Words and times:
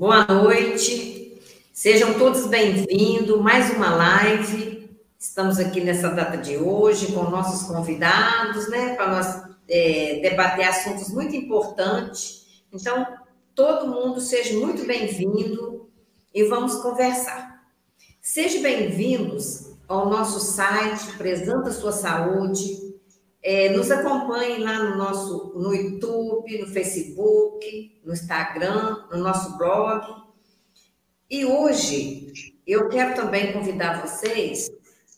Boa 0.00 0.24
noite, 0.24 1.38
sejam 1.74 2.18
todos 2.18 2.46
bem-vindos. 2.46 3.38
Mais 3.42 3.70
uma 3.76 3.94
live. 3.94 4.88
Estamos 5.18 5.58
aqui 5.58 5.82
nessa 5.82 6.08
data 6.08 6.38
de 6.38 6.56
hoje 6.56 7.12
com 7.12 7.24
nossos 7.24 7.68
convidados, 7.68 8.70
né, 8.70 8.94
para 8.94 9.10
nós 9.10 9.42
é, 9.68 10.20
debater 10.22 10.66
assuntos 10.66 11.10
muito 11.10 11.36
importantes. 11.36 12.46
Então, 12.72 13.06
todo 13.54 13.88
mundo 13.88 14.22
seja 14.22 14.58
muito 14.58 14.86
bem-vindo 14.86 15.90
e 16.34 16.44
vamos 16.44 16.76
conversar. 16.76 17.62
Sejam 18.22 18.62
bem-vindos 18.62 19.74
ao 19.86 20.08
nosso 20.08 20.40
site 20.40 21.14
Prezando 21.18 21.68
a 21.68 21.72
Sua 21.72 21.92
Saúde, 21.92 22.79
é, 23.42 23.70
nos 23.70 23.90
acompanhe 23.90 24.58
lá 24.58 24.82
no 24.84 24.96
nosso 24.96 25.52
no 25.56 25.74
YouTube, 25.74 26.58
no 26.58 26.66
Facebook, 26.66 28.00
no 28.04 28.12
Instagram, 28.12 29.06
no 29.10 29.18
nosso 29.18 29.56
blog. 29.56 30.06
E 31.28 31.44
hoje 31.44 32.32
eu 32.66 32.88
quero 32.88 33.14
também 33.14 33.52
convidar 33.52 34.02
vocês 34.02 34.70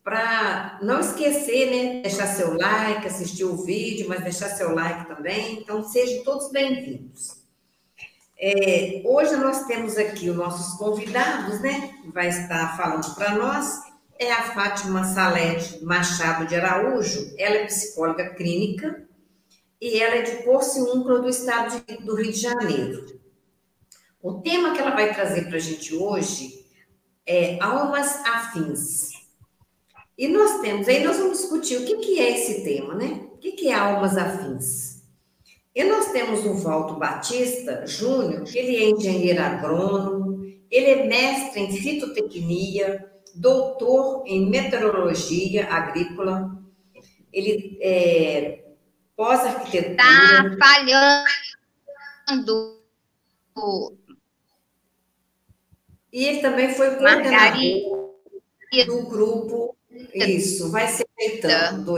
para 0.04 0.78
não 0.82 1.00
esquecer, 1.00 1.70
né? 1.70 2.02
Deixar 2.02 2.26
seu 2.26 2.56
like, 2.56 3.06
assistir 3.06 3.44
o 3.44 3.64
vídeo, 3.64 4.08
mas 4.08 4.22
deixar 4.22 4.48
seu 4.50 4.74
like 4.74 5.06
também. 5.06 5.60
Então, 5.60 5.82
sejam 5.84 6.24
todos 6.24 6.50
bem-vindos. 6.50 7.42
É, 8.38 9.02
hoje 9.04 9.36
nós 9.36 9.66
temos 9.66 9.96
aqui 9.96 10.28
os 10.28 10.36
nossos 10.36 10.76
convidados, 10.76 11.60
né? 11.60 11.94
Vai 12.12 12.28
estar 12.28 12.76
falando 12.76 13.14
para 13.14 13.36
nós 13.36 13.91
é 14.18 14.32
a 14.32 14.42
Fátima 14.54 15.04
Salete 15.04 15.84
Machado 15.84 16.46
de 16.46 16.54
Araújo. 16.54 17.34
Ela 17.38 17.56
é 17.56 17.66
psicóloga 17.66 18.30
clínica 18.30 19.06
e 19.80 20.00
ela 20.00 20.16
é 20.16 20.22
de 20.22 20.42
Porciúncula, 20.44 21.20
do 21.20 21.28
estado 21.28 21.82
de, 21.86 21.96
do 21.96 22.14
Rio 22.14 22.32
de 22.32 22.38
Janeiro. 22.38 23.20
O 24.22 24.34
tema 24.34 24.72
que 24.72 24.78
ela 24.78 24.92
vai 24.92 25.12
trazer 25.12 25.48
para 25.48 25.56
a 25.56 25.60
gente 25.60 25.94
hoje 25.94 26.64
é 27.26 27.58
almas 27.60 28.24
afins. 28.24 29.10
E 30.16 30.28
nós 30.28 30.60
temos, 30.60 30.86
aí 30.86 31.02
nós 31.02 31.16
vamos 31.16 31.38
discutir 31.38 31.78
o 31.78 31.84
que, 31.84 31.96
que 31.96 32.20
é 32.20 32.38
esse 32.38 32.62
tema, 32.62 32.94
né? 32.94 33.26
O 33.34 33.38
que, 33.38 33.52
que 33.52 33.68
é 33.68 33.74
almas 33.74 34.16
afins? 34.16 35.02
E 35.74 35.82
nós 35.84 36.12
temos 36.12 36.44
o 36.44 36.54
Valdo 36.54 36.98
Batista 36.98 37.86
Júnior, 37.86 38.44
ele 38.54 38.76
é 38.76 38.90
engenheiro 38.90 39.42
agrônomo, 39.42 40.44
ele 40.70 40.90
é 40.90 41.06
mestre 41.06 41.60
em 41.60 41.72
fitotecnia, 41.72 43.11
doutor 43.34 44.24
em 44.26 44.48
meteorologia 44.48 45.68
agrícola, 45.72 46.62
ele 47.32 47.78
é 47.80 48.64
pós-arquitetura. 49.16 49.92
Está 49.92 50.56
falhando. 50.58 51.26
E 56.12 56.24
ele 56.24 56.40
também 56.40 56.74
foi 56.74 56.96
coordenador 56.96 58.12
do 58.86 59.02
grupo. 59.06 59.76
Isso, 60.14 60.70
vai 60.70 60.88
ser 60.88 61.06
feitando, 61.16 61.96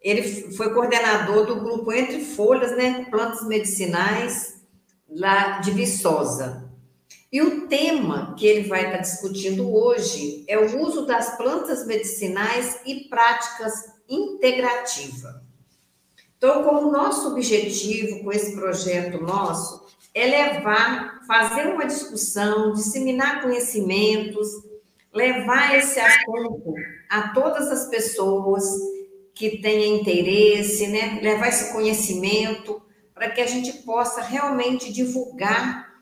Ele 0.00 0.52
foi 0.52 0.72
coordenador 0.72 1.46
do 1.46 1.56
grupo 1.56 1.92
Entre 1.92 2.20
Folhas, 2.24 2.76
né? 2.76 3.06
Plantas 3.10 3.46
Medicinais, 3.46 4.62
lá 5.08 5.58
de 5.60 5.70
Viçosa. 5.70 6.63
E 7.34 7.42
o 7.42 7.66
tema 7.66 8.32
que 8.38 8.46
ele 8.46 8.68
vai 8.68 8.84
estar 8.84 8.98
discutindo 8.98 9.74
hoje 9.74 10.44
é 10.46 10.56
o 10.56 10.80
uso 10.80 11.04
das 11.04 11.36
plantas 11.36 11.84
medicinais 11.84 12.78
e 12.86 13.08
práticas 13.08 13.72
integrativa. 14.08 15.42
Então, 16.36 16.62
como 16.62 16.92
nosso 16.92 17.32
objetivo 17.32 18.22
com 18.22 18.30
esse 18.30 18.54
projeto 18.54 19.20
nosso 19.20 19.84
é 20.14 20.26
levar, 20.26 21.22
fazer 21.26 21.74
uma 21.74 21.86
discussão, 21.86 22.72
disseminar 22.72 23.42
conhecimentos, 23.42 24.46
levar 25.12 25.76
esse 25.76 25.98
assunto 25.98 26.72
a 27.10 27.34
todas 27.34 27.68
as 27.68 27.88
pessoas 27.88 28.62
que 29.34 29.60
tenham 29.60 29.96
interesse, 29.96 30.86
né? 30.86 31.18
levar 31.20 31.48
esse 31.48 31.72
conhecimento 31.72 32.80
para 33.12 33.28
que 33.28 33.40
a 33.40 33.46
gente 33.48 33.72
possa 33.82 34.22
realmente 34.22 34.92
divulgar 34.92 35.93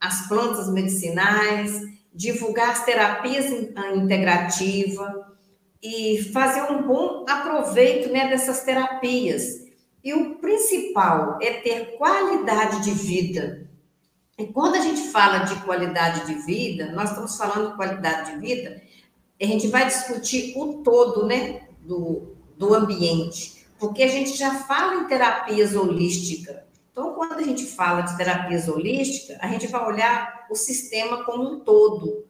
as 0.00 0.28
plantas 0.28 0.70
medicinais, 0.72 1.80
divulgar 2.14 2.70
as 2.70 2.84
terapias 2.84 3.46
integrativas 3.94 5.08
e 5.82 6.30
fazer 6.32 6.62
um 6.72 6.82
bom 6.82 7.24
aproveito 7.28 8.10
né, 8.12 8.28
dessas 8.28 8.64
terapias. 8.64 9.66
E 10.02 10.12
o 10.14 10.36
principal 10.36 11.38
é 11.40 11.54
ter 11.54 11.96
qualidade 11.96 12.82
de 12.82 12.90
vida. 12.92 13.68
E 14.38 14.46
quando 14.46 14.76
a 14.76 14.80
gente 14.80 15.08
fala 15.10 15.38
de 15.38 15.56
qualidade 15.64 16.26
de 16.26 16.34
vida, 16.44 16.92
nós 16.92 17.10
estamos 17.10 17.36
falando 17.36 17.70
de 17.70 17.76
qualidade 17.76 18.32
de 18.32 18.38
vida, 18.38 18.80
a 19.40 19.44
gente 19.44 19.68
vai 19.68 19.86
discutir 19.86 20.54
o 20.56 20.82
todo 20.82 21.26
né, 21.26 21.68
do, 21.80 22.36
do 22.56 22.74
ambiente, 22.74 23.66
porque 23.78 24.02
a 24.02 24.08
gente 24.08 24.36
já 24.36 24.54
fala 24.64 25.02
em 25.02 25.06
terapias 25.06 25.74
holísticas, 25.74 26.56
então, 26.98 27.14
quando 27.14 27.38
a 27.38 27.42
gente 27.44 27.64
fala 27.64 28.00
de 28.00 28.16
terapias 28.16 28.68
holísticas, 28.68 29.36
a 29.40 29.46
gente 29.46 29.68
vai 29.68 29.86
olhar 29.86 30.48
o 30.50 30.56
sistema 30.56 31.22
como 31.22 31.44
um 31.44 31.60
todo. 31.60 32.26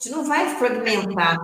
A 0.00 0.02
gente 0.02 0.16
não 0.16 0.24
vai 0.24 0.56
fragmentar 0.56 1.38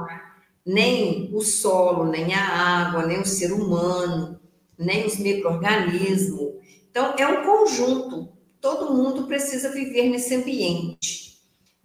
nem 0.66 1.30
o 1.32 1.42
solo, 1.42 2.06
nem 2.06 2.34
a 2.34 2.40
água, 2.40 3.06
nem 3.06 3.20
o 3.20 3.24
ser 3.24 3.52
humano, 3.52 4.40
nem 4.76 5.06
os 5.06 5.16
micro-organismos. 5.16 6.54
Então, 6.90 7.14
é 7.16 7.28
um 7.28 7.44
conjunto. 7.44 8.32
Todo 8.60 8.92
mundo 8.92 9.28
precisa 9.28 9.70
viver 9.70 10.08
nesse 10.08 10.34
ambiente. 10.34 11.36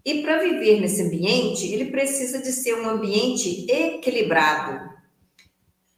E 0.03 0.24
para 0.24 0.40
viver 0.40 0.81
nesse 0.81 1.03
ambiente, 1.03 1.72
ele 1.72 1.91
precisa 1.91 2.40
de 2.40 2.52
ser 2.52 2.74
um 2.74 2.90
ambiente 2.90 3.72
equilibrado. 3.72 4.91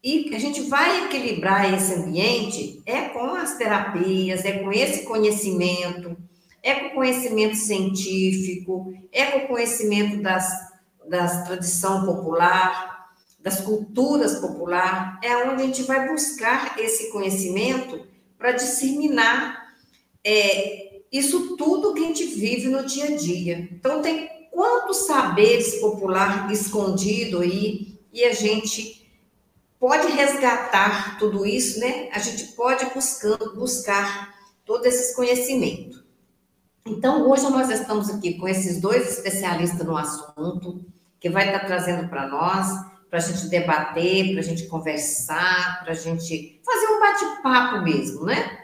E 0.04 0.36
a 0.36 0.40
gente 0.40 0.62
vai 0.64 1.06
equilibrar 1.06 1.74
esse 1.74 1.94
ambiente 1.94 2.82
é 2.86 3.04
com 3.04 3.36
as 3.36 3.56
terapias, 3.56 4.44
é 4.44 4.60
com 4.60 4.70
esse 4.70 5.04
conhecimento, 5.04 6.18
é 6.62 6.76
com 6.76 6.88
o 6.88 6.94
conhecimento 6.96 7.56
científico, 7.56 8.94
é 9.14 9.26
com 9.28 9.38
o 9.46 9.48
conhecimento 9.48 10.22
das, 10.22 10.46
das 11.08 11.46
tradição 11.46 12.06
popular, 12.06 13.12
das 13.40 13.62
culturas 13.62 14.40
popular, 14.40 15.20
é 15.24 15.38
onde 15.38 15.64
a 15.64 15.66
gente 15.66 15.84
vai 15.84 16.10
buscar 16.10 16.78
esse 16.78 17.10
conhecimento 17.10 18.06
para 18.38 18.52
disseminar 18.52 19.74
é, 20.22 21.02
isso 21.10 21.56
tudo 21.56 21.94
que 21.94 22.04
a 22.04 22.08
gente 22.08 22.26
vive 22.26 22.68
no 22.68 22.86
dia 22.86 23.06
a 23.06 23.16
dia. 23.16 23.70
Então, 23.72 24.02
tem 24.02 24.30
quantos 24.52 25.06
saberes 25.06 25.76
popular 25.76 26.52
escondido 26.52 27.40
aí 27.40 28.00
e 28.12 28.24
a 28.26 28.34
gente 28.34 29.03
pode 29.84 30.08
resgatar 30.14 31.18
tudo 31.20 31.46
isso, 31.46 31.78
né? 31.82 32.08
A 32.14 32.20
gente 32.20 32.54
pode 32.54 32.86
buscando, 32.94 33.54
buscar 33.54 34.34
todo 34.64 34.86
esse 34.86 35.14
conhecimento. 35.14 36.06
Então, 36.88 37.30
hoje 37.30 37.44
nós 37.50 37.70
estamos 37.70 38.10
aqui 38.10 38.36
com 38.36 38.48
esses 38.48 38.80
dois 38.80 39.06
especialistas 39.18 39.86
no 39.86 39.98
assunto, 39.98 40.86
que 41.20 41.30
vai 41.30 41.48
estar 41.48 41.66
trazendo 41.66 42.08
para 42.08 42.30
nós, 42.30 42.70
para 43.10 43.20
a 43.20 43.22
gente 43.22 43.50
debater, 43.50 44.32
para 44.32 44.40
a 44.40 44.44
gente 44.44 44.68
conversar, 44.68 45.84
para 45.84 45.92
a 45.92 45.96
gente 45.96 46.62
fazer 46.66 46.88
um 46.88 47.00
bate-papo 47.02 47.84
mesmo, 47.84 48.24
né? 48.24 48.60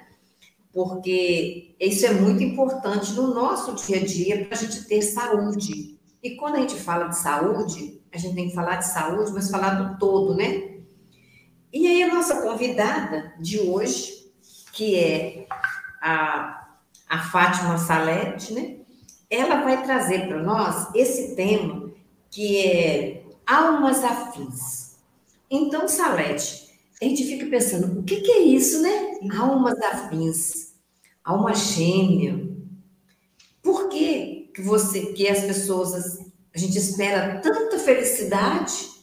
Porque 0.72 1.75
isso 1.81 2.06
é 2.06 2.13
muito 2.13 2.41
importante 2.41 3.12
no 3.12 3.34
nosso 3.34 3.75
dia 3.75 3.97
a 3.97 4.06
dia 4.06 4.46
para 4.46 4.58
a 4.58 4.62
gente 4.62 4.85
ter 4.85 5.02
saúde. 5.02 6.00
E 6.24 6.38
quando 6.38 6.56
a 6.56 6.59
gente 6.59 6.75
fala 6.75 7.09
de 7.09 7.18
saúde, 7.18 8.02
a 8.09 8.18
gente 8.18 8.35
tem 8.35 8.47
que 8.47 8.56
falar 8.56 8.78
de 8.78 8.88
saúde, 8.88 9.34
mas 9.34 9.52
falar 9.52 9.72
do 9.72 10.00
todo, 10.00 10.34
né? 10.34 10.78
E 11.72 11.85
aí, 11.85 12.02
a 12.02 12.13
nossa 12.13 12.41
convidada 12.41 13.34
de 13.40 13.59
hoje, 13.59 14.31
que 14.74 14.96
é 14.96 15.47
a, 16.02 16.68
a 17.07 17.19
Fátima 17.30 17.78
Salete, 17.78 18.53
né? 18.53 18.78
Ela 19.29 19.61
vai 19.61 19.84
trazer 19.84 20.28
para 20.28 20.41
nós 20.41 20.88
esse 20.96 21.35
tema 21.35 21.91
que 22.32 22.66
é 22.66 23.23
almas 23.46 24.03
afins. 24.03 24.96
Então, 25.49 25.88
Salete, 25.88 26.70
a 26.99 27.05
gente 27.05 27.23
fica 27.23 27.46
pensando, 27.46 27.99
o 27.99 28.03
que, 28.03 28.22
que 28.22 28.32
é 28.32 28.40
isso, 28.40 28.82
né? 28.82 29.20
Almas 29.38 29.79
afins, 29.79 30.73
alma 31.23 31.53
gêmea. 31.53 32.49
Por 33.61 33.90
que, 33.90 34.52
que 34.55 34.61
você, 34.64 35.14
que 35.14 35.28
as 35.28 35.41
pessoas, 35.41 36.20
a 36.53 36.58
gente 36.58 36.79
espera 36.79 37.40
tanta 37.41 37.78
felicidade 37.78 38.98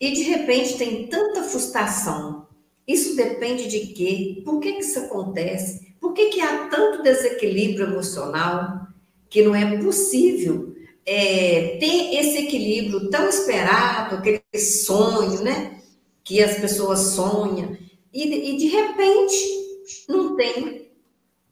e 0.00 0.12
de 0.12 0.22
repente 0.22 0.78
tem 0.78 1.06
tanta 1.06 1.42
frustração. 1.42 2.46
Isso 2.86 3.14
depende 3.14 3.68
de 3.68 3.80
quê? 3.88 4.42
Por 4.44 4.58
que, 4.58 4.72
que 4.72 4.80
isso 4.80 4.98
acontece? 4.98 5.94
Por 6.00 6.14
que, 6.14 6.30
que 6.30 6.40
há 6.40 6.68
tanto 6.68 7.02
desequilíbrio 7.02 7.86
emocional 7.86 8.86
que 9.28 9.42
não 9.42 9.54
é 9.54 9.76
possível 9.78 10.74
é, 11.06 11.76
ter 11.78 12.14
esse 12.14 12.38
equilíbrio 12.38 13.10
tão 13.10 13.28
esperado, 13.28 14.16
aquele 14.16 14.42
sonho, 14.54 15.42
né? 15.42 15.80
Que 16.24 16.42
as 16.42 16.58
pessoas 16.58 16.98
sonham, 17.14 17.76
e, 18.12 18.54
e 18.54 18.56
de 18.56 18.66
repente 18.66 19.36
não 20.08 20.36
tem 20.36 20.90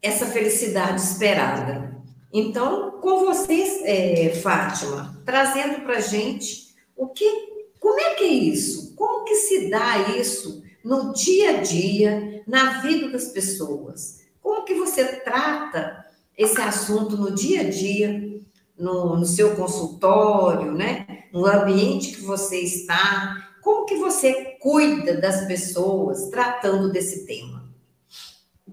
essa 0.01 0.25
felicidade 0.25 1.01
esperada. 1.01 1.97
Então, 2.31 2.91
com 3.01 3.25
vocês, 3.25 3.81
é, 3.83 4.29
Fátima, 4.41 5.21
trazendo 5.25 5.81
para 5.81 5.99
gente 5.99 6.69
o 6.95 7.07
que, 7.07 7.48
como 7.79 7.99
é 7.99 8.15
que 8.15 8.23
é 8.23 8.27
isso? 8.27 8.95
Como 8.95 9.23
que 9.25 9.35
se 9.35 9.69
dá 9.69 10.09
isso 10.09 10.63
no 10.83 11.13
dia 11.13 11.57
a 11.57 11.61
dia, 11.61 12.43
na 12.47 12.81
vida 12.81 13.09
das 13.09 13.29
pessoas? 13.29 14.21
Como 14.41 14.65
que 14.65 14.73
você 14.73 15.05
trata 15.21 16.05
esse 16.37 16.59
assunto 16.61 17.17
no 17.17 17.31
dia 17.31 17.61
a 17.61 17.69
dia, 17.69 18.39
no, 18.77 19.17
no 19.17 19.25
seu 19.25 19.55
consultório, 19.55 20.71
né? 20.71 21.25
No 21.33 21.45
ambiente 21.45 22.15
que 22.15 22.21
você 22.21 22.61
está? 22.61 23.49
Como 23.61 23.85
que 23.85 23.95
você 23.95 24.57
cuida 24.61 25.19
das 25.19 25.45
pessoas 25.45 26.29
tratando 26.29 26.91
desse 26.91 27.25
tema? 27.25 27.69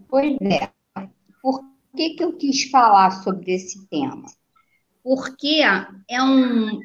Pois 0.09 0.37
é. 0.41 0.70
Por 1.43 1.61
que, 1.97 2.11
que 2.11 2.25
eu 2.25 2.32
quis 2.35 2.70
falar 2.70 3.23
sobre 3.23 3.52
esse 3.52 3.87
tema? 3.88 4.26
Porque 5.02 5.61
é, 6.09 6.23
um, 6.23 6.81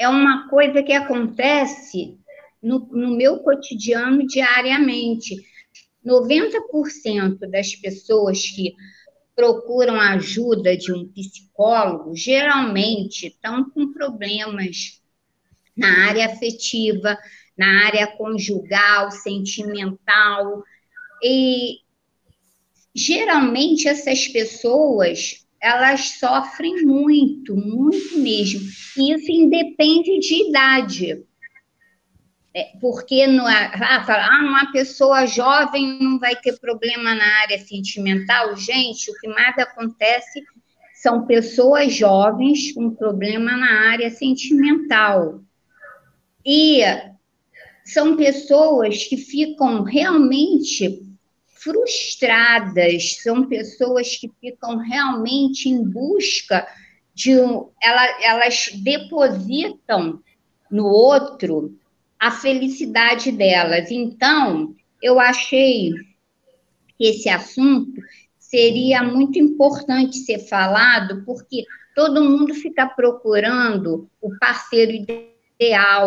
é 0.00 0.08
uma 0.08 0.48
coisa 0.48 0.82
que 0.82 0.94
acontece 0.94 2.18
no, 2.62 2.78
no 2.90 3.14
meu 3.14 3.40
cotidiano 3.40 4.26
diariamente. 4.26 5.36
90% 6.02 7.38
das 7.50 7.76
pessoas 7.76 8.40
que 8.48 8.74
procuram 9.36 10.00
ajuda 10.00 10.74
de 10.74 10.90
um 10.90 11.06
psicólogo 11.06 12.16
geralmente 12.16 13.26
estão 13.26 13.68
com 13.68 13.92
problemas 13.92 15.02
na 15.76 16.06
área 16.08 16.24
afetiva, 16.24 17.18
na 17.54 17.84
área 17.84 18.06
conjugal, 18.06 19.10
sentimental. 19.10 20.64
E 21.22 21.80
geralmente 22.94 23.86
essas 23.86 24.26
pessoas 24.28 25.46
elas 25.60 26.18
sofrem 26.18 26.82
muito, 26.84 27.54
muito 27.54 28.18
mesmo. 28.18 28.60
E 28.96 29.12
isso 29.12 29.30
independe 29.30 30.18
de 30.18 30.48
idade. 30.48 31.24
É, 32.54 32.72
porque 32.80 33.26
no, 33.26 33.46
ah, 33.46 34.04
fala, 34.04 34.26
ah, 34.26 34.42
uma 34.42 34.72
pessoa 34.72 35.26
jovem 35.26 35.98
não 36.00 36.18
vai 36.18 36.34
ter 36.34 36.58
problema 36.58 37.14
na 37.14 37.40
área 37.42 37.58
sentimental. 37.58 38.56
Gente, 38.56 39.10
o 39.10 39.14
que 39.20 39.28
mais 39.28 39.56
acontece 39.58 40.42
são 40.94 41.26
pessoas 41.26 41.94
jovens 41.94 42.72
com 42.72 42.90
problema 42.90 43.56
na 43.56 43.90
área 43.90 44.10
sentimental. 44.10 45.40
E 46.44 46.80
são 47.84 48.16
pessoas 48.16 49.04
que 49.04 49.16
ficam 49.16 49.82
realmente 49.82 51.09
frustradas, 51.62 53.16
são 53.22 53.46
pessoas 53.46 54.16
que 54.16 54.30
ficam 54.40 54.78
realmente 54.78 55.68
em 55.68 55.84
busca 55.84 56.66
de 57.14 57.38
um, 57.38 57.68
ela, 57.82 58.22
elas 58.22 58.70
depositam 58.82 60.20
no 60.70 60.86
outro 60.86 61.78
a 62.18 62.30
felicidade 62.30 63.32
delas. 63.32 63.90
Então, 63.90 64.74
eu 65.02 65.18
achei 65.18 65.92
que 66.98 67.06
esse 67.06 67.28
assunto 67.28 68.00
seria 68.38 69.02
muito 69.02 69.38
importante 69.38 70.18
ser 70.18 70.38
falado, 70.40 71.24
porque 71.24 71.64
todo 71.94 72.24
mundo 72.24 72.54
fica 72.54 72.86
procurando 72.86 74.08
o 74.20 74.36
parceiro 74.38 74.92
ideal, 74.92 75.29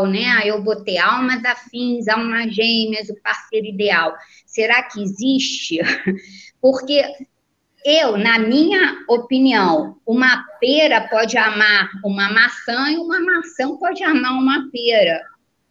né? 0.08 0.26
Ah, 0.26 0.46
eu 0.46 0.64
vou 0.64 0.84
ter 0.84 0.98
almas 0.98 1.44
afins, 1.46 2.08
almas 2.08 2.54
gêmeas, 2.54 3.10
o 3.10 3.22
parceiro 3.22 3.68
ideal. 3.68 4.16
Será 4.46 4.82
que 4.84 5.02
existe? 5.02 5.78
Porque 6.60 7.04
eu, 7.86 8.18
na 8.18 8.40
minha 8.40 9.04
opinião, 9.08 9.98
uma 10.06 10.44
pera 10.60 11.08
pode 11.08 11.38
amar 11.38 11.90
uma 12.04 12.32
maçã 12.32 12.90
e 12.90 12.98
uma 12.98 13.20
maçã 13.20 13.76
pode 13.78 14.04
amar 14.04 14.34
uma 14.34 14.70
pera 14.72 15.22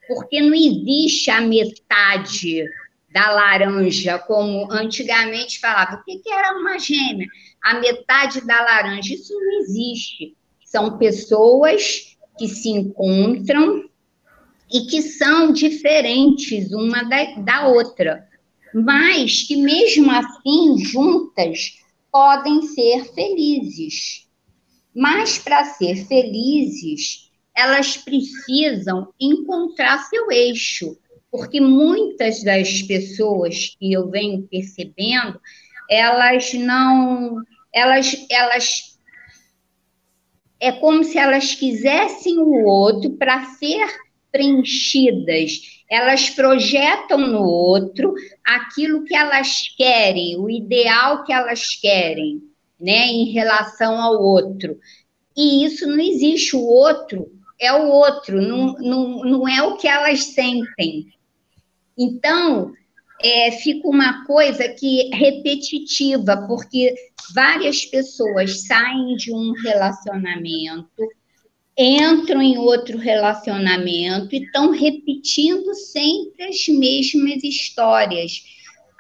porque 0.06 0.40
não 0.40 0.55
existe 0.55 1.31
a 1.31 1.40
metade 1.40 2.64
da 3.11 3.31
laranja, 3.31 4.19
como 4.19 4.70
antigamente 4.70 5.61
falava. 5.61 5.96
O 5.96 6.05
que, 6.05 6.19
que 6.19 6.31
era 6.31 6.56
uma 6.56 6.79
gêmea? 6.79 7.26
A 7.62 7.75
metade 7.75 8.46
da 8.46 8.62
laranja. 8.62 9.14
Isso 9.14 9.34
não 9.34 9.61
existe. 9.61 10.37
São 10.64 10.99
pessoas 10.99 12.12
que 12.38 12.49
se 12.49 12.69
encontram 12.69 13.84
e 14.73 14.87
que 14.87 15.02
são 15.02 15.52
diferentes 15.52 16.73
uma 16.73 17.02
da, 17.02 17.25
da 17.37 17.69
outra, 17.69 18.26
mas 18.75 19.43
que 19.43 19.56
mesmo 19.56 20.11
assim, 20.11 20.79
juntas, 20.79 21.82
podem 22.11 22.62
ser 22.62 23.05
felizes. 23.14 24.26
Mas 24.94 25.38
para 25.38 25.64
ser 25.64 26.06
felizes, 26.06 27.31
elas 27.55 27.96
precisam 27.96 29.12
encontrar 29.20 29.99
seu 30.05 30.31
eixo, 30.31 30.96
porque 31.31 31.61
muitas 31.61 32.43
das 32.43 32.82
pessoas 32.82 33.75
que 33.79 33.93
eu 33.93 34.11
venho 34.11 34.46
percebendo, 34.49 35.40
elas 35.88 36.52
não, 36.55 37.43
elas, 37.73 38.26
elas 38.31 38.92
é 40.62 40.70
como 40.70 41.03
se 41.03 41.19
elas 41.19 41.56
quisessem 41.56 42.38
o 42.38 42.64
outro 42.64 43.11
para 43.17 43.47
ser 43.56 43.85
preenchidas. 44.31 45.82
Elas 45.91 46.31
projetam 46.31 47.19
no 47.19 47.43
outro 47.43 48.14
aquilo 48.44 49.03
que 49.03 49.12
elas 49.12 49.75
querem, 49.76 50.38
o 50.38 50.49
ideal 50.49 51.25
que 51.25 51.32
elas 51.32 51.75
querem, 51.75 52.41
né, 52.81 53.09
em 53.09 53.32
relação 53.32 54.00
ao 54.00 54.23
outro. 54.23 54.79
E 55.37 55.64
isso 55.64 55.85
não 55.85 55.99
existe. 55.99 56.55
O 56.55 56.62
outro 56.62 57.29
é 57.61 57.73
o 57.73 57.88
outro, 57.88 58.41
não, 58.41 58.75
não, 58.75 59.25
não 59.25 59.49
é 59.49 59.61
o 59.65 59.76
que 59.76 59.88
elas 59.88 60.23
sentem. 60.26 61.08
Então, 61.99 62.73
é, 63.23 63.51
fica 63.53 63.89
uma 63.89 64.25
coisa 64.25 64.69
que 64.69 65.09
repetitiva, 65.15 66.47
porque 66.47 66.95
várias 67.35 67.85
pessoas 67.87 68.67
saem 68.67 69.17
de 69.17 69.33
um 69.33 69.53
relacionamento, 69.53 71.09
entram 71.77 72.43
em 72.43 72.59
outro 72.59 72.99
relacionamento 72.99 74.35
e 74.35 74.45
estão 74.45 74.71
repetindo 74.71 75.75
sempre 75.75 76.45
as 76.45 76.67
mesmas 76.69 77.43
histórias. 77.43 78.43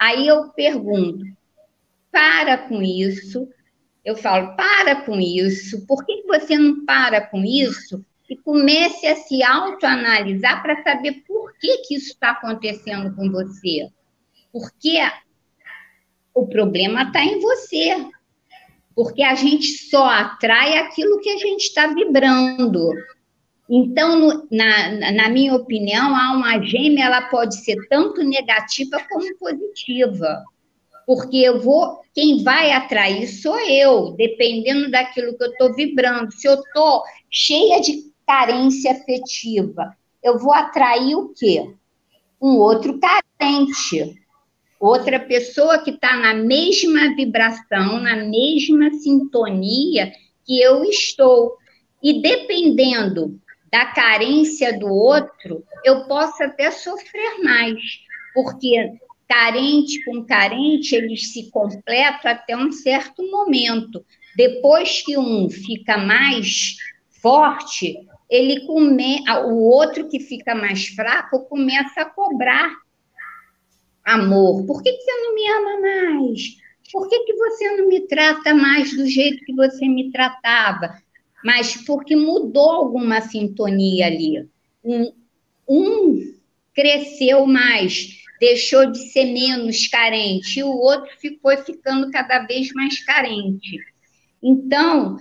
Aí 0.00 0.26
eu 0.26 0.50
pergunto: 0.50 1.24
para 2.10 2.56
com 2.56 2.82
isso. 2.82 3.48
Eu 4.04 4.16
falo, 4.16 4.56
para 4.56 4.96
com 5.04 5.20
isso. 5.20 5.86
Por 5.86 6.04
que 6.04 6.24
você 6.26 6.58
não 6.58 6.84
para 6.84 7.20
com 7.20 7.44
isso? 7.44 8.04
e 8.32 8.36
comece 8.36 9.06
a 9.06 9.14
se 9.14 9.42
autoanalisar 9.42 10.62
para 10.62 10.82
saber 10.82 11.22
por 11.26 11.52
que, 11.58 11.78
que 11.78 11.94
isso 11.96 12.12
está 12.12 12.30
acontecendo 12.30 13.14
com 13.14 13.30
você. 13.30 13.90
Porque 14.52 14.98
o 16.34 16.46
problema 16.46 17.04
está 17.04 17.24
em 17.24 17.40
você. 17.40 18.06
Porque 18.94 19.22
a 19.22 19.34
gente 19.34 19.66
só 19.88 20.06
atrai 20.06 20.76
aquilo 20.76 21.20
que 21.20 21.30
a 21.30 21.38
gente 21.38 21.62
está 21.62 21.86
vibrando. 21.86 22.90
Então, 23.68 24.18
no, 24.18 24.48
na, 24.50 25.12
na 25.12 25.28
minha 25.30 25.54
opinião, 25.54 26.14
a 26.14 26.28
alma 26.28 26.60
gêmea 26.62 27.06
ela 27.06 27.22
pode 27.22 27.56
ser 27.64 27.76
tanto 27.88 28.22
negativa 28.22 29.00
como 29.08 29.38
positiva 29.38 30.44
porque 31.06 31.36
eu 31.36 31.60
vou, 31.60 32.00
quem 32.14 32.42
vai 32.42 32.72
atrair 32.72 33.26
sou 33.28 33.58
eu, 33.68 34.12
dependendo 34.12 34.90
daquilo 34.90 35.36
que 35.36 35.44
eu 35.44 35.50
estou 35.50 35.74
vibrando. 35.74 36.32
Se 36.32 36.48
eu 36.48 36.54
estou 36.54 37.02
cheia 37.30 37.80
de 37.80 38.12
carência 38.26 38.92
afetiva. 38.92 39.96
Eu 40.22 40.38
vou 40.38 40.52
atrair 40.52 41.16
o 41.16 41.32
quê? 41.34 41.74
Um 42.40 42.58
outro 42.58 42.98
carente. 42.98 44.21
Outra 44.82 45.20
pessoa 45.20 45.78
que 45.78 45.90
está 45.90 46.16
na 46.16 46.34
mesma 46.34 47.14
vibração, 47.14 48.00
na 48.00 48.16
mesma 48.16 48.92
sintonia 48.94 50.12
que 50.44 50.60
eu 50.60 50.82
estou. 50.82 51.56
E 52.02 52.20
dependendo 52.20 53.40
da 53.70 53.86
carência 53.86 54.76
do 54.76 54.88
outro, 54.88 55.62
eu 55.84 56.08
posso 56.08 56.42
até 56.42 56.72
sofrer 56.72 57.40
mais, 57.44 57.80
porque 58.34 58.90
carente 59.28 60.04
com 60.04 60.24
carente, 60.24 60.96
eles 60.96 61.32
se 61.32 61.48
completam 61.52 62.32
até 62.32 62.56
um 62.56 62.72
certo 62.72 63.22
momento. 63.30 64.04
Depois 64.36 65.00
que 65.00 65.16
um 65.16 65.48
fica 65.48 65.96
mais 65.96 66.74
forte, 67.22 67.94
ele 68.28 68.66
come, 68.66 69.22
o 69.46 69.62
outro 69.62 70.08
que 70.08 70.18
fica 70.18 70.56
mais 70.56 70.88
fraco 70.88 71.44
começa 71.48 72.00
a 72.00 72.10
cobrar 72.10 72.82
amor. 74.04 74.64
Por 74.66 74.82
que, 74.82 74.92
que 74.92 75.02
você 75.02 75.12
não 75.12 75.34
me 75.34 75.48
ama 75.48 75.80
mais? 75.80 76.56
Por 76.92 77.08
que, 77.08 77.20
que 77.20 77.34
você 77.34 77.76
não 77.76 77.88
me 77.88 78.00
trata 78.00 78.54
mais 78.54 78.94
do 78.94 79.06
jeito 79.06 79.44
que 79.44 79.54
você 79.54 79.88
me 79.88 80.10
tratava? 80.10 81.00
Mas 81.44 81.76
porque 81.86 82.14
mudou 82.14 82.70
alguma 82.70 83.20
sintonia 83.20 84.06
ali. 84.06 84.46
Um, 84.84 85.12
um 85.68 86.34
cresceu 86.74 87.46
mais, 87.46 88.18
deixou 88.38 88.90
de 88.90 88.98
ser 89.10 89.26
menos 89.26 89.86
carente, 89.88 90.60
e 90.60 90.64
o 90.64 90.70
outro 90.70 91.10
ficou 91.18 91.56
ficando 91.58 92.10
cada 92.10 92.40
vez 92.40 92.72
mais 92.72 93.02
carente. 93.04 93.78
Então, 94.42 95.16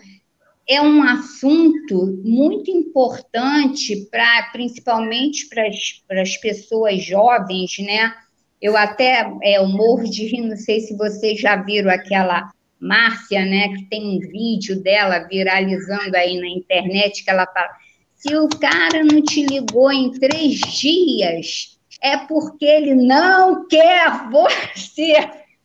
é 0.68 0.82
um 0.82 1.04
assunto 1.04 2.22
muito 2.24 2.72
importante 2.72 4.08
para 4.10 4.50
principalmente 4.52 5.48
para 5.50 6.22
as 6.22 6.38
pessoas 6.38 7.04
jovens, 7.04 7.78
né? 7.80 8.14
Eu 8.62 8.78
até 8.78 9.28
é, 9.42 9.58
eu 9.58 9.68
morro 9.68 10.04
de 10.04 10.26
rir, 10.28 10.42
não 10.42 10.56
sei 10.56 10.82
se 10.82 10.96
vocês 10.96 11.40
já 11.40 11.56
viram 11.56 11.90
aquela 11.90 12.52
Márcia, 12.80 13.46
né, 13.46 13.70
que 13.70 13.86
tem 13.86 14.18
um 14.18 14.20
vídeo 14.20 14.82
dela 14.82 15.20
viralizando 15.20 16.16
aí 16.16 16.40
na 16.40 16.48
internet, 16.48 17.24
que 17.24 17.30
ela 17.30 17.46
fala: 17.46 17.70
se 18.16 18.36
o 18.36 18.48
cara 18.50 19.04
não 19.04 19.22
te 19.22 19.46
ligou 19.46 19.92
em 19.92 20.12
três 20.12 20.60
dias, 20.60 21.80
é 22.02 22.18
porque 22.18 22.66
ele 22.66 22.96
não 22.96 23.68
quer 23.68 24.30
você. 24.30 25.14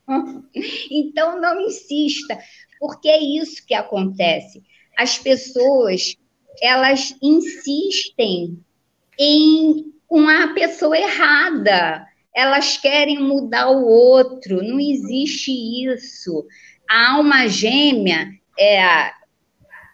Então 0.89 1.41
não 1.41 1.61
insista, 1.63 2.39
porque 2.79 3.09
é 3.09 3.19
isso 3.21 3.67
que 3.67 3.75
acontece. 3.75 4.63
As 4.97 5.19
pessoas 5.19 6.17
elas 6.63 7.13
insistem 7.21 8.57
em 9.19 9.93
com 10.07 10.29
a 10.29 10.55
pessoa 10.55 10.97
errada. 10.97 12.07
Elas 12.37 12.77
querem 12.77 13.19
mudar 13.19 13.71
o 13.71 13.87
outro. 13.87 14.63
Não 14.63 14.79
existe 14.79 15.51
isso. 15.51 16.45
A 16.89 17.15
alma 17.15 17.49
gêmea 17.49 18.29
é 18.59 19.11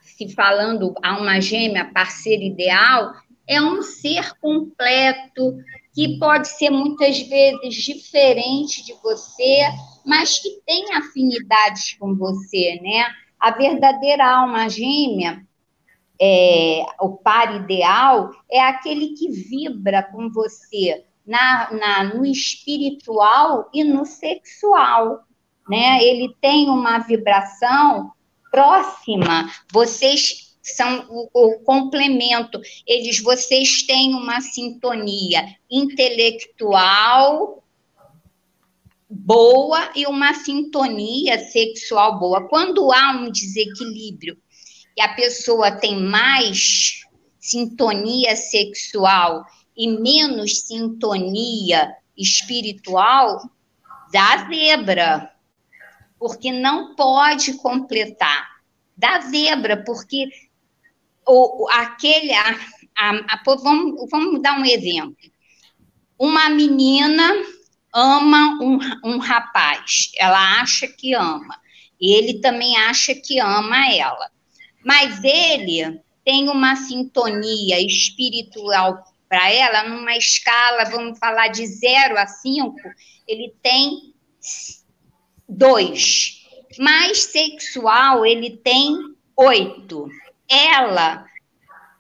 se 0.02 0.28
falando 0.34 0.92
a 1.02 1.18
uma 1.18 1.40
gêmea 1.40 1.90
parceira 1.92 2.42
ideal, 2.42 3.12
é 3.46 3.60
um 3.60 3.82
ser 3.82 4.36
completo 4.40 5.56
que 5.94 6.18
pode 6.18 6.48
ser 6.48 6.70
muitas 6.70 7.20
vezes 7.20 7.74
diferente 7.74 8.84
de 8.84 8.94
você, 9.02 9.60
mas 10.04 10.38
que 10.38 10.60
tem 10.66 10.92
afinidades 10.94 11.96
com 11.98 12.14
você, 12.16 12.80
né? 12.82 13.06
A 13.38 13.50
verdadeira 13.50 14.26
alma 14.26 14.68
gêmea, 14.68 15.44
é, 16.20 16.84
o 17.00 17.10
par 17.16 17.54
ideal, 17.56 18.30
é 18.50 18.60
aquele 18.60 19.08
que 19.14 19.30
vibra 19.30 20.02
com 20.02 20.30
você 20.30 21.04
na, 21.26 21.72
na, 21.72 22.14
no 22.14 22.24
espiritual 22.26 23.70
e 23.72 23.84
no 23.84 24.04
sexual, 24.04 25.24
né? 25.68 26.02
Ele 26.02 26.34
tem 26.40 26.68
uma 26.68 26.98
vibração 26.98 28.12
próxima. 28.50 29.50
Vocês 29.72 30.56
são 30.62 31.06
o, 31.08 31.28
o, 31.32 31.58
complemento. 31.60 32.60
Eles, 32.86 33.20
vocês 33.20 33.82
têm 33.82 34.14
uma 34.14 34.40
sintonia 34.40 35.56
intelectual 35.70 37.62
boa 39.08 39.90
e 39.94 40.06
uma 40.06 40.32
sintonia 40.34 41.38
sexual 41.38 42.18
boa. 42.18 42.48
Quando 42.48 42.92
há 42.92 43.12
um 43.12 43.30
desequilíbrio 43.30 44.38
e 44.96 45.02
a 45.02 45.14
pessoa 45.14 45.70
tem 45.70 46.00
mais 46.00 47.02
sintonia 47.38 48.36
sexual 48.36 49.44
e 49.76 49.88
menos 49.88 50.60
sintonia 50.60 51.94
espiritual, 52.16 53.50
dá 54.12 54.46
zebra, 54.48 55.32
porque 56.18 56.52
não 56.52 56.94
pode 56.94 57.54
completar. 57.54 58.50
Dá 58.96 59.20
zebra, 59.20 59.82
porque 59.84 60.28
o, 61.26 61.68
aquele. 61.70 62.32
A, 62.32 62.50
a, 62.98 63.10
a, 63.34 63.42
vamos, 63.44 64.08
vamos 64.10 64.42
dar 64.42 64.58
um 64.58 64.64
exemplo. 64.64 65.16
Uma 66.18 66.48
menina 66.50 67.32
ama 67.92 68.58
um, 68.62 68.78
um 69.04 69.18
rapaz, 69.18 70.12
ela 70.16 70.60
acha 70.60 70.86
que 70.86 71.14
ama, 71.14 71.60
ele 72.00 72.40
também 72.40 72.76
acha 72.76 73.14
que 73.14 73.38
ama 73.38 73.88
ela. 73.92 74.30
Mas 74.84 75.22
ele 75.22 76.00
tem 76.24 76.48
uma 76.48 76.76
sintonia 76.76 77.80
espiritual 77.84 79.02
para 79.32 79.50
ela, 79.50 79.88
numa 79.88 80.14
escala, 80.14 80.84
vamos 80.90 81.18
falar, 81.18 81.48
de 81.48 81.66
0 81.66 82.18
a 82.18 82.26
5, 82.26 82.76
ele 83.26 83.54
tem 83.62 84.12
dois. 85.48 86.44
Mais 86.78 87.22
sexual, 87.22 88.26
ele 88.26 88.58
tem 88.58 88.94
oito. 89.34 90.06
Ela 90.46 91.24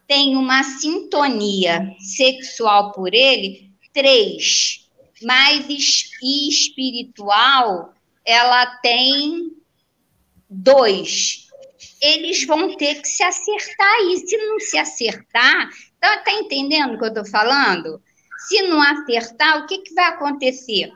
tem 0.06 0.36
uma 0.36 0.62
sintonia 0.62 1.96
sexual 1.98 2.92
por 2.92 3.14
ele, 3.14 3.70
três 3.94 4.86
mais 5.22 5.64
espiritual, 6.22 7.94
ela 8.26 8.66
tem 8.82 9.56
dois. 10.50 11.46
Eles 12.02 12.44
vão 12.44 12.76
ter 12.76 13.00
que 13.00 13.08
se 13.08 13.22
acertar 13.22 14.00
e 14.10 14.18
se 14.18 14.36
não 14.36 14.60
se 14.60 14.76
acertar, 14.76 15.70
tá, 16.02 16.18
tá 16.18 16.32
entendendo 16.32 16.94
o 16.94 16.98
que 16.98 17.04
eu 17.04 17.08
estou 17.08 17.24
falando? 17.24 18.02
Se 18.48 18.60
não 18.62 18.82
acertar, 18.82 19.58
o 19.58 19.66
que, 19.66 19.78
que 19.78 19.94
vai 19.94 20.06
acontecer? 20.06 20.92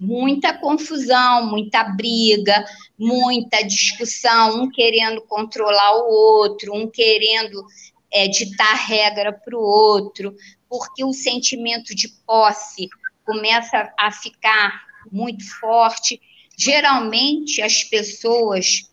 Muita 0.00 0.56
confusão, 0.56 1.46
muita 1.46 1.84
briga, 1.84 2.64
muita 2.98 3.62
discussão, 3.62 4.62
um 4.62 4.70
querendo 4.70 5.20
controlar 5.22 5.98
o 5.98 6.08
outro, 6.08 6.74
um 6.74 6.88
querendo 6.88 7.62
é, 8.10 8.26
ditar 8.26 8.74
regra 8.74 9.32
para 9.32 9.56
o 9.56 9.60
outro, 9.60 10.34
porque 10.68 11.04
o 11.04 11.12
sentimento 11.12 11.94
de 11.94 12.08
posse 12.26 12.88
começa 13.24 13.92
a 13.98 14.10
ficar 14.10 14.82
muito 15.12 15.44
forte. 15.58 16.20
Geralmente, 16.56 17.60
as 17.60 17.84
pessoas, 17.84 18.90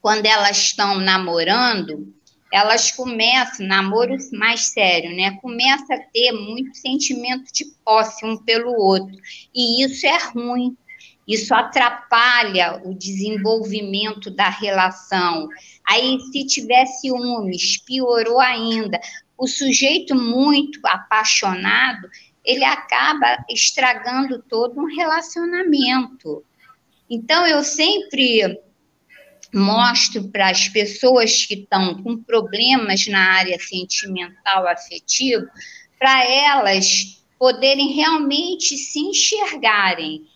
quando 0.00 0.26
elas 0.26 0.58
estão 0.58 1.00
namorando, 1.00 2.14
elas 2.54 2.92
começam, 2.92 3.66
namoro 3.66 4.16
mais 4.32 4.66
sério, 4.68 5.10
né? 5.16 5.36
Começa 5.42 5.92
a 5.92 5.98
ter 5.98 6.30
muito 6.30 6.72
sentimento 6.76 7.52
de 7.52 7.64
posse 7.84 8.24
um 8.24 8.36
pelo 8.36 8.70
outro. 8.78 9.12
E 9.52 9.84
isso 9.84 10.06
é 10.06 10.16
ruim. 10.28 10.76
Isso 11.26 11.52
atrapalha 11.52 12.80
o 12.84 12.94
desenvolvimento 12.94 14.30
da 14.30 14.48
relação. 14.48 15.48
Aí, 15.84 16.20
se 16.30 16.46
tiver 16.46 16.86
ciúmes, 16.86 17.78
piorou 17.78 18.38
ainda. 18.38 19.00
O 19.36 19.48
sujeito 19.48 20.14
muito 20.14 20.78
apaixonado, 20.84 22.08
ele 22.44 22.62
acaba 22.62 23.44
estragando 23.50 24.40
todo 24.48 24.80
um 24.80 24.86
relacionamento. 24.86 26.44
Então, 27.10 27.44
eu 27.48 27.64
sempre 27.64 28.60
mostro 29.52 30.28
para 30.28 30.50
as 30.50 30.68
pessoas 30.68 31.44
que 31.44 31.54
estão 31.54 32.02
com 32.02 32.16
problemas 32.16 33.06
na 33.06 33.32
área 33.32 33.58
sentimental 33.58 34.66
afetiva, 34.66 35.46
para 35.98 36.24
elas 36.24 37.22
poderem 37.38 37.92
realmente 37.92 38.76
se 38.76 38.98
enxergarem, 38.98 40.26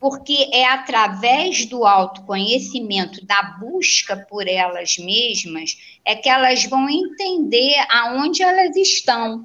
porque 0.00 0.48
é 0.52 0.64
através 0.64 1.66
do 1.66 1.86
autoconhecimento, 1.86 3.24
da 3.24 3.56
busca 3.60 4.16
por 4.16 4.48
elas 4.48 4.98
mesmas, 4.98 5.78
é 6.04 6.16
que 6.16 6.28
elas 6.28 6.64
vão 6.64 6.88
entender 6.90 7.76
aonde 7.88 8.42
elas 8.42 8.74
estão. 8.76 9.44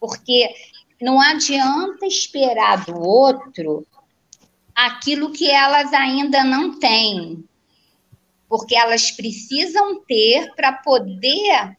Porque 0.00 0.52
não 1.00 1.20
adianta 1.20 2.06
esperar 2.06 2.84
do 2.84 3.00
outro 3.00 3.86
aquilo 4.74 5.30
que 5.30 5.48
elas 5.48 5.92
ainda 5.92 6.42
não 6.42 6.78
têm, 6.78 7.44
porque 8.54 8.76
elas 8.76 9.10
precisam 9.10 10.00
ter 10.04 10.54
para 10.54 10.74
poder 10.74 11.76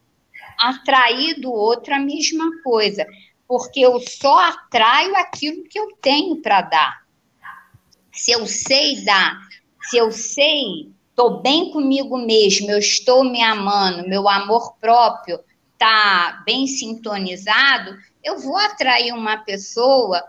atrair 0.60 1.40
do 1.40 1.50
outro 1.50 1.94
a 1.94 2.00
mesma 2.00 2.52
coisa, 2.66 3.08
porque 3.48 3.80
eu 3.80 3.98
só 4.02 4.38
atraio 4.40 5.16
aquilo 5.16 5.64
que 5.70 5.80
eu 5.80 5.96
tenho 6.02 6.42
para 6.42 6.64
dar. 6.64 7.06
Se 8.12 8.34
eu 8.34 8.46
sei 8.46 9.06
dar, 9.06 9.40
se 9.84 9.96
eu 9.96 10.12
sei, 10.12 10.92
estou 11.10 11.42
bem 11.42 11.72
comigo 11.72 12.18
mesmo, 12.18 12.70
eu 12.70 12.80
estou 12.80 13.24
me 13.24 13.42
amando, 13.42 14.10
meu 14.10 14.28
amor 14.28 14.76
próprio 14.76 15.40
está 15.72 16.44
bem 16.46 16.68
sintonizado, 16.68 17.98
eu 18.22 18.38
vou 18.38 18.58
atrair 18.58 19.14
uma 19.14 19.38
pessoa 19.38 20.22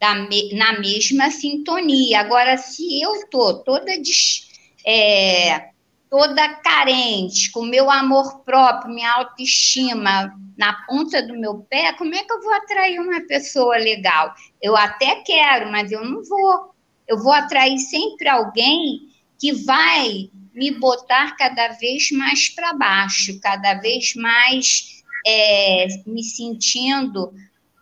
da, 0.00 0.14
na 0.14 0.80
mesma 0.80 1.30
sintonia. 1.30 2.20
Agora, 2.20 2.56
se 2.56 2.98
eu 2.98 3.14
estou 3.16 3.58
toda, 3.62 4.00
des, 4.00 4.48
é, 4.86 5.71
toda 6.12 6.56
carente, 6.56 7.50
com 7.50 7.62
meu 7.62 7.90
amor 7.90 8.40
próprio, 8.40 8.92
minha 8.92 9.10
autoestima 9.12 10.38
na 10.58 10.74
ponta 10.86 11.22
do 11.22 11.32
meu 11.32 11.60
pé, 11.70 11.94
como 11.94 12.14
é 12.14 12.22
que 12.22 12.30
eu 12.30 12.42
vou 12.42 12.52
atrair 12.52 13.00
uma 13.00 13.22
pessoa 13.22 13.78
legal? 13.78 14.34
Eu 14.60 14.76
até 14.76 15.22
quero, 15.24 15.72
mas 15.72 15.90
eu 15.90 16.04
não 16.04 16.22
vou. 16.22 16.74
Eu 17.08 17.18
vou 17.18 17.32
atrair 17.32 17.78
sempre 17.78 18.28
alguém 18.28 19.08
que 19.40 19.52
vai 19.52 20.28
me 20.52 20.70
botar 20.72 21.34
cada 21.34 21.68
vez 21.68 22.10
mais 22.10 22.50
para 22.50 22.74
baixo, 22.74 23.40
cada 23.40 23.72
vez 23.72 24.14
mais 24.14 25.02
é, 25.26 25.86
me 26.06 26.22
sentindo 26.22 27.32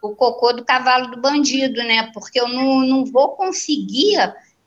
o 0.00 0.14
cocô 0.14 0.52
do 0.52 0.64
cavalo 0.64 1.08
do 1.08 1.20
bandido, 1.20 1.82
né? 1.82 2.12
Porque 2.14 2.40
eu 2.40 2.46
não, 2.46 2.86
não 2.86 3.04
vou 3.04 3.30
conseguir 3.30 4.18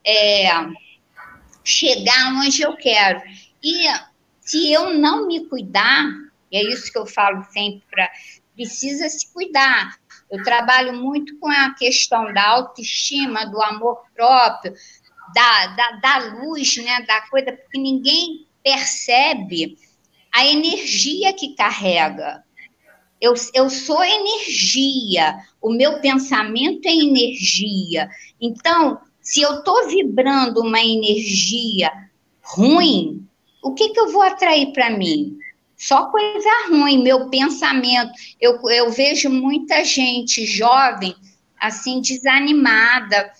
é, 0.06 0.50
chegar 1.64 2.34
onde 2.36 2.62
eu 2.62 2.76
quero. 2.76 3.22
E 3.64 3.88
se 4.42 4.72
eu 4.72 4.94
não 4.94 5.26
me 5.26 5.46
cuidar, 5.46 6.06
e 6.52 6.58
é 6.58 6.64
isso 6.64 6.92
que 6.92 6.98
eu 6.98 7.06
falo 7.06 7.44
sempre, 7.46 7.82
pra, 7.90 8.10
precisa 8.56 9.08
se 9.10 9.32
cuidar. 9.32 9.98
Eu 10.30 10.44
trabalho 10.44 10.94
muito 10.94 11.38
com 11.40 11.48
a 11.48 11.74
questão 11.76 12.34
da 12.34 12.46
autoestima, 12.46 13.46
do 13.46 13.62
amor 13.62 14.04
próprio, 14.16 14.74
da, 15.34 15.68
da, 15.68 15.92
da 15.92 16.18
luz, 16.36 16.76
né, 16.78 17.02
da 17.04 17.22
coisa, 17.30 17.52
porque 17.52 17.80
ninguém 17.80 18.48
percebe 18.64 19.78
a 20.32 20.46
energia 20.46 21.34
que 21.34 21.56
carrega. 21.56 22.44
Eu, 23.22 23.34
eu 23.54 23.70
sou 23.70 24.04
energia, 24.04 25.38
o 25.62 25.72
meu 25.72 26.02
pensamento 26.02 26.86
é 26.86 26.92
energia. 26.92 28.10
Então, 28.42 29.00
se 29.22 29.42
eu 29.42 29.60
estou 29.60 29.88
vibrando 29.88 30.60
uma 30.60 30.82
energia 30.82 31.90
ruim, 32.42 33.26
o 33.64 33.74
que, 33.74 33.90
que 33.90 34.00
eu 34.00 34.12
vou 34.12 34.22
atrair 34.22 34.74
para 34.74 34.90
mim? 34.90 35.40
Só 35.78 36.12
coisa 36.12 36.50
ruim, 36.70 37.02
meu 37.02 37.30
pensamento. 37.30 38.12
Eu, 38.40 38.60
eu 38.70 38.92
vejo 38.92 39.30
muita 39.30 39.84
gente 39.84 40.46
jovem, 40.46 41.16
assim, 41.60 42.02
desanimada 42.02 43.32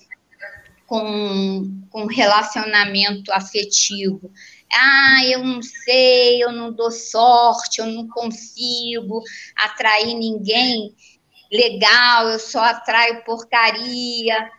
com, 0.88 1.70
com 1.90 2.06
relacionamento 2.06 3.32
afetivo. 3.32 4.32
Ah, 4.74 5.26
eu 5.26 5.44
não 5.44 5.62
sei, 5.62 6.44
eu 6.44 6.52
não 6.52 6.72
dou 6.72 6.90
sorte, 6.90 7.80
eu 7.80 7.86
não 7.86 8.08
consigo 8.08 9.22
atrair 9.56 10.16
ninguém 10.16 10.96
legal, 11.52 12.30
eu 12.30 12.40
só 12.40 12.64
atraio 12.64 13.24
porcaria. 13.24 14.52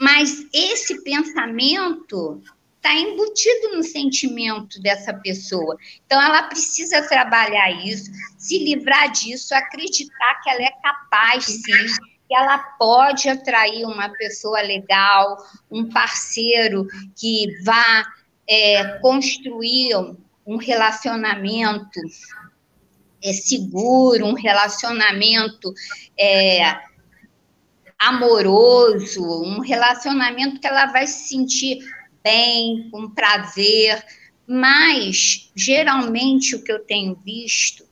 Mas 0.00 0.46
esse 0.52 1.02
pensamento 1.02 2.40
está 2.88 2.94
embutido 2.94 3.76
no 3.76 3.82
sentimento 3.82 4.80
dessa 4.80 5.12
pessoa. 5.12 5.76
Então, 6.06 6.20
ela 6.20 6.44
precisa 6.44 7.06
trabalhar 7.06 7.70
isso, 7.84 8.10
se 8.38 8.58
livrar 8.58 9.12
disso, 9.12 9.54
acreditar 9.54 10.40
que 10.42 10.48
ela 10.48 10.62
é 10.62 10.72
capaz, 10.82 11.44
sim, 11.44 11.86
que 12.26 12.34
ela 12.34 12.58
pode 12.78 13.28
atrair 13.28 13.84
uma 13.84 14.08
pessoa 14.10 14.60
legal, 14.62 15.36
um 15.70 15.88
parceiro 15.88 16.86
que 17.14 17.46
vá 17.62 18.06
é, 18.48 18.98
construir 19.00 19.94
um 20.46 20.56
relacionamento 20.56 22.00
é, 23.22 23.32
seguro, 23.32 24.26
um 24.26 24.34
relacionamento 24.34 25.74
é, 26.18 26.78
amoroso, 27.98 29.22
um 29.42 29.60
relacionamento 29.60 30.60
que 30.60 30.66
ela 30.66 30.86
vai 30.86 31.06
se 31.06 31.28
sentir 31.28 31.80
bem, 32.22 32.88
com 32.90 33.10
prazer, 33.10 34.04
mas 34.46 35.50
geralmente 35.54 36.56
o 36.56 36.62
que 36.62 36.72
eu 36.72 36.80
tenho 36.80 37.14
visto 37.16 37.84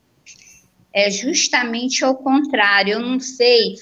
é 0.92 1.10
justamente 1.10 2.04
ao 2.04 2.16
contrário. 2.16 2.94
Eu 2.94 3.00
não 3.00 3.20
sei 3.20 3.76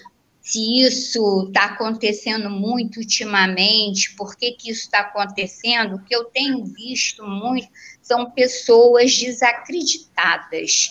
se 0.45 0.83
isso 0.83 1.47
está 1.47 1.65
acontecendo 1.65 2.51
muito 2.51 2.99
ultimamente, 2.99 4.15
por 4.15 4.37
que, 4.37 4.53
que 4.53 4.71
isso 4.71 4.83
está 4.83 5.01
acontecendo, 5.01 5.95
o 5.95 6.05
que 6.05 6.15
eu 6.15 6.25
tenho 6.25 6.65
visto 6.67 7.25
muito 7.25 7.67
são 8.03 8.31
pessoas 8.31 9.17
desacreditadas, 9.17 10.91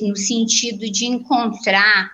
no 0.00 0.16
sentido 0.16 0.88
de 0.90 1.06
encontrar 1.06 2.12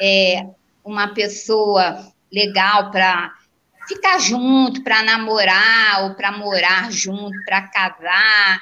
é, 0.00 0.46
uma 0.84 1.08
pessoa 1.08 2.12
legal 2.30 2.90
para 2.92 3.34
ficar 3.88 4.18
junto, 4.18 4.82
para 4.82 5.02
namorar 5.02 6.04
ou 6.04 6.14
para 6.14 6.30
morar 6.30 6.92
junto, 6.92 7.42
para 7.44 7.62
casar. 7.62 8.60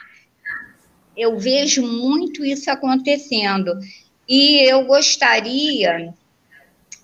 Eu 1.17 1.39
vejo 1.39 1.83
muito 1.83 2.45
isso 2.45 2.71
acontecendo. 2.71 3.73
E 4.29 4.59
eu 4.71 4.87
gostaria 4.87 6.15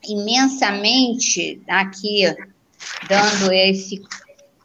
imensamente 0.05 1.61
aqui 1.69 2.25
dando 3.09 3.53
esse 3.53 4.01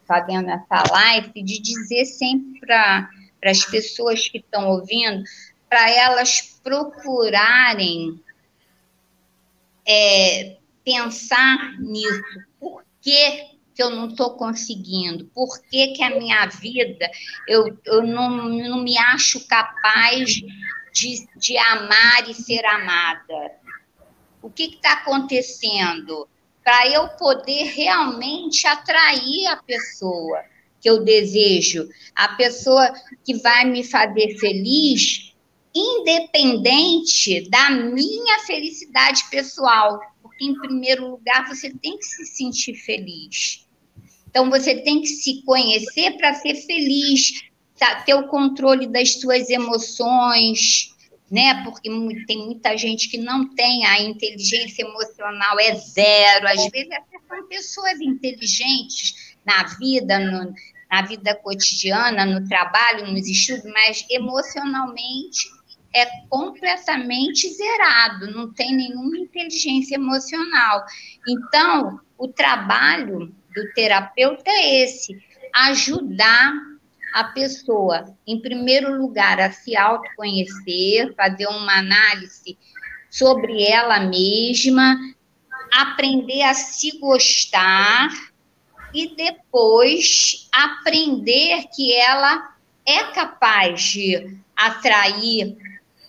fazendo 0.06 0.48
essa 0.48 0.90
live 0.90 1.42
de 1.42 1.60
dizer 1.60 2.06
sempre 2.06 2.60
para 2.60 3.10
as 3.44 3.62
pessoas 3.66 4.26
que 4.26 4.38
estão 4.38 4.68
ouvindo 4.70 5.22
para 5.68 5.90
elas 5.90 6.58
procurarem 6.62 8.18
é, 9.86 10.56
pensar 10.82 11.78
nisso 11.78 12.47
que, 13.08 13.46
que 13.74 13.82
eu 13.82 13.88
não 13.88 14.08
estou 14.08 14.36
conseguindo? 14.36 15.24
Por 15.34 15.62
que, 15.62 15.88
que 15.88 16.02
a 16.02 16.10
minha 16.10 16.44
vida 16.46 17.10
eu, 17.46 17.78
eu 17.86 18.02
não, 18.02 18.30
não 18.30 18.82
me 18.82 18.98
acho 18.98 19.46
capaz 19.46 20.34
de, 20.92 21.26
de 21.36 21.56
amar 21.56 22.28
e 22.28 22.34
ser 22.34 22.64
amada? 22.66 23.52
O 24.42 24.50
que 24.50 24.64
está 24.64 24.92
acontecendo? 24.92 26.28
Para 26.62 26.86
eu 26.88 27.08
poder 27.08 27.72
realmente 27.74 28.66
atrair 28.66 29.46
a 29.46 29.56
pessoa 29.56 30.44
que 30.82 30.90
eu 30.90 31.02
desejo, 31.02 31.88
a 32.14 32.28
pessoa 32.36 32.92
que 33.24 33.34
vai 33.38 33.64
me 33.64 33.82
fazer 33.82 34.36
feliz, 34.38 35.34
independente 35.74 37.48
da 37.48 37.70
minha 37.70 38.38
felicidade 38.40 39.24
pessoal 39.30 39.98
em 40.40 40.54
primeiro 40.58 41.10
lugar, 41.10 41.48
você 41.48 41.70
tem 41.70 41.98
que 41.98 42.04
se 42.04 42.26
sentir 42.26 42.74
feliz. 42.74 43.66
Então, 44.28 44.50
você 44.50 44.76
tem 44.76 45.00
que 45.00 45.08
se 45.08 45.42
conhecer 45.42 46.16
para 46.16 46.34
ser 46.34 46.54
feliz, 46.54 47.42
tá? 47.78 48.02
ter 48.02 48.14
o 48.14 48.28
controle 48.28 48.86
das 48.86 49.20
suas 49.20 49.48
emoções, 49.48 50.94
né? 51.30 51.62
Porque 51.64 51.90
tem 52.26 52.38
muita 52.38 52.76
gente 52.76 53.08
que 53.08 53.18
não 53.18 53.54
tem 53.54 53.84
a 53.86 54.00
inteligência 54.02 54.82
emocional, 54.82 55.58
é 55.58 55.74
zero. 55.74 56.46
Às 56.48 56.66
vezes, 56.70 56.90
até 56.92 57.18
são 57.26 57.46
pessoas 57.48 58.00
inteligentes 58.00 59.34
na 59.44 59.64
vida, 59.64 60.18
no, 60.18 60.54
na 60.90 61.02
vida 61.02 61.34
cotidiana, 61.34 62.24
no 62.24 62.46
trabalho, 62.48 63.10
nos 63.10 63.26
estudos, 63.26 63.64
mas 63.72 64.04
emocionalmente 64.10 65.57
é 65.94 66.06
completamente 66.28 67.48
zerado, 67.48 68.30
não 68.30 68.52
tem 68.52 68.74
nenhuma 68.74 69.18
inteligência 69.18 69.94
emocional. 69.94 70.84
Então, 71.26 72.00
o 72.16 72.28
trabalho 72.28 73.34
do 73.54 73.72
terapeuta 73.74 74.50
é 74.50 74.82
esse: 74.82 75.16
ajudar 75.54 76.52
a 77.14 77.24
pessoa, 77.24 78.14
em 78.26 78.40
primeiro 78.40 78.96
lugar, 79.00 79.40
a 79.40 79.50
se 79.50 79.76
autoconhecer, 79.76 81.14
fazer 81.14 81.46
uma 81.46 81.78
análise 81.78 82.58
sobre 83.10 83.62
ela 83.62 84.00
mesma, 84.00 84.96
aprender 85.72 86.42
a 86.42 86.54
se 86.54 86.98
gostar 86.98 88.10
e 88.92 89.14
depois 89.16 90.48
aprender 90.52 91.64
que 91.74 91.94
ela 91.94 92.54
é 92.86 93.04
capaz 93.12 93.82
de 93.82 94.38
atrair 94.56 95.56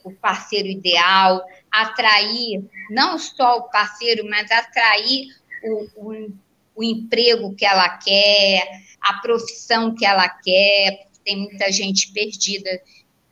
o 0.10 0.16
parceiro 0.16 0.68
ideal, 0.68 1.44
atrair 1.72 2.64
não 2.90 3.18
só 3.18 3.58
o 3.58 3.70
parceiro, 3.70 4.28
mas 4.30 4.50
atrair 4.52 5.28
o, 5.64 5.88
o, 5.96 6.34
o 6.76 6.84
emprego 6.84 7.56
que 7.56 7.66
ela 7.66 7.90
quer, 7.98 8.68
a 9.02 9.14
profissão 9.16 9.96
que 9.96 10.06
ela 10.06 10.28
quer, 10.28 11.08
tem 11.24 11.38
muita 11.38 11.72
gente 11.72 12.12
perdida 12.12 12.82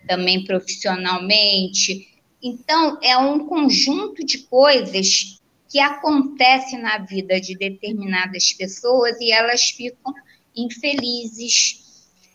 também 0.08 0.44
profissionalmente. 0.44 2.08
Então, 2.42 2.98
é 3.02 3.18
um 3.18 3.48
conjunto 3.48 4.26
de 4.26 4.40
coisas 4.40 5.42
que 5.70 5.80
acontece 5.80 6.78
na 6.78 7.00
vida 7.00 7.42
de 7.42 7.58
determinadas 7.58 8.54
pessoas 8.54 9.20
e 9.20 9.32
elas 9.32 9.64
ficam 9.64 10.14
infelizes, 10.56 11.87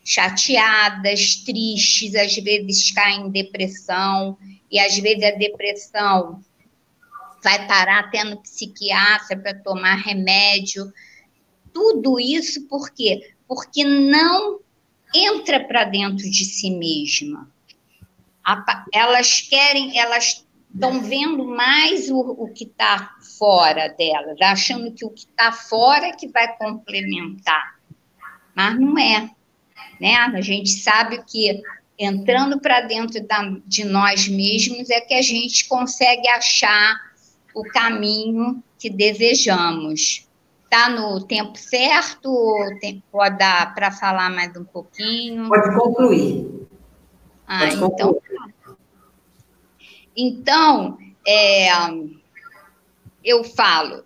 chateadas, 0.05 1.37
tristes, 1.37 2.15
às 2.15 2.35
vezes 2.37 2.91
caem 2.91 3.27
em 3.27 3.31
depressão, 3.31 4.37
e 4.71 4.79
às 4.81 4.99
vezes 4.99 5.23
a 5.23 5.31
depressão 5.33 6.43
vai 7.43 7.67
parar 7.67 8.11
no 8.25 8.41
psiquiatra 8.41 9.37
para 9.37 9.55
tomar 9.55 9.97
remédio. 9.97 10.93
Tudo 11.73 12.19
isso 12.19 12.67
por 12.69 12.91
quê? 12.91 13.35
Porque 13.47 13.85
não 13.85 14.61
entra 15.15 15.61
para 15.65 15.85
dentro 15.85 16.31
de 16.31 16.45
si 16.45 16.71
mesma. 16.71 17.51
Elas 18.93 19.41
querem, 19.43 19.99
elas 19.99 20.47
estão 20.73 21.03
vendo 21.03 21.45
mais 21.45 22.11
o, 22.11 22.19
o 22.19 22.49
que 22.49 22.65
está 22.65 23.15
fora 23.39 23.89
delas, 23.89 24.41
achando 24.41 24.93
que 24.93 25.05
o 25.05 25.11
que 25.11 25.27
está 25.27 25.53
fora 25.53 26.07
é 26.07 26.13
que 26.13 26.29
vai 26.29 26.57
complementar. 26.57 27.79
Mas 28.55 28.79
não 28.79 28.99
é 28.99 29.31
né? 30.03 30.17
A 30.17 30.41
gente 30.41 30.71
sabe 30.71 31.23
que 31.25 31.63
entrando 31.97 32.59
para 32.59 32.81
dentro 32.81 33.25
da, 33.25 33.57
de 33.65 33.85
nós 33.85 34.27
mesmos 34.27 34.91
é 34.91 35.01
que 35.01 35.15
a 35.15 35.23
gente 35.23 35.69
consegue 35.69 36.29
achar 36.29 37.01
o 37.55 37.63
caminho 37.63 38.61
que 38.77 38.91
desejamos. 38.91 40.27
Está 40.65 40.89
no 40.89 41.25
tempo 41.25 41.57
certo 41.57 42.31
tem, 42.81 43.01
pode 43.13 43.39
dar 43.39 43.73
para 43.75 43.93
falar 43.93 44.29
mais 44.29 44.57
um 44.57 44.65
pouquinho? 44.65 45.49
Pode 45.49 45.73
concluir. 45.77 46.67
Ah, 47.47 47.61
pode 47.61 47.75
então. 47.77 48.15
Concluir. 48.15 48.53
Então, 50.17 50.99
é, 51.27 51.69
eu 53.23 53.45
falo, 53.45 54.05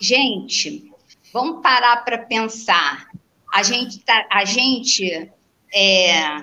gente, 0.00 0.92
vamos 1.32 1.62
parar 1.62 2.04
para 2.04 2.18
pensar. 2.18 3.08
A 3.52 3.62
gente, 3.62 3.98
tá, 4.00 4.26
a 4.30 4.44
gente 4.44 5.30
é, 5.74 6.42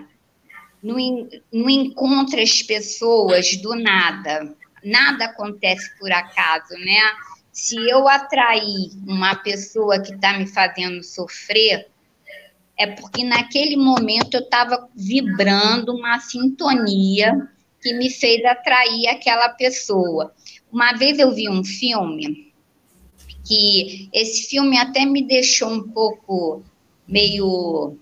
não, 0.81 0.97
não 1.51 1.69
encontra 1.69 2.41
as 2.41 2.61
pessoas 2.61 3.55
do 3.57 3.75
nada. 3.75 4.55
Nada 4.83 5.25
acontece 5.25 5.97
por 5.97 6.11
acaso, 6.11 6.73
né? 6.73 6.99
Se 7.51 7.75
eu 7.89 8.07
atrair 8.07 8.91
uma 9.07 9.35
pessoa 9.35 9.99
que 9.99 10.13
está 10.13 10.37
me 10.37 10.45
fazendo 10.45 11.03
sofrer, 11.03 11.87
é 12.77 12.85
porque 12.85 13.23
naquele 13.23 13.75
momento 13.75 14.35
eu 14.35 14.41
estava 14.41 14.87
vibrando 14.95 15.95
uma 15.95 16.19
sintonia 16.19 17.49
que 17.81 17.93
me 17.93 18.09
fez 18.09 18.45
atrair 18.45 19.07
aquela 19.07 19.49
pessoa. 19.49 20.33
Uma 20.71 20.93
vez 20.93 21.17
eu 21.17 21.33
vi 21.33 21.49
um 21.49 21.63
filme 21.63 22.53
que 23.43 24.09
esse 24.13 24.47
filme 24.49 24.77
até 24.77 25.05
me 25.05 25.25
deixou 25.25 25.69
um 25.69 25.89
pouco 25.89 26.63
meio 27.07 27.97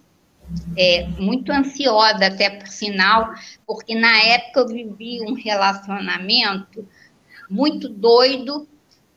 é, 0.78 1.08
muito 1.20 1.52
ansiosa, 1.52 2.28
até 2.28 2.50
por 2.50 2.68
sinal, 2.68 3.34
porque 3.66 3.96
na 3.96 4.18
época 4.24 4.62
eu 4.62 4.68
vivi 4.68 5.22
um 5.22 5.34
relacionamento 5.34 6.88
muito 7.50 7.90
doido 7.90 8.68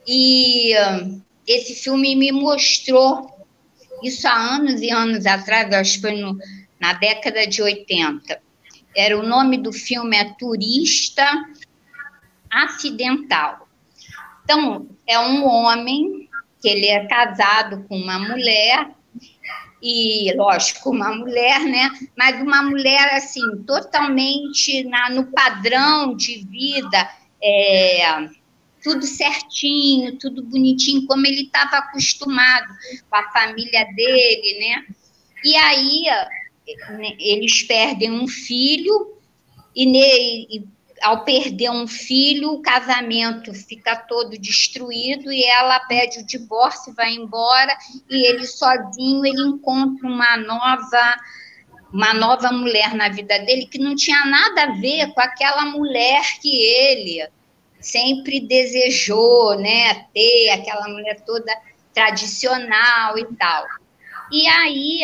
e 0.06 0.74
uh, 0.74 1.22
esse 1.46 1.74
filme 1.74 2.14
me 2.16 2.32
mostrou 2.32 3.46
isso 4.02 4.26
há 4.28 4.54
anos 4.56 4.80
e 4.80 4.90
anos 4.90 5.26
atrás, 5.26 5.72
acho 5.72 5.94
que 5.94 6.00
foi 6.00 6.16
no, 6.16 6.38
na 6.80 6.92
década 6.94 7.46
de 7.46 7.62
80. 7.62 8.40
Era 8.96 9.18
o 9.18 9.26
nome 9.26 9.58
do 9.58 9.72
filme 9.72 10.16
é 10.16 10.32
Turista 10.34 11.26
Acidental. 12.50 13.68
Então, 14.44 14.88
é 15.06 15.18
um 15.18 15.46
homem 15.46 16.28
que 16.60 16.68
ele 16.68 16.86
é 16.86 17.06
casado 17.06 17.84
com 17.84 17.96
uma 17.96 18.18
mulher 18.18 18.90
e, 19.82 20.32
lógico, 20.34 20.90
uma 20.90 21.14
mulher, 21.14 21.60
né? 21.60 21.90
Mas 22.16 22.40
uma 22.40 22.62
mulher, 22.62 23.14
assim, 23.14 23.62
totalmente 23.66 24.84
na, 24.84 25.10
no 25.10 25.26
padrão 25.26 26.16
de 26.16 26.44
vida, 26.44 27.10
é, 27.42 28.28
tudo 28.82 29.04
certinho, 29.04 30.18
tudo 30.18 30.42
bonitinho, 30.42 31.06
como 31.06 31.26
ele 31.26 31.42
estava 31.42 31.78
acostumado 31.78 32.68
com 33.08 33.16
a 33.16 33.30
família 33.30 33.84
dele, 33.94 34.58
né? 34.58 34.86
E 35.44 35.56
aí 35.56 36.04
né, 36.90 37.16
eles 37.18 37.62
perdem 37.62 38.10
um 38.10 38.26
filho 38.26 39.16
e, 39.74 39.86
ne, 39.86 40.46
e 40.50 40.64
ao 41.02 41.24
perder 41.24 41.70
um 41.70 41.86
filho, 41.86 42.52
o 42.52 42.62
casamento 42.62 43.52
fica 43.54 43.96
todo 43.96 44.38
destruído 44.38 45.32
e 45.32 45.44
ela 45.44 45.80
pede 45.80 46.20
o 46.20 46.26
divórcio, 46.26 46.94
vai 46.94 47.12
embora 47.12 47.76
e 48.08 48.26
ele 48.26 48.46
sozinho 48.46 49.24
ele 49.24 49.42
encontra 49.42 50.06
uma 50.06 50.36
nova 50.36 51.16
uma 51.92 52.12
nova 52.12 52.52
mulher 52.52 52.94
na 52.94 53.08
vida 53.08 53.38
dele 53.38 53.66
que 53.66 53.78
não 53.78 53.96
tinha 53.96 54.22
nada 54.26 54.64
a 54.64 54.72
ver 54.72 55.10
com 55.14 55.20
aquela 55.22 55.64
mulher 55.64 56.22
que 56.40 56.54
ele 56.54 57.26
sempre 57.80 58.40
desejou, 58.40 59.58
né, 59.58 60.04
ter 60.12 60.50
aquela 60.50 60.88
mulher 60.88 61.20
toda 61.24 61.50
tradicional 61.94 63.16
e 63.18 63.24
tal. 63.36 63.64
E 64.30 64.46
aí 64.46 65.00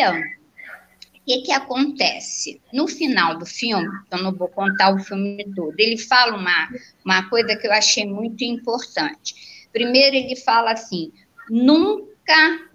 que, 1.25 1.41
que 1.41 1.51
acontece? 1.51 2.61
No 2.71 2.87
final 2.87 3.37
do 3.37 3.45
filme, 3.45 3.89
eu 4.11 4.21
não 4.21 4.31
vou 4.31 4.47
contar 4.47 4.93
o 4.93 4.99
filme 4.99 5.43
todo, 5.55 5.73
ele 5.77 5.97
fala 5.97 6.37
uma, 6.37 6.69
uma 7.03 7.29
coisa 7.29 7.55
que 7.55 7.67
eu 7.67 7.73
achei 7.73 8.05
muito 8.05 8.43
importante. 8.43 9.67
Primeiro, 9.73 10.15
ele 10.15 10.35
fala 10.35 10.71
assim: 10.71 11.11
nunca 11.49 12.69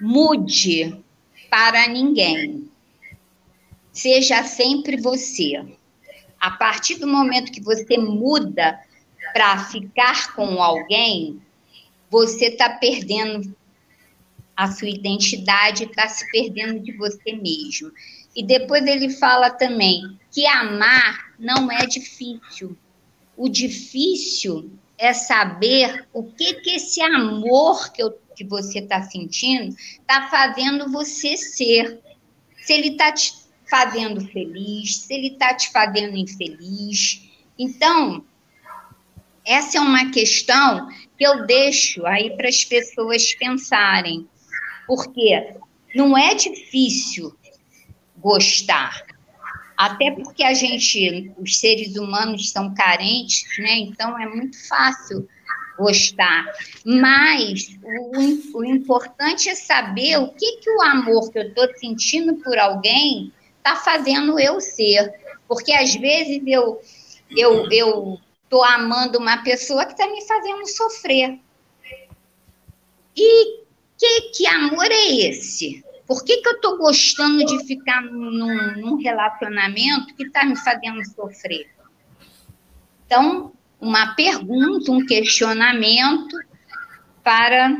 mude 0.00 1.02
para 1.48 1.88
ninguém. 1.88 2.68
Seja 3.92 4.42
sempre 4.42 5.00
você. 5.00 5.64
A 6.38 6.50
partir 6.50 6.96
do 6.96 7.06
momento 7.06 7.52
que 7.52 7.62
você 7.62 7.96
muda 7.96 8.78
para 9.32 9.64
ficar 9.64 10.34
com 10.34 10.62
alguém, 10.62 11.40
você 12.10 12.46
está 12.46 12.68
perdendo 12.70 13.55
a 14.56 14.70
sua 14.70 14.88
identidade 14.88 15.84
está 15.84 16.08
se 16.08 16.30
perdendo 16.30 16.80
de 16.80 16.92
você 16.92 17.34
mesmo. 17.34 17.92
E 18.34 18.42
depois 18.42 18.86
ele 18.86 19.10
fala 19.10 19.50
também 19.50 20.18
que 20.30 20.46
amar 20.46 21.32
não 21.38 21.70
é 21.70 21.86
difícil. 21.86 22.76
O 23.36 23.48
difícil 23.48 24.70
é 24.98 25.12
saber 25.12 26.06
o 26.12 26.22
que, 26.22 26.54
que 26.54 26.70
esse 26.76 27.02
amor 27.02 27.92
que, 27.92 28.02
eu, 28.02 28.18
que 28.34 28.44
você 28.44 28.78
está 28.78 29.02
sentindo 29.02 29.74
está 30.00 30.28
fazendo 30.28 30.90
você 30.90 31.36
ser. 31.36 32.00
Se 32.62 32.72
ele 32.72 32.88
está 32.88 33.12
te 33.12 33.32
fazendo 33.68 34.20
feliz, 34.28 34.96
se 34.96 35.12
ele 35.12 35.28
está 35.28 35.54
te 35.54 35.70
fazendo 35.70 36.16
infeliz. 36.16 37.22
Então, 37.58 38.24
essa 39.44 39.78
é 39.78 39.80
uma 39.80 40.10
questão 40.10 40.88
que 41.16 41.26
eu 41.26 41.46
deixo 41.46 42.06
aí 42.06 42.36
para 42.36 42.48
as 42.48 42.64
pessoas 42.64 43.34
pensarem. 43.34 44.28
Porque 44.86 45.56
não 45.94 46.16
é 46.16 46.34
difícil 46.34 47.34
gostar. 48.18 49.02
Até 49.76 50.10
porque 50.10 50.42
a 50.42 50.54
gente, 50.54 51.32
os 51.38 51.58
seres 51.58 51.96
humanos 51.96 52.50
são 52.50 52.72
carentes, 52.74 53.44
né? 53.58 53.78
Então 53.78 54.18
é 54.18 54.26
muito 54.26 54.56
fácil 54.68 55.28
gostar. 55.78 56.46
Mas 56.84 57.78
o, 57.82 58.58
o 58.58 58.64
importante 58.64 59.48
é 59.48 59.54
saber 59.54 60.18
o 60.18 60.28
que, 60.28 60.58
que 60.58 60.70
o 60.70 60.82
amor 60.82 61.30
que 61.30 61.38
eu 61.38 61.48
estou 61.48 61.68
sentindo 61.76 62.36
por 62.36 62.58
alguém 62.58 63.32
está 63.58 63.76
fazendo 63.76 64.38
eu 64.40 64.60
ser. 64.60 65.12
Porque 65.46 65.72
às 65.72 65.94
vezes 65.94 66.42
eu 66.46 66.80
eu 67.36 67.70
eu 67.70 68.18
estou 68.44 68.64
amando 68.64 69.18
uma 69.18 69.42
pessoa 69.42 69.84
que 69.84 69.92
está 69.92 70.06
me 70.06 70.26
fazendo 70.26 70.66
sofrer. 70.66 71.38
E 73.14 73.65
que, 73.98 74.20
que 74.32 74.46
amor 74.46 74.86
é 74.90 75.12
esse? 75.28 75.84
Por 76.06 76.24
que, 76.24 76.36
que 76.38 76.48
eu 76.48 76.54
estou 76.54 76.78
gostando 76.78 77.44
de 77.44 77.66
ficar 77.66 78.00
num, 78.02 78.76
num 78.76 78.96
relacionamento 78.96 80.14
que 80.14 80.24
está 80.24 80.44
me 80.44 80.56
fazendo 80.56 81.04
sofrer? 81.04 81.68
Então, 83.04 83.52
uma 83.80 84.14
pergunta, 84.14 84.90
um 84.92 85.04
questionamento 85.04 86.36
para 87.22 87.76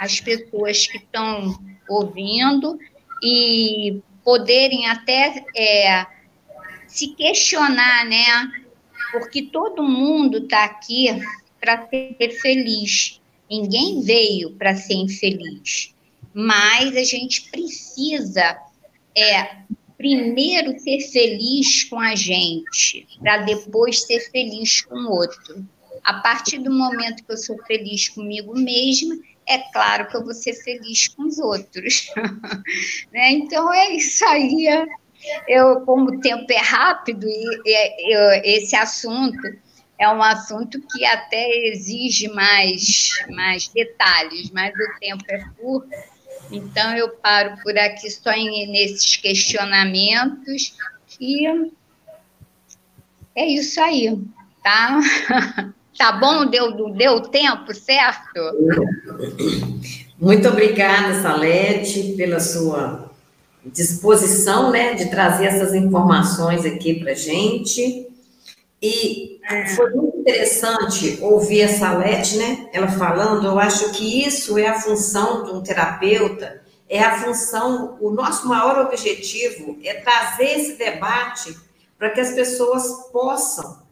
as 0.00 0.20
pessoas 0.20 0.86
que 0.86 0.98
estão 0.98 1.58
ouvindo 1.88 2.78
e 3.22 4.00
poderem 4.22 4.88
até 4.88 5.44
é, 5.56 6.06
se 6.86 7.08
questionar, 7.08 8.04
né? 8.04 8.50
Porque 9.12 9.42
todo 9.42 9.82
mundo 9.82 10.38
está 10.38 10.64
aqui 10.64 11.08
para 11.60 11.86
ser 11.88 12.30
feliz. 12.40 13.21
Ninguém 13.52 14.00
veio 14.00 14.52
para 14.52 14.74
ser 14.74 14.94
infeliz, 14.94 15.94
mas 16.32 16.96
a 16.96 17.04
gente 17.04 17.50
precisa 17.50 18.58
é 19.14 19.56
primeiro 19.98 20.78
ser 20.80 21.00
feliz 21.00 21.84
com 21.84 22.00
a 22.00 22.14
gente, 22.14 23.06
para 23.20 23.42
depois 23.42 24.04
ser 24.04 24.20
feliz 24.30 24.80
com 24.80 24.94
o 24.94 25.10
outro. 25.10 25.66
A 26.02 26.14
partir 26.14 26.60
do 26.60 26.72
momento 26.72 27.22
que 27.22 27.30
eu 27.30 27.36
sou 27.36 27.58
feliz 27.66 28.08
comigo 28.08 28.58
mesma, 28.58 29.16
é 29.46 29.58
claro 29.70 30.08
que 30.08 30.16
eu 30.16 30.24
vou 30.24 30.32
ser 30.32 30.54
feliz 30.54 31.08
com 31.08 31.24
os 31.24 31.38
outros. 31.38 32.06
né? 33.12 33.32
Então 33.32 33.70
é 33.70 33.94
isso 33.94 34.24
aí. 34.24 34.66
Eu, 35.46 35.82
como 35.82 36.06
o 36.06 36.20
tempo 36.20 36.50
é 36.50 36.56
rápido 36.56 37.28
e, 37.28 37.62
e, 37.66 38.56
esse 38.56 38.74
assunto 38.74 39.38
é 40.02 40.08
um 40.08 40.20
assunto 40.20 40.80
que 40.90 41.04
até 41.04 41.48
exige 41.68 42.26
mais, 42.28 43.10
mais 43.30 43.68
detalhes, 43.68 44.50
mas 44.50 44.74
o 44.74 44.98
tempo 44.98 45.24
é 45.28 45.44
curto, 45.56 45.88
então 46.50 46.96
eu 46.96 47.10
paro 47.10 47.56
por 47.62 47.78
aqui 47.78 48.10
só 48.10 48.32
em, 48.32 48.66
nesses 48.72 49.16
questionamentos 49.16 50.76
e 51.20 51.46
é 53.36 53.46
isso 53.46 53.80
aí, 53.80 54.18
tá? 54.62 55.00
Tá 55.98 56.10
bom? 56.10 56.46
Deu, 56.46 56.90
deu 56.94 57.20
tempo, 57.20 57.74
certo? 57.74 58.40
Muito 60.18 60.48
obrigada, 60.48 61.20
Salete, 61.20 62.14
pela 62.16 62.40
sua 62.40 63.10
disposição, 63.62 64.70
né, 64.70 64.94
de 64.94 65.10
trazer 65.10 65.44
essas 65.44 65.74
informações 65.74 66.64
aqui 66.64 66.94
para 66.94 67.12
gente. 67.12 68.08
E. 68.80 69.31
foi 69.74 69.90
muito 69.90 70.18
interessante 70.18 71.18
ouvir 71.20 71.64
a 71.64 71.68
Salete, 71.68 72.36
né? 72.36 72.68
Ela 72.72 72.88
falando, 72.88 73.46
eu 73.46 73.58
acho 73.58 73.92
que 73.92 74.24
isso 74.26 74.56
é 74.56 74.66
a 74.68 74.80
função 74.80 75.44
de 75.44 75.50
um 75.50 75.62
terapeuta, 75.62 76.62
é 76.88 77.00
a 77.00 77.20
função, 77.20 77.96
o 78.00 78.10
nosso 78.10 78.46
maior 78.46 78.78
objetivo 78.86 79.78
é 79.82 79.94
trazer 79.94 80.58
esse 80.58 80.74
debate 80.74 81.56
para 81.98 82.10
que 82.10 82.20
as 82.20 82.32
pessoas 82.32 83.10
possam 83.12 83.82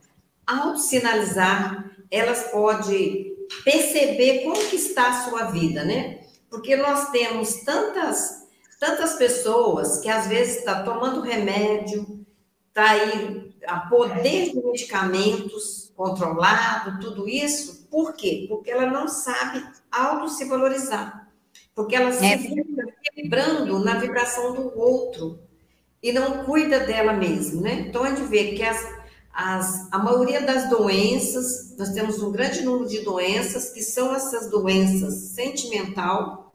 auto-sinalizar, 0.47 1.91
elas 2.11 2.45
podem 2.51 3.35
perceber 3.65 4.43
como 4.43 4.69
que 4.69 4.77
está 4.77 5.09
a 5.09 5.25
sua 5.25 5.45
vida, 5.45 5.85
né? 5.85 6.21
Porque 6.49 6.77
nós 6.77 7.11
temos 7.11 7.63
tantas, 7.65 8.47
tantas 8.79 9.15
pessoas 9.15 9.99
que 9.99 10.09
às 10.09 10.27
vezes 10.27 10.59
está 10.59 10.83
tomando 10.83 11.21
remédio, 11.21 12.25
está 12.69 12.91
aí 12.91 13.50
a 13.67 13.81
poder 13.81 14.51
de 14.51 14.57
medicamentos 14.57 15.93
controlado, 15.97 16.99
tudo 17.01 17.29
isso, 17.29 17.87
por 17.91 18.15
quê? 18.15 18.47
Porque 18.49 18.71
ela 18.71 18.87
não 18.87 19.09
sabe 19.09 19.65
auto 19.91 20.29
se 20.29 20.45
valorizar, 20.47 21.29
porque 21.75 21.95
ela 21.95 22.13
se 22.13 22.25
é. 22.25 22.39
vibrando 23.15 23.79
na 23.81 23.99
vibração 23.99 24.55
do 24.55 24.79
outro 24.79 25.39
e 26.03 26.13
não 26.13 26.45
cuida 26.45 26.81
dela 26.81 27.13
mesma, 27.13 27.63
né? 27.63 27.85
Então 27.89 28.05
a 28.05 28.11
gente 28.11 28.23
vê 28.23 28.53
que 28.53 28.63
as, 28.63 28.83
as, 29.33 29.93
a 29.93 29.99
maioria 29.99 30.41
das 30.41 30.71
doenças, 30.71 31.77
nós 31.77 31.91
temos 31.91 32.23
um 32.23 32.33
grande 32.33 32.63
número 32.63 32.89
de 32.89 33.01
doenças 33.01 33.71
que 33.71 33.83
são 33.83 34.15
essas 34.15 34.49
doenças 34.49 35.15
sentimental, 35.35 36.55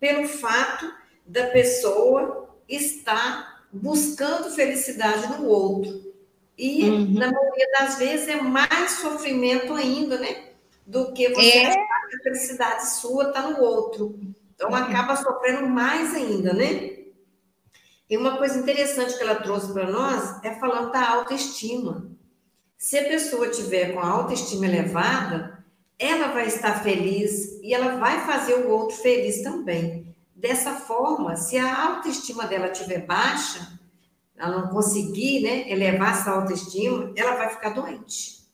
pelo 0.00 0.26
fato 0.26 0.90
da 1.26 1.48
pessoa 1.48 2.48
estar 2.68 3.66
buscando 3.72 4.50
felicidade 4.50 5.26
no 5.36 5.46
outro. 5.46 6.05
E, 6.58 6.88
uhum. 6.88 7.12
na 7.14 7.30
maioria 7.30 7.70
das 7.78 7.98
vezes, 7.98 8.28
é 8.28 8.40
mais 8.40 8.92
sofrimento 8.92 9.74
ainda, 9.74 10.18
né? 10.18 10.50
Do 10.86 11.12
que 11.12 11.28
você 11.28 11.58
é. 11.58 11.66
achar 11.66 12.08
que 12.08 12.16
a 12.16 12.22
felicidade 12.22 12.90
sua 12.90 13.28
está 13.28 13.42
no 13.42 13.60
outro. 13.60 14.18
Então, 14.54 14.70
uhum. 14.70 14.74
acaba 14.74 15.16
sofrendo 15.16 15.66
mais 15.66 16.14
ainda, 16.14 16.52
né? 16.52 16.96
E 18.08 18.16
uma 18.16 18.38
coisa 18.38 18.58
interessante 18.58 19.16
que 19.16 19.22
ela 19.22 19.34
trouxe 19.34 19.72
para 19.72 19.90
nós 19.90 20.42
é 20.44 20.54
falando 20.54 20.92
da 20.92 21.10
autoestima. 21.10 22.08
Se 22.78 22.98
a 22.98 23.04
pessoa 23.04 23.48
tiver 23.48 23.92
com 23.92 24.00
a 24.00 24.08
autoestima 24.08 24.66
elevada, 24.66 25.64
ela 25.98 26.28
vai 26.28 26.46
estar 26.46 26.82
feliz 26.82 27.58
e 27.62 27.74
ela 27.74 27.96
vai 27.96 28.24
fazer 28.24 28.54
o 28.54 28.70
outro 28.70 28.96
feliz 28.96 29.42
também. 29.42 30.14
Dessa 30.34 30.74
forma, 30.74 31.36
se 31.36 31.58
a 31.58 31.84
autoestima 31.88 32.46
dela 32.46 32.68
estiver 32.68 33.04
baixa, 33.06 33.76
ela 34.38 34.62
não 34.62 34.68
conseguir 34.68 35.40
né, 35.40 35.70
elevar 35.70 36.12
essa 36.12 36.30
autoestima, 36.30 37.12
ela 37.16 37.36
vai 37.36 37.48
ficar 37.50 37.70
doente. 37.70 38.44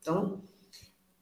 Então, 0.00 0.40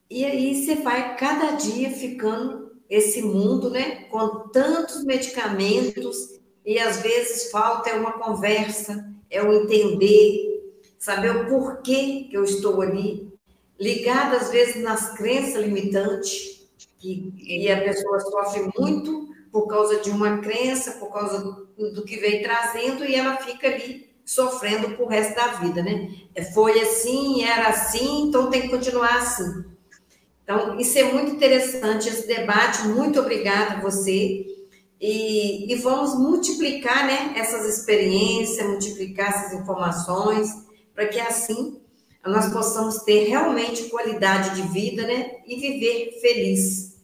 e 0.09 0.25
aí 0.25 0.65
você 0.65 0.77
vai 0.77 1.17
cada 1.17 1.53
dia 1.53 1.91
ficando 1.91 2.71
esse 2.89 3.23
mundo, 3.23 3.71
né, 3.71 4.05
com 4.05 4.49
tantos 4.49 5.05
medicamentos 5.05 6.41
e 6.65 6.79
às 6.79 7.01
vezes 7.01 7.51
falta 7.51 7.91
é 7.91 7.95
uma 7.95 8.13
conversa, 8.13 9.09
é 9.31 9.43
o 9.43 9.53
entender, 9.53 10.75
saber 10.99 11.35
o 11.37 11.47
porquê 11.47 12.27
que 12.29 12.37
eu 12.37 12.45
estou 12.45 12.83
ali, 12.83 13.33
ligado 13.79 14.37
às 14.37 14.51
vezes 14.51 14.83
nas 14.83 15.15
crenças 15.17 15.63
limitantes, 15.63 16.69
que, 16.99 17.33
e 17.39 17.71
a 17.71 17.81
pessoa 17.81 18.21
sofre 18.21 18.71
muito 18.77 19.31
por 19.51 19.67
causa 19.67 20.01
de 20.01 20.11
uma 20.11 20.39
crença, 20.39 20.93
por 20.93 21.13
causa 21.13 21.39
do, 21.43 21.93
do 21.93 22.05
que 22.05 22.17
vem 22.17 22.43
trazendo, 22.43 23.05
e 23.05 23.15
ela 23.15 23.37
fica 23.37 23.69
ali 23.69 24.10
sofrendo 24.31 24.97
por 24.97 25.09
resto 25.09 25.35
da 25.35 25.49
vida, 25.55 25.83
né? 25.83 26.09
É, 26.37 26.45
foi 26.45 26.81
assim, 26.81 27.43
era 27.43 27.67
assim, 27.67 28.29
então 28.29 28.49
tem 28.49 28.63
que 28.63 28.69
continuar 28.69 29.17
assim. 29.17 29.65
Então, 30.45 30.79
isso 30.79 30.97
é 30.99 31.13
muito 31.13 31.33
interessante, 31.33 32.09
esse 32.09 32.29
debate. 32.29 32.87
Muito 32.87 33.19
obrigada 33.19 33.75
a 33.75 33.81
você. 33.81 34.47
E, 35.01 35.73
e 35.73 35.75
vamos 35.77 36.15
multiplicar 36.15 37.09
né, 37.09 37.35
essas 37.35 37.67
experiências, 37.67 38.65
multiplicar 38.69 39.31
essas 39.31 39.61
informações 39.61 40.49
para 40.95 41.09
que 41.09 41.19
assim 41.19 41.81
nós 42.25 42.53
possamos 42.53 42.99
ter 42.99 43.25
realmente 43.25 43.89
qualidade 43.89 44.63
de 44.63 44.69
vida, 44.69 45.03
né? 45.09 45.39
E 45.45 45.57
viver 45.57 46.21
feliz. 46.21 47.01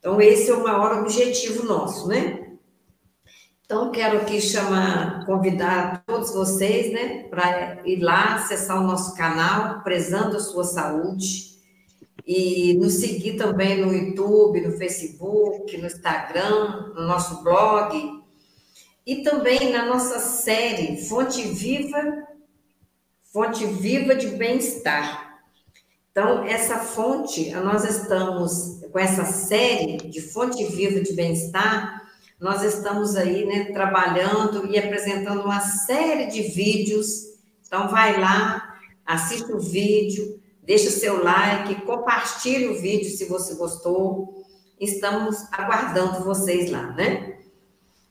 Então, 0.00 0.20
esse 0.20 0.50
é 0.50 0.54
o 0.54 0.64
maior 0.64 0.98
objetivo 0.98 1.64
nosso, 1.64 2.08
né? 2.08 2.41
Então, 3.64 3.90
quero 3.90 4.18
aqui 4.18 4.40
chamar, 4.40 5.24
convidar 5.24 6.02
todos 6.06 6.32
vocês, 6.34 6.92
né, 6.92 7.24
para 7.24 7.80
ir 7.86 8.00
lá 8.00 8.34
acessar 8.34 8.78
o 8.78 8.86
nosso 8.86 9.16
canal, 9.16 9.82
prezando 9.82 10.36
a 10.36 10.40
sua 10.40 10.64
saúde, 10.64 11.52
e 12.26 12.74
nos 12.74 12.94
seguir 12.94 13.36
também 13.36 13.84
no 13.84 13.92
YouTube, 13.92 14.60
no 14.60 14.76
Facebook, 14.76 15.76
no 15.76 15.86
Instagram, 15.86 16.92
no 16.94 17.06
nosso 17.06 17.42
blog, 17.42 18.22
e 19.06 19.22
também 19.22 19.72
na 19.72 19.86
nossa 19.86 20.18
série 20.18 21.04
Fonte 21.08 21.42
Viva 21.42 22.30
fonte 23.32 23.64
viva 23.64 24.14
de 24.14 24.28
bem-estar. 24.28 25.40
Então, 26.10 26.44
essa 26.44 26.78
fonte, 26.80 27.50
nós 27.52 27.82
estamos 27.82 28.82
com 28.92 28.98
essa 28.98 29.24
série 29.24 29.96
de 29.96 30.20
fonte 30.20 30.62
viva 30.66 31.00
de 31.00 31.14
bem-estar, 31.14 32.01
nós 32.42 32.64
estamos 32.64 33.14
aí, 33.14 33.46
né, 33.46 33.66
trabalhando 33.72 34.66
e 34.66 34.76
apresentando 34.76 35.42
uma 35.42 35.60
série 35.60 36.26
de 36.26 36.42
vídeos. 36.42 37.06
Então, 37.64 37.86
vai 37.86 38.20
lá, 38.20 38.80
assiste 39.06 39.52
o 39.52 39.60
vídeo, 39.60 40.40
deixa 40.60 40.90
seu 40.90 41.22
like, 41.22 41.82
compartilhe 41.82 42.66
o 42.66 42.80
vídeo 42.80 43.08
se 43.08 43.26
você 43.26 43.54
gostou. 43.54 44.44
Estamos 44.80 45.36
aguardando 45.52 46.24
vocês 46.24 46.68
lá, 46.68 46.90
né? 46.90 47.38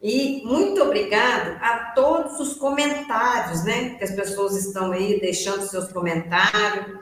E 0.02 0.42
muito 0.46 0.82
obrigado 0.82 1.58
a 1.62 1.92
todos 1.94 2.40
os 2.40 2.54
comentários, 2.54 3.66
né? 3.66 3.96
Que 3.96 4.06
as 4.06 4.12
pessoas 4.12 4.56
estão 4.56 4.94
aí 4.94 5.20
deixando 5.20 5.68
seus 5.68 5.92
comentários, 5.92 7.00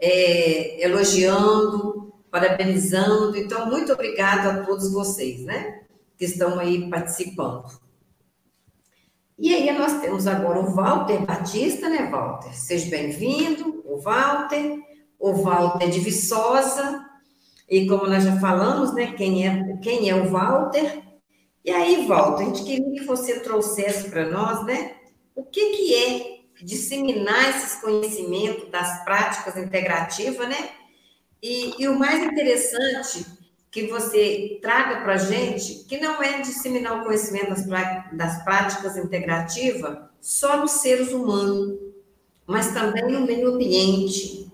é, 0.00 0.84
elogiando, 0.84 2.12
parabenizando. 2.28 3.36
Então, 3.36 3.66
muito 3.66 3.92
obrigado 3.92 4.48
a 4.48 4.64
todos 4.64 4.92
vocês, 4.92 5.42
né? 5.44 5.82
Que 6.22 6.26
estão 6.26 6.60
aí 6.60 6.88
participando. 6.88 7.64
E 9.36 9.52
aí 9.52 9.76
nós 9.76 10.00
temos 10.00 10.28
agora 10.28 10.60
o 10.60 10.72
Walter 10.72 11.26
Batista, 11.26 11.88
né, 11.88 12.08
Walter? 12.08 12.54
Seja 12.54 12.88
bem-vindo, 12.88 13.82
o 13.84 13.98
Walter. 14.00 14.78
O 15.18 15.32
Walter 15.32 15.90
de 15.90 15.98
Viçosa. 15.98 17.04
E 17.68 17.88
como 17.88 18.06
nós 18.06 18.22
já 18.22 18.38
falamos, 18.38 18.94
né, 18.94 19.14
quem 19.14 19.48
é, 19.48 19.76
quem 19.78 20.08
é 20.08 20.14
o 20.14 20.30
Walter? 20.30 21.02
E 21.64 21.72
aí, 21.72 22.06
Walter, 22.06 22.44
a 22.44 22.46
gente 22.46 22.62
queria 22.62 23.00
que 23.00 23.04
você 23.04 23.40
trouxesse 23.40 24.08
para 24.08 24.30
nós, 24.30 24.64
né, 24.64 24.94
o 25.34 25.42
que, 25.42 25.70
que 25.70 25.92
é 25.92 26.62
disseminar 26.62 27.50
esses 27.50 27.80
conhecimentos 27.80 28.70
das 28.70 29.02
práticas 29.02 29.56
integrativas, 29.56 30.48
né? 30.48 30.70
E, 31.42 31.82
e 31.82 31.88
o 31.88 31.98
mais 31.98 32.22
interessante 32.22 33.26
que 33.72 33.86
você 33.86 34.58
traga 34.60 35.00
para 35.00 35.14
a 35.14 35.16
gente, 35.16 35.84
que 35.84 35.98
não 35.98 36.22
é 36.22 36.42
disseminar 36.42 37.00
o 37.00 37.04
conhecimento 37.04 37.48
das, 37.48 37.66
das 38.12 38.44
práticas 38.44 38.98
integrativas 38.98 39.98
só 40.20 40.58
nos 40.58 40.72
seres 40.72 41.10
humanos, 41.10 41.78
mas 42.46 42.74
também 42.74 43.10
no 43.10 43.26
meio 43.26 43.54
ambiente, 43.54 44.46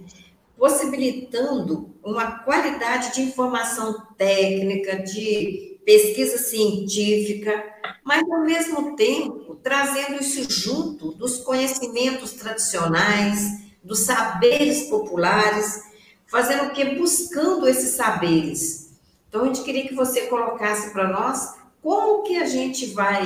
possibilitando 0.56 1.92
uma 2.00 2.38
qualidade 2.44 3.12
de 3.12 3.22
informação 3.22 4.06
técnica, 4.16 5.02
de 5.02 5.80
pesquisa 5.84 6.38
científica, 6.38 7.64
mas 8.04 8.22
ao 8.22 8.44
mesmo 8.44 8.94
tempo 8.94 9.56
trazendo 9.56 10.22
isso 10.22 10.48
junto 10.48 11.10
dos 11.10 11.38
conhecimentos 11.38 12.34
tradicionais, 12.34 13.64
dos 13.82 14.00
saberes 14.00 14.84
populares, 14.84 15.82
fazendo 16.24 16.68
o 16.68 16.70
que? 16.70 16.84
Buscando 16.94 17.66
esses 17.66 17.96
saberes. 17.96 18.87
Então, 19.28 19.42
a 19.42 19.46
gente 19.46 19.62
queria 19.62 19.86
que 19.86 19.94
você 19.94 20.22
colocasse 20.26 20.92
para 20.92 21.08
nós 21.08 21.56
como 21.82 22.22
que 22.22 22.36
a 22.36 22.46
gente 22.46 22.86
vai, 22.86 23.24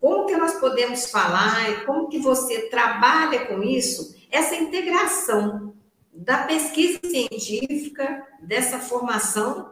como 0.00 0.26
que 0.26 0.36
nós 0.36 0.54
podemos 0.54 1.10
falar 1.10 1.70
e 1.70 1.84
como 1.84 2.08
que 2.08 2.18
você 2.18 2.68
trabalha 2.68 3.46
com 3.46 3.62
isso, 3.62 4.16
essa 4.30 4.56
integração 4.56 5.74
da 6.12 6.44
pesquisa 6.44 6.98
científica, 7.04 8.26
dessa 8.42 8.78
formação 8.78 9.70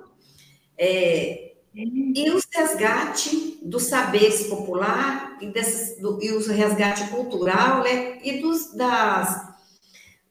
é, 0.78 1.54
e 1.74 2.30
o 2.30 2.40
resgate 2.52 3.58
dos 3.62 3.84
saberes 3.84 4.46
popular 4.46 5.38
e, 5.40 5.46
desses, 5.46 6.00
do, 6.00 6.22
e 6.22 6.30
o 6.30 6.46
resgate 6.46 7.08
cultural, 7.08 7.82
né? 7.82 8.18
E 8.22 8.40
dos, 8.40 8.72
das, 8.74 9.54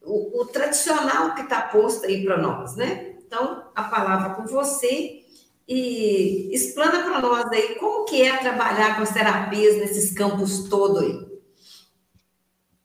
o, 0.02 0.42
o 0.42 0.46
tradicional 0.46 1.36
que 1.36 1.42
está 1.42 1.62
posto 1.62 2.06
aí 2.06 2.24
para 2.24 2.38
nós, 2.38 2.76
né? 2.76 3.16
Então, 3.26 3.70
a 3.76 3.84
palavra 3.84 4.36
com 4.36 4.46
você 4.46 5.23
e 5.68 6.54
explana 6.54 7.04
para 7.04 7.22
nós 7.22 7.46
aí 7.52 7.76
como 7.76 8.06
que 8.06 8.22
é 8.22 8.38
trabalhar 8.38 8.96
com 8.96 9.04
as 9.04 9.14
terapias 9.14 9.78
nesses 9.78 10.14
campos 10.14 10.68
todos 10.70 11.04
aí. 11.04 11.34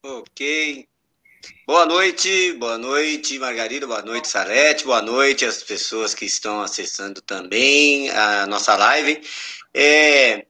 Ok. 0.02 0.86
Boa 1.66 1.84
noite, 1.84 2.52
boa 2.54 2.78
noite, 2.78 3.38
Margarida, 3.38 3.86
boa 3.86 4.00
noite, 4.00 4.28
Salete, 4.28 4.84
boa 4.84 5.02
noite 5.02 5.44
às 5.44 5.62
pessoas 5.62 6.14
que 6.14 6.24
estão 6.24 6.62
acessando 6.62 7.20
também 7.20 8.08
a 8.10 8.46
nossa 8.46 8.74
live. 8.76 9.20
É, 9.74 10.46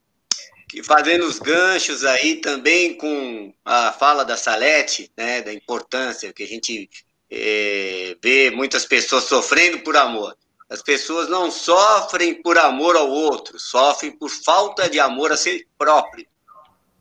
fazendo 0.85 1.25
os 1.25 1.38
ganchos 1.38 2.05
aí 2.05 2.37
também 2.37 2.97
com 2.97 3.53
a 3.64 3.93
fala 3.93 4.25
da 4.25 4.37
Salete, 4.37 5.11
né, 5.17 5.43
da 5.43 5.53
importância 5.53 6.33
que 6.33 6.43
a 6.43 6.47
gente 6.47 6.88
é, 7.31 8.17
vê 8.23 8.51
muitas 8.51 8.85
pessoas 8.85 9.25
sofrendo 9.25 9.81
por 9.81 9.97
amor. 9.97 10.37
As 10.68 10.83
pessoas 10.83 11.28
não 11.28 11.50
sofrem 11.50 12.42
por 12.42 12.59
amor 12.59 12.96
ao 12.96 13.09
outro, 13.09 13.59
sofrem 13.59 14.12
por 14.12 14.28
falta 14.28 14.88
de 14.88 15.00
amor 15.00 15.33
a 15.33 15.37
si 15.37 15.66
próprio. 15.78 16.26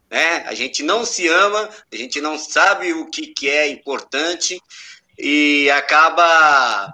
Né? 0.09 0.45
A 0.47 0.53
gente 0.53 0.83
não 0.83 1.05
se 1.05 1.27
ama, 1.27 1.69
a 1.91 1.95
gente 1.95 2.21
não 2.21 2.37
sabe 2.37 2.93
o 2.93 3.09
que, 3.09 3.27
que 3.27 3.49
é 3.49 3.67
importante 3.67 4.61
e 5.19 5.69
acaba 5.71 6.93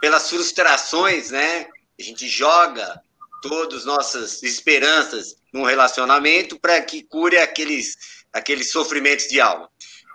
pelas 0.00 0.30
frustrações, 0.30 1.30
né? 1.30 1.66
A 1.98 2.02
gente 2.02 2.28
joga 2.28 3.02
todas 3.42 3.84
nossas 3.84 4.42
esperanças 4.42 5.36
num 5.52 5.64
relacionamento 5.64 6.58
para 6.58 6.80
que 6.80 7.02
cure 7.02 7.38
aqueles, 7.38 7.96
aqueles 8.32 8.70
sofrimentos 8.70 9.26
de 9.26 9.40
alma. 9.40 9.68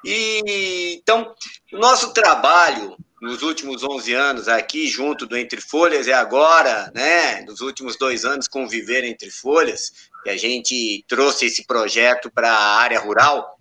E 0.04 0.96
então, 0.98 1.34
o 1.72 1.78
nosso 1.78 2.14
trabalho 2.14 2.98
nos 3.22 3.44
últimos 3.44 3.84
11 3.84 4.14
anos 4.14 4.48
aqui, 4.48 4.88
junto 4.88 5.28
do 5.28 5.38
Entre 5.38 5.62
Folhas, 5.62 6.08
e 6.08 6.12
agora, 6.12 6.92
né, 6.96 7.42
nos 7.42 7.62
últimos 7.62 7.96
dois 7.96 8.26
anos, 8.26 8.48
conviver 8.48 9.04
entre 9.04 9.30
folhas, 9.30 10.10
que 10.24 10.30
a 10.32 10.36
gente 10.36 11.06
trouxe 11.08 11.46
esse 11.46 11.66
projeto 11.66 12.32
para 12.32 12.52
a 12.52 12.80
área 12.80 13.00
rural, 13.00 13.60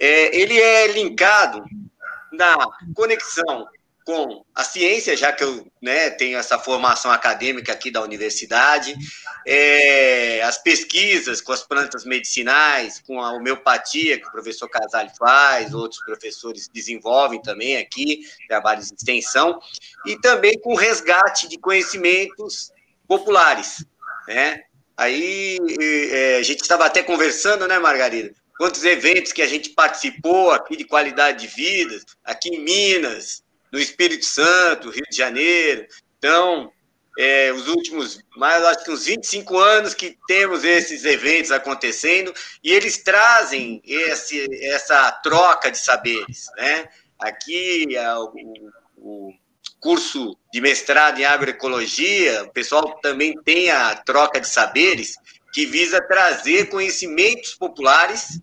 é, 0.00 0.36
ele 0.36 0.58
é 0.58 0.88
linkado 0.88 1.64
na 2.32 2.56
conexão 2.92 3.68
com 4.08 4.42
a 4.54 4.64
ciência, 4.64 5.14
já 5.14 5.30
que 5.30 5.44
eu 5.44 5.66
né, 5.82 6.08
tenho 6.08 6.38
essa 6.38 6.58
formação 6.58 7.10
acadêmica 7.10 7.74
aqui 7.74 7.90
da 7.90 8.00
universidade, 8.00 8.96
é, 9.46 10.40
as 10.40 10.56
pesquisas 10.56 11.42
com 11.42 11.52
as 11.52 11.62
plantas 11.62 12.06
medicinais, 12.06 13.02
com 13.06 13.20
a 13.20 13.34
homeopatia 13.34 14.18
que 14.18 14.26
o 14.26 14.32
professor 14.32 14.66
Casale 14.66 15.10
faz, 15.18 15.74
outros 15.74 16.02
professores 16.02 16.70
desenvolvem 16.72 17.42
também 17.42 17.76
aqui, 17.76 18.22
trabalhos 18.48 18.88
de 18.88 18.94
extensão, 18.94 19.60
e 20.06 20.18
também 20.18 20.58
com 20.58 20.74
resgate 20.74 21.46
de 21.46 21.58
conhecimentos 21.58 22.72
populares, 23.06 23.84
né? 24.26 24.62
Aí 24.96 25.58
é, 25.82 26.36
a 26.38 26.42
gente 26.42 26.62
estava 26.62 26.86
até 26.86 27.02
conversando, 27.02 27.68
né, 27.68 27.78
Margarida? 27.78 28.32
Quantos 28.56 28.84
eventos 28.84 29.34
que 29.34 29.42
a 29.42 29.46
gente 29.46 29.68
participou 29.68 30.50
aqui 30.50 30.78
de 30.78 30.84
qualidade 30.84 31.46
de 31.46 31.54
vida, 31.54 32.00
aqui 32.24 32.48
em 32.48 32.64
Minas, 32.64 33.46
no 33.72 33.78
Espírito 33.78 34.24
Santo, 34.24 34.90
Rio 34.90 35.04
de 35.10 35.16
Janeiro. 35.16 35.86
Então, 36.18 36.72
é, 37.18 37.52
os 37.52 37.66
últimos, 37.68 38.20
mais 38.36 38.62
acho 38.64 38.84
que 38.84 38.90
uns 38.90 39.06
25 39.06 39.58
anos 39.58 39.94
que 39.94 40.16
temos 40.26 40.64
esses 40.64 41.04
eventos 41.04 41.50
acontecendo, 41.50 42.32
e 42.62 42.72
eles 42.72 42.98
trazem 42.98 43.82
esse, 43.84 44.46
essa 44.66 45.10
troca 45.12 45.70
de 45.70 45.78
saberes. 45.78 46.46
Né? 46.56 46.88
Aqui, 47.18 47.88
o, 48.96 49.28
o 49.28 49.32
curso 49.80 50.36
de 50.52 50.60
mestrado 50.60 51.18
em 51.18 51.24
agroecologia, 51.24 52.44
o 52.44 52.52
pessoal 52.52 52.98
também 53.00 53.34
tem 53.44 53.70
a 53.70 53.96
troca 53.96 54.40
de 54.40 54.48
saberes, 54.48 55.16
que 55.52 55.66
visa 55.66 56.00
trazer 56.00 56.68
conhecimentos 56.68 57.54
populares 57.54 58.40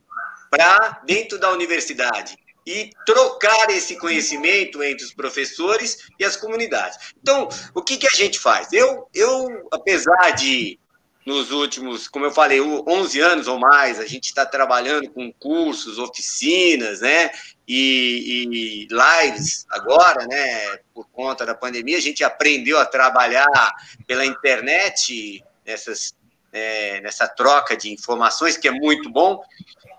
para 0.50 1.02
dentro 1.06 1.38
da 1.38 1.52
universidade 1.52 2.36
e 2.66 2.90
trocar 3.06 3.70
esse 3.70 3.98
conhecimento 3.98 4.84
entre 4.84 5.06
os 5.06 5.14
professores 5.14 6.08
e 6.20 6.26
as 6.26 6.36
comunidades. 6.36 7.14
Então, 7.22 7.48
o 7.74 7.82
que, 7.82 7.98
que 7.98 8.08
a 8.08 8.16
gente 8.16 8.40
faz? 8.40 8.74
Eu, 8.74 9.08
eu, 9.14 9.68
apesar 9.72 10.32
de, 10.32 10.80
nos 11.26 11.52
últimos, 11.52 12.08
como 12.08 12.26
eu 12.26 12.32
falei, 12.32 12.60
11 12.62 13.20
anos 13.20 13.48
ou 13.48 13.60
mais, 13.60 14.00
a 14.00 14.06
gente 14.06 14.26
está 14.26 14.46
trabalhando 14.46 15.10
com 15.12 15.32
cursos, 15.34 16.00
oficinas, 16.00 17.02
né, 17.02 17.32
e, 17.68 18.88
e, 18.88 18.88
lives 18.92 19.66
agora, 19.72 20.26
né, 20.28 20.78
por 20.94 21.08
conta 21.10 21.46
da 21.46 21.56
pandemia, 21.56 21.98
a 21.98 22.02
gente 22.02 22.24
aprendeu 22.24 22.80
a 22.80 22.86
trabalhar 22.86 23.74
pela 24.06 24.26
internet, 24.26 25.44
nessas, 25.66 26.16
é, 26.54 27.02
nessa 27.02 27.28
troca 27.28 27.76
de 27.76 27.92
informações, 27.92 28.56
que 28.56 28.68
é 28.68 28.72
muito 28.72 29.10
bom, 29.10 29.42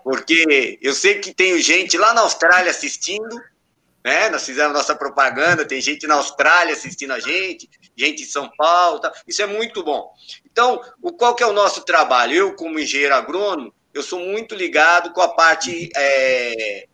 porque 0.07 0.79
eu 0.81 0.93
sei 0.93 1.19
que 1.19 1.33
tem 1.33 1.59
gente 1.59 1.97
lá 1.97 2.13
na 2.13 2.21
Austrália 2.21 2.71
assistindo, 2.71 3.43
né? 4.01 4.29
Nós 4.29 4.45
fizemos 4.45 4.71
nossa 4.71 4.95
propaganda, 4.95 5.65
tem 5.65 5.81
gente 5.81 6.07
na 6.07 6.13
Austrália 6.13 6.71
assistindo 6.71 7.11
a 7.11 7.19
gente, 7.19 7.69
gente 7.93 8.23
em 8.23 8.25
São 8.25 8.49
Paulo, 8.55 9.01
tá? 9.01 9.11
isso 9.27 9.41
é 9.41 9.45
muito 9.45 9.83
bom. 9.83 10.09
Então, 10.49 10.81
o, 11.01 11.11
qual 11.11 11.35
que 11.35 11.43
é 11.43 11.45
o 11.45 11.51
nosso 11.51 11.81
trabalho? 11.81 12.33
Eu, 12.33 12.55
como 12.55 12.79
engenheiro 12.79 13.13
agrônomo, 13.13 13.73
eu 13.93 14.01
sou 14.01 14.21
muito 14.21 14.55
ligado 14.55 15.11
com 15.11 15.19
a 15.19 15.27
parte, 15.27 15.89
é, 15.93 16.87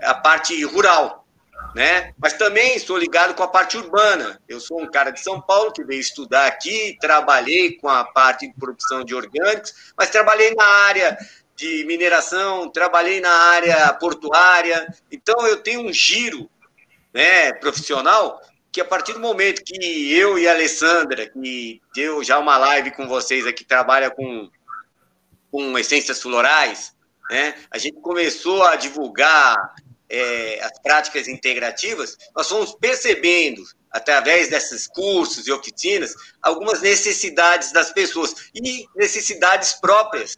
a 0.00 0.14
parte 0.14 0.60
rural, 0.64 1.24
né? 1.76 2.12
Mas 2.18 2.32
também 2.32 2.76
sou 2.80 2.98
ligado 2.98 3.34
com 3.34 3.44
a 3.44 3.48
parte 3.48 3.76
urbana. 3.76 4.42
Eu 4.48 4.58
sou 4.58 4.82
um 4.82 4.90
cara 4.90 5.12
de 5.12 5.20
São 5.20 5.40
Paulo 5.40 5.70
que 5.70 5.84
veio 5.84 6.00
estudar 6.00 6.48
aqui, 6.48 6.98
trabalhei 7.00 7.76
com 7.76 7.88
a 7.88 8.02
parte 8.02 8.48
de 8.48 8.54
produção 8.54 9.04
de 9.04 9.14
orgânicos, 9.14 9.92
mas 9.96 10.10
trabalhei 10.10 10.52
na 10.56 10.66
área 10.66 11.16
de 11.58 11.84
mineração, 11.86 12.70
trabalhei 12.70 13.20
na 13.20 13.32
área 13.32 13.92
portuária, 13.94 14.86
então 15.10 15.44
eu 15.44 15.56
tenho 15.60 15.80
um 15.80 15.92
giro 15.92 16.48
né, 17.12 17.52
profissional 17.54 18.40
que 18.70 18.80
a 18.80 18.84
partir 18.84 19.14
do 19.14 19.18
momento 19.18 19.64
que 19.64 20.14
eu 20.14 20.38
e 20.38 20.46
a 20.46 20.52
Alessandra, 20.52 21.28
que 21.28 21.82
deu 21.92 22.22
já 22.22 22.38
uma 22.38 22.56
live 22.56 22.92
com 22.92 23.08
vocês 23.08 23.44
aqui, 23.44 23.64
trabalha 23.64 24.08
com, 24.08 24.48
com 25.50 25.76
essências 25.76 26.22
florais, 26.22 26.94
né, 27.28 27.56
a 27.72 27.76
gente 27.76 28.00
começou 28.00 28.62
a 28.62 28.76
divulgar 28.76 29.56
é, 30.08 30.62
as 30.62 30.78
práticas 30.80 31.26
integrativas, 31.26 32.16
nós 32.36 32.48
fomos 32.48 32.72
percebendo, 32.76 33.64
através 33.90 34.48
desses 34.48 34.86
cursos 34.86 35.48
e 35.48 35.50
oficinas, 35.50 36.14
algumas 36.40 36.80
necessidades 36.80 37.72
das 37.72 37.90
pessoas 37.90 38.48
e 38.54 38.86
necessidades 38.94 39.72
próprias 39.72 40.36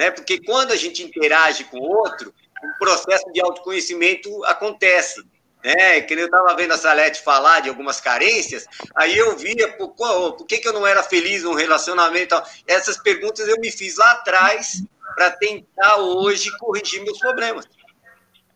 né? 0.00 0.10
Porque 0.10 0.42
quando 0.42 0.72
a 0.72 0.76
gente 0.76 1.02
interage 1.02 1.64
com 1.64 1.76
o 1.76 1.82
outro, 1.82 2.32
um 2.64 2.72
processo 2.78 3.30
de 3.34 3.40
autoconhecimento 3.42 4.42
acontece. 4.46 5.22
Né? 5.62 6.00
Que 6.00 6.14
eu 6.14 6.24
estava 6.24 6.56
vendo 6.56 6.72
a 6.72 6.78
Salete 6.78 7.20
falar 7.20 7.60
de 7.60 7.68
algumas 7.68 8.00
carências, 8.00 8.64
aí 8.96 9.14
eu 9.14 9.36
via 9.36 9.70
por, 9.76 9.90
por 9.90 10.46
que, 10.46 10.56
que 10.56 10.66
eu 10.66 10.72
não 10.72 10.86
era 10.86 11.02
feliz 11.02 11.42
num 11.42 11.52
relacionamento. 11.52 12.34
Essas 12.66 12.96
perguntas 12.96 13.46
eu 13.46 13.60
me 13.60 13.70
fiz 13.70 13.98
lá 13.98 14.12
atrás 14.12 14.82
para 15.14 15.32
tentar 15.32 15.96
hoje 15.98 16.50
corrigir 16.56 17.04
meus 17.04 17.18
problemas. 17.18 17.66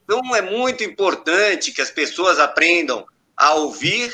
Então 0.02 0.34
é 0.34 0.40
muito 0.40 0.82
importante 0.82 1.72
que 1.72 1.82
as 1.82 1.90
pessoas 1.90 2.38
aprendam 2.38 3.04
a 3.36 3.52
ouvir 3.52 4.10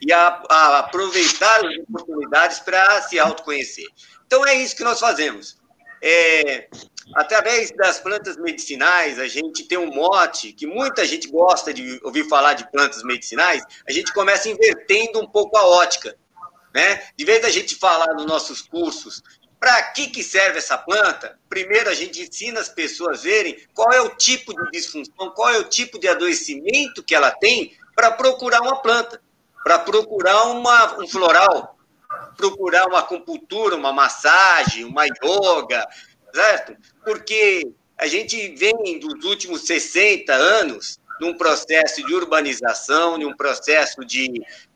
e 0.00 0.12
a, 0.12 0.40
a 0.48 0.78
aproveitar 0.78 1.66
as 1.66 1.76
oportunidades 1.78 2.60
para 2.60 3.02
se 3.02 3.18
autoconhecer. 3.18 3.88
Então 4.24 4.46
é 4.46 4.54
isso 4.54 4.76
que 4.76 4.84
nós 4.84 5.00
fazemos. 5.00 5.60
É, 6.02 6.68
através 7.14 7.70
das 7.70 8.00
plantas 8.00 8.36
medicinais, 8.36 9.20
a 9.20 9.28
gente 9.28 9.64
tem 9.64 9.78
um 9.78 9.94
mote 9.94 10.52
que 10.52 10.66
muita 10.66 11.04
gente 11.04 11.28
gosta 11.28 11.72
de 11.72 12.00
ouvir 12.02 12.28
falar 12.28 12.54
de 12.54 12.68
plantas 12.72 13.04
medicinais, 13.04 13.62
a 13.88 13.92
gente 13.92 14.12
começa 14.12 14.48
invertendo 14.48 15.20
um 15.20 15.26
pouco 15.26 15.56
a 15.56 15.64
ótica. 15.64 16.16
Né? 16.74 17.02
De 17.16 17.24
vez 17.24 17.40
da 17.40 17.50
gente 17.50 17.76
falar 17.76 18.14
nos 18.14 18.26
nossos 18.26 18.62
cursos 18.62 19.22
para 19.60 19.80
que, 19.92 20.08
que 20.08 20.24
serve 20.24 20.58
essa 20.58 20.76
planta, 20.76 21.38
primeiro 21.48 21.88
a 21.88 21.94
gente 21.94 22.20
ensina 22.20 22.58
as 22.58 22.68
pessoas 22.68 23.20
a 23.20 23.22
verem 23.22 23.56
qual 23.72 23.92
é 23.92 24.00
o 24.00 24.16
tipo 24.16 24.52
de 24.52 24.70
disfunção, 24.72 25.30
qual 25.30 25.50
é 25.50 25.58
o 25.58 25.68
tipo 25.68 26.00
de 26.00 26.08
adoecimento 26.08 27.00
que 27.04 27.14
ela 27.14 27.30
tem 27.30 27.76
para 27.94 28.10
procurar 28.10 28.60
uma 28.60 28.82
planta, 28.82 29.22
para 29.62 29.78
procurar 29.78 30.44
uma, 30.46 30.98
um 31.00 31.06
floral, 31.06 31.71
procurar 32.36 32.86
uma 32.86 33.00
acupuntura, 33.00 33.76
uma 33.76 33.92
massagem, 33.92 34.84
uma 34.84 35.04
yoga, 35.06 35.86
certo? 36.34 36.76
Porque 37.04 37.70
a 37.98 38.06
gente 38.06 38.48
vem 38.56 38.98
dos 38.98 39.24
últimos 39.24 39.62
60 39.62 40.32
anos 40.32 40.98
num 41.20 41.34
processo 41.34 42.04
de 42.04 42.14
urbanização, 42.14 43.16
num 43.16 43.36
processo 43.36 44.04
de 44.04 44.28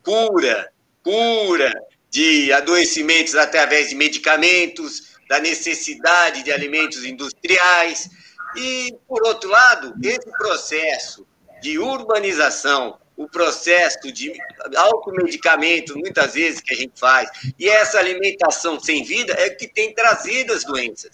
cura, 0.02 0.70
cura 1.02 1.72
de 2.10 2.52
adoecimentos 2.52 3.34
através 3.34 3.88
de 3.88 3.94
medicamentos, 3.94 5.16
da 5.28 5.40
necessidade 5.40 6.42
de 6.42 6.52
alimentos 6.52 7.04
industriais. 7.04 8.08
E, 8.56 8.94
por 9.08 9.26
outro 9.26 9.50
lado, 9.50 9.92
esse 10.02 10.30
processo 10.38 11.26
de 11.60 11.78
urbanização 11.78 12.98
o 13.16 13.28
processo 13.28 14.12
de 14.12 14.32
automedicamento, 14.76 15.98
muitas 15.98 16.34
vezes, 16.34 16.60
que 16.60 16.74
a 16.74 16.76
gente 16.76 16.98
faz, 16.98 17.30
e 17.58 17.68
essa 17.68 17.98
alimentação 17.98 18.78
sem 18.78 19.04
vida 19.04 19.32
é 19.32 19.50
que 19.50 19.66
tem 19.66 19.94
trazido 19.94 20.52
as 20.52 20.64
doenças. 20.64 21.12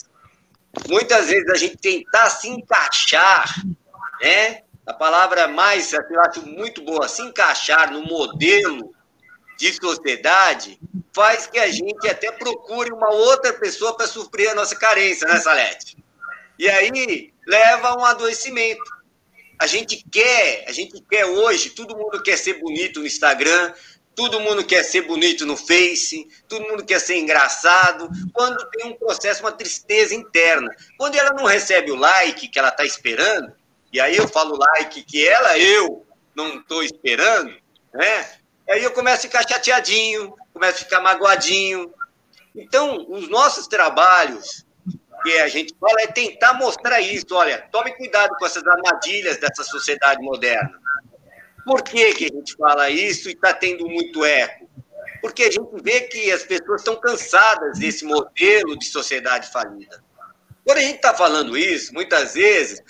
Muitas 0.89 1.29
vezes 1.29 1.49
a 1.51 1.57
gente 1.57 1.77
tentar 1.77 2.31
se 2.31 2.49
encaixar, 2.49 3.55
né? 4.21 4.63
a 4.87 4.93
palavra 4.93 5.47
mais, 5.47 5.93
eu 5.93 6.21
acho 6.23 6.45
muito 6.47 6.83
boa, 6.83 7.09
se 7.09 7.23
encaixar 7.23 7.93
no 7.93 8.03
modelo 8.03 8.93
de 9.57 9.73
sociedade, 9.73 10.79
faz 11.15 11.47
que 11.47 11.59
a 11.59 11.71
gente 11.71 12.09
até 12.09 12.33
procure 12.33 12.93
uma 12.93 13.11
outra 13.11 13.53
pessoa 13.53 13.97
para 13.97 14.09
suprir 14.09 14.51
a 14.51 14.55
nossa 14.55 14.75
carência, 14.75 15.29
né, 15.29 15.39
Salete? 15.39 15.97
E 16.59 16.69
aí 16.69 17.33
leva 17.47 17.89
a 17.89 17.97
um 17.97 18.05
adoecimento. 18.05 19.02
A 19.63 19.67
gente 19.69 20.05
quer, 20.11 20.65
a 20.67 20.73
gente 20.73 21.01
quer 21.09 21.25
hoje, 21.25 21.71
todo 21.71 21.97
mundo 21.97 22.21
quer 22.21 22.37
ser 22.37 22.55
bonito 22.55 22.99
no 22.99 23.07
Instagram, 23.07 23.73
todo 24.13 24.41
mundo 24.41 24.65
quer 24.65 24.83
ser 24.83 25.03
bonito 25.03 25.47
no 25.47 25.57
Face, 25.57 26.27
todo 26.49 26.67
mundo 26.67 26.85
quer 26.85 26.99
ser 26.99 27.17
engraçado, 27.19 28.11
quando 28.33 28.69
tem 28.71 28.87
um 28.87 28.95
processo, 28.95 29.41
uma 29.41 29.53
tristeza 29.53 30.17
interna. 30.17 30.69
Quando 30.99 31.15
ela 31.15 31.31
não 31.35 31.45
recebe 31.45 31.93
o 31.93 31.95
like 31.95 32.49
que 32.49 32.59
ela 32.59 32.71
está 32.71 32.85
esperando, 32.85 33.55
e 33.93 34.01
aí 34.01 34.17
eu 34.17 34.27
falo 34.27 34.59
like 34.59 35.01
que 35.05 35.29
ela, 35.29 35.57
eu, 35.57 36.05
não 36.35 36.59
estou 36.59 36.83
esperando, 36.83 37.55
né? 37.95 38.31
Aí 38.69 38.83
eu 38.83 38.91
começo 38.91 39.19
a 39.19 39.31
ficar 39.31 39.49
chateadinho, 39.49 40.35
começo 40.53 40.79
a 40.79 40.85
ficar 40.85 41.01
magoadinho. 41.01 41.89
Então, 42.53 43.07
os 43.09 43.29
nossos 43.29 43.69
trabalhos, 43.69 44.67
que 45.23 45.39
a 45.39 45.49
gente 45.49 45.75
fala, 45.79 46.01
é 46.03 46.07
tentar 46.07 46.55
mostrar 46.55 47.01
isso. 47.01 47.27
Olha, 47.33 47.67
tome 47.71 47.93
cuidado 47.97 48.35
com 48.39 48.47
essas 48.47 48.67
armadilhas 48.67 49.39
dessa 49.39 49.63
sociedade 49.65 50.23
moderna. 50.23 50.81
Por 51.65 51.83
que, 51.83 52.13
que 52.15 52.25
a 52.25 52.29
gente 52.29 52.57
fala 52.57 52.91
isso 52.91 53.29
e 53.29 53.33
está 53.33 53.53
tendo 53.53 53.87
muito 53.89 54.25
eco? 54.25 54.69
Porque 55.21 55.45
a 55.45 55.51
gente 55.51 55.71
vê 55.83 56.01
que 56.03 56.33
as 56.33 56.43
pessoas 56.43 56.81
estão 56.81 56.97
cansadas 56.97 57.79
desse 57.79 58.05
modelo 58.05 58.77
de 58.77 58.87
sociedade 58.87 59.51
falida. 59.53 60.03
Quando 60.65 60.79
a 60.79 60.83
gente 60.83 60.97
está 60.97 61.15
falando 61.15 61.57
isso, 61.57 61.95
muitas 61.95 62.35
vezes, 62.35 62.83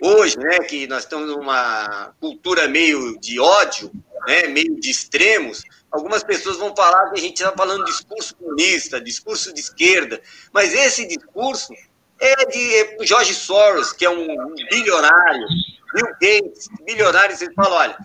hoje, 0.00 0.38
né, 0.38 0.58
que 0.60 0.86
nós 0.86 1.02
estamos 1.02 1.28
numa 1.28 2.14
cultura 2.20 2.68
meio 2.68 3.18
de 3.18 3.40
ódio, 3.40 3.90
né, 4.26 4.46
meio 4.46 4.78
de 4.80 4.90
extremos, 4.90 5.62
algumas 5.90 6.22
pessoas 6.22 6.56
vão 6.56 6.74
falar 6.74 7.10
que 7.10 7.18
a 7.18 7.22
gente 7.22 7.40
está 7.40 7.52
falando 7.52 7.84
discurso 7.84 8.34
comunista, 8.36 9.00
discurso 9.00 9.52
de 9.52 9.60
esquerda, 9.60 10.20
mas 10.52 10.72
esse 10.72 11.06
discurso 11.06 11.72
é 12.20 12.46
de 12.46 12.76
é 12.76 12.96
George 13.04 13.34
Soros, 13.34 13.92
que 13.92 14.04
é 14.04 14.10
um 14.10 14.54
bilionário, 14.70 15.46
Bill 15.94 16.06
Gates, 16.20 16.68
bilionários, 16.84 17.42
ele 17.42 17.54
fala, 17.54 17.76
olha, 17.76 17.98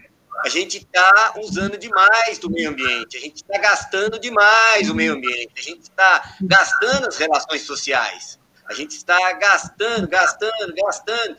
a 0.44 0.50
gente 0.50 0.78
está 0.78 1.34
usando 1.38 1.78
demais 1.78 2.40
do 2.40 2.50
meio 2.50 2.70
ambiente, 2.70 3.18
a 3.18 3.20
gente 3.20 3.38
está 3.38 3.58
gastando 3.60 4.20
demais 4.20 4.90
o 4.90 4.96
meio 4.96 5.14
ambiente, 5.14 5.52
a 5.58 5.62
gente 5.62 5.84
está 5.84 6.36
gastando 6.42 7.08
as 7.08 7.18
relações 7.18 7.62
sociais, 7.64 8.40
a 8.68 8.74
gente 8.74 8.92
está 8.92 9.34
gastando, 9.34 10.08
gastando, 10.08 10.74
gastando. 10.76 11.38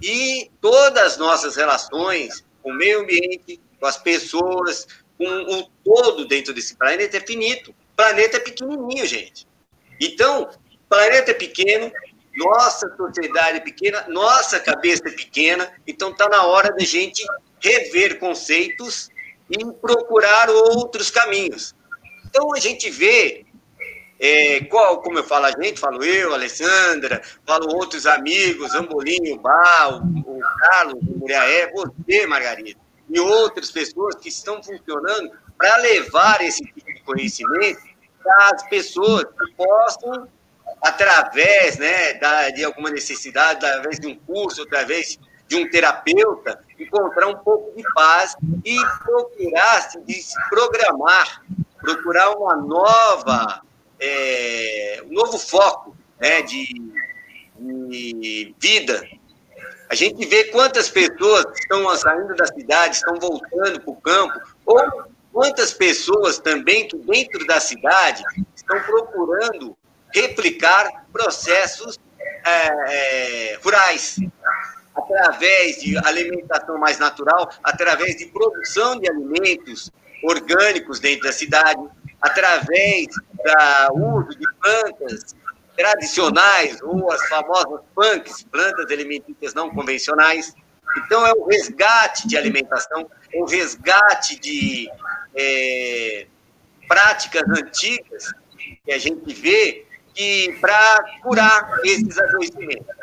E 0.00 0.50
todas 0.60 1.02
as 1.02 1.16
nossas 1.16 1.56
relações 1.56 2.44
com 2.62 2.70
o 2.70 2.74
meio 2.74 3.00
ambiente, 3.00 3.60
com 3.78 3.86
as 3.86 3.96
pessoas, 3.96 4.86
com 5.18 5.24
o 5.26 5.68
todo 5.84 6.26
dentro 6.26 6.54
desse 6.54 6.76
planeta 6.76 7.16
é 7.16 7.20
finito. 7.20 7.72
O 7.72 7.96
planeta 7.96 8.36
é 8.36 8.40
pequenininho, 8.40 9.04
gente. 9.04 9.46
Então, 10.00 10.48
planeta 10.88 11.32
é 11.32 11.34
pequeno, 11.34 11.90
nossa 12.36 12.88
sociedade 12.96 13.58
é 13.58 13.60
pequena, 13.60 14.06
nossa 14.08 14.60
cabeça 14.60 15.08
é 15.08 15.10
pequena, 15.10 15.70
então 15.86 16.10
está 16.10 16.28
na 16.28 16.44
hora 16.44 16.72
da 16.72 16.84
gente 16.84 17.26
rever 17.60 18.18
conceitos 18.20 19.10
e 19.50 19.64
procurar 19.80 20.48
outros 20.48 21.10
caminhos. 21.10 21.74
Então, 22.26 22.54
a 22.54 22.60
gente 22.60 22.88
vê 22.88 23.44
é, 24.20 24.60
qual, 24.64 25.00
como 25.00 25.18
eu 25.18 25.24
falo 25.24 25.46
a 25.46 25.50
gente, 25.50 25.80
falo 25.80 26.04
eu, 26.04 26.34
Alessandra, 26.34 27.22
falo 27.46 27.74
outros 27.74 28.06
amigos, 28.06 28.74
Ambolinho, 28.74 29.38
Bá, 29.38 29.88
o, 29.90 30.36
o 30.36 30.40
Carlos, 30.60 31.02
o 31.02 31.18
Muriaé, 31.18 31.70
você, 31.72 32.26
Margarida, 32.26 32.78
e 33.08 33.20
outras 33.20 33.70
pessoas 33.70 34.14
que 34.16 34.28
estão 34.28 34.62
funcionando 34.62 35.30
para 35.56 35.76
levar 35.78 36.40
esse 36.42 36.62
tipo 36.64 36.86
de 36.92 37.00
conhecimento 37.02 37.80
para 38.22 38.50
as 38.54 38.68
pessoas 38.68 39.24
que 39.24 39.52
possam, 39.56 40.28
através 40.82 41.78
né, 41.78 42.14
da, 42.14 42.50
de 42.50 42.64
alguma 42.64 42.90
necessidade, 42.90 43.64
através 43.64 43.98
de 43.98 44.06
um 44.06 44.14
curso, 44.14 44.62
através 44.62 45.18
de 45.46 45.56
um 45.56 45.68
terapeuta, 45.70 46.62
encontrar 46.78 47.26
um 47.26 47.36
pouco 47.38 47.74
de 47.74 47.82
paz 47.94 48.36
e 48.64 48.76
procurar 49.02 49.90
se, 49.90 50.22
se 50.22 50.34
programar, 50.50 51.42
procurar 51.80 52.36
uma 52.36 52.56
nova, 52.56 53.62
é, 53.98 55.02
um 55.06 55.14
novo 55.14 55.38
foco 55.38 55.96
né, 56.20 56.42
de, 56.42 56.66
de 57.58 58.54
vida, 58.58 59.02
a 59.90 59.94
gente 59.94 60.26
vê 60.26 60.44
quantas 60.44 60.90
pessoas 60.90 61.46
estão 61.58 61.96
saindo 61.96 62.34
da 62.34 62.46
cidade, 62.46 62.96
estão 62.96 63.18
voltando 63.18 63.80
para 63.80 63.90
o 63.90 63.96
campo, 63.96 64.40
ou 64.66 65.08
quantas 65.32 65.72
pessoas 65.72 66.38
também 66.38 66.86
que 66.86 66.96
dentro 66.98 67.46
da 67.46 67.58
cidade 67.58 68.22
estão 68.54 68.78
procurando 68.80 69.76
replicar 70.12 71.06
processos 71.12 71.98
é, 72.44 73.52
é, 73.52 73.58
rurais, 73.62 74.16
através 74.94 75.80
de 75.80 75.96
alimentação 75.98 76.76
mais 76.78 76.98
natural, 76.98 77.50
através 77.62 78.16
de 78.16 78.26
produção 78.26 78.98
de 78.98 79.08
alimentos 79.08 79.90
orgânicos 80.22 81.00
dentro 81.00 81.24
da 81.24 81.32
cidade, 81.32 81.80
através 82.20 83.06
do 83.94 84.06
uso 84.16 84.30
de 84.30 84.46
plantas 84.60 85.34
tradicionais 85.78 86.82
ou 86.82 87.10
as 87.12 87.24
famosas 87.28 87.80
punks, 87.94 88.42
plantas 88.50 88.90
alimentícias 88.90 89.54
não 89.54 89.70
convencionais. 89.70 90.52
Então, 90.96 91.24
é 91.24 91.32
o 91.32 91.46
resgate 91.46 92.26
de 92.26 92.36
alimentação, 92.36 93.08
é 93.32 93.40
o 93.40 93.44
resgate 93.44 94.40
de 94.40 94.90
é, 95.36 96.26
práticas 96.88 97.44
antigas 97.50 98.32
que 98.84 98.92
a 98.92 98.98
gente 98.98 99.32
vê 99.32 99.86
para 100.60 101.20
curar 101.22 101.78
esses 101.84 102.18
adoecimentos. 102.18 102.96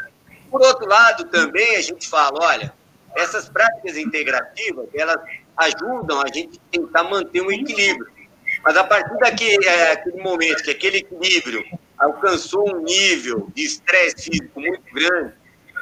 Por 0.52 0.62
outro 0.62 0.86
lado, 0.86 1.24
também 1.26 1.78
a 1.78 1.82
gente 1.82 2.10
fala, 2.10 2.38
olha, 2.42 2.74
essas 3.16 3.48
práticas 3.48 3.96
integrativas, 3.96 4.90
elas 4.94 5.18
ajudam 5.56 6.22
a 6.22 6.28
gente 6.28 6.60
tentar 6.70 7.04
manter 7.04 7.42
um 7.42 7.50
equilíbrio. 7.50 8.14
Mas 8.62 8.76
a 8.76 8.84
partir 8.84 9.18
daquele 9.20 9.66
é, 9.66 10.04
momento 10.22 10.62
que 10.62 10.72
aquele 10.72 10.98
equilíbrio 10.98 11.64
alcançou 11.98 12.76
um 12.76 12.82
nível 12.82 13.50
de 13.54 13.64
estresse 13.64 14.30
físico 14.30 14.60
muito 14.60 14.84
grande, 14.94 15.34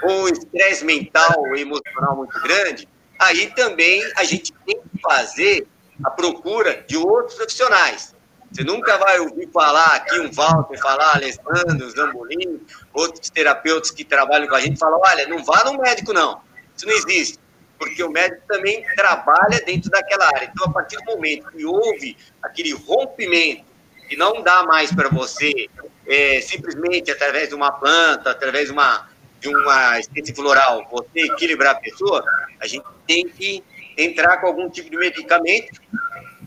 ou 0.04 0.28
estresse 0.28 0.84
mental 0.84 1.56
emocional 1.56 2.16
muito 2.16 2.40
grande, 2.42 2.88
aí 3.20 3.48
também 3.52 4.04
a 4.18 4.24
gente 4.24 4.54
tem 4.66 4.80
que 4.80 5.02
fazer 5.02 5.68
a 6.04 6.10
procura 6.10 6.84
de 6.88 6.98
outros 6.98 7.36
profissionais. 7.36 8.14
Você 8.52 8.64
nunca 8.64 8.98
vai 8.98 9.20
ouvir 9.20 9.50
falar 9.52 9.96
aqui 9.96 10.20
um 10.20 10.32
Walter 10.32 10.78
falar, 10.78 11.16
Alessandro, 11.16 11.90
Zambolini, 11.90 12.62
outros 12.94 13.30
terapeutas 13.30 13.90
que 13.90 14.04
trabalham 14.04 14.48
com 14.48 14.56
a 14.56 14.60
gente, 14.60 14.78
falam, 14.78 15.00
olha, 15.04 15.28
não 15.28 15.44
vá 15.44 15.64
no 15.64 15.80
médico 15.80 16.14
não, 16.14 16.40
isso 16.76 16.86
não 16.86 16.94
existe, 16.94 17.40
porque 17.80 18.04
o 18.04 18.12
médico 18.12 18.44
também 18.48 18.86
trabalha 18.96 19.60
dentro 19.66 19.90
daquela 19.90 20.28
área. 20.28 20.52
Então, 20.54 20.68
a 20.68 20.72
partir 20.72 20.98
do 20.98 21.06
momento 21.06 21.50
que 21.50 21.66
houve 21.66 22.16
aquele 22.44 22.74
rompimento, 22.74 23.66
que 24.08 24.16
não 24.16 24.44
dá 24.44 24.64
mais 24.64 24.94
para 24.94 25.10
você 25.10 25.68
é, 26.08 26.42
simplesmente 26.42 27.12
através 27.12 27.50
de 27.50 27.56
uma 27.56 27.72
planta, 27.72 28.32
através 28.32 28.68
de 28.68 28.72
uma, 28.72 29.10
de 29.40 29.50
uma 29.50 30.00
espécie 30.00 30.34
floral, 30.34 30.88
você 30.92 31.22
equilibrar 31.22 31.76
a 31.76 31.80
pessoa, 31.80 32.24
a 32.60 32.68
gente 32.68 32.86
tem 33.08 33.28
que 33.28 33.64
entrar 33.98 34.38
com 34.38 34.48
algum 34.48 34.70
tipo 34.70 34.90
de 34.90 34.98
medicamento, 34.98 35.80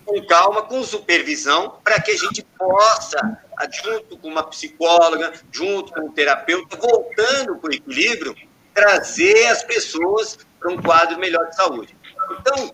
com 0.04 0.24
calma, 0.26 0.62
com 0.62 0.82
supervisão, 0.84 1.78
para 1.82 2.00
que 2.00 2.12
a 2.12 2.16
gente 2.16 2.44
possa, 2.56 3.38
junto 3.82 4.16
com 4.18 4.28
uma 4.28 4.44
psicóloga, 4.44 5.32
junto 5.50 5.92
com 5.92 6.02
um 6.02 6.12
terapeuta, 6.12 6.76
voltando 6.76 7.56
para 7.56 7.70
o 7.70 7.74
equilíbrio, 7.74 8.34
trazer 8.72 9.46
as 9.46 9.64
pessoas 9.64 10.38
para 10.60 10.70
um 10.70 10.80
quadro 10.80 11.18
melhor 11.18 11.48
de 11.48 11.56
saúde. 11.56 11.96
Então, 12.40 12.72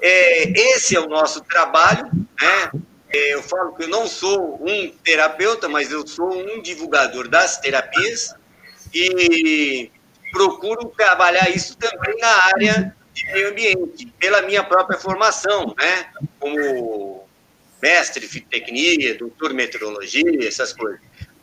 é, 0.00 0.50
esse 0.50 0.94
é 0.94 1.00
o 1.00 1.08
nosso 1.08 1.40
trabalho, 1.42 2.10
né? 2.40 2.70
É, 3.10 3.34
eu 3.34 3.42
falo 3.42 3.74
que 3.74 3.84
eu 3.84 3.88
não 3.88 4.06
sou 4.06 4.60
um 4.62 4.90
terapeuta, 5.02 5.68
mas 5.68 5.90
eu 5.90 6.06
sou 6.06 6.30
um 6.30 6.60
divulgador 6.60 7.28
das 7.28 7.58
terapias 7.58 8.34
e 8.92 9.90
procuro 10.32 10.92
trabalhar 10.96 11.48
isso 11.50 11.76
também 11.76 12.16
na 12.18 12.44
área 12.44 12.96
de 13.14 13.24
meio 13.32 13.48
ambiente, 13.50 14.06
pela 14.18 14.42
minha 14.42 14.62
própria 14.62 14.98
formação, 14.98 15.74
né? 15.78 16.10
Como 16.38 17.26
mestre 17.82 18.20
de 18.20 18.28
fitotecnia, 18.28 19.16
doutor 19.16 19.54
meteorologia, 19.54 20.46
essas 20.46 20.72
coisas. 20.72 21.00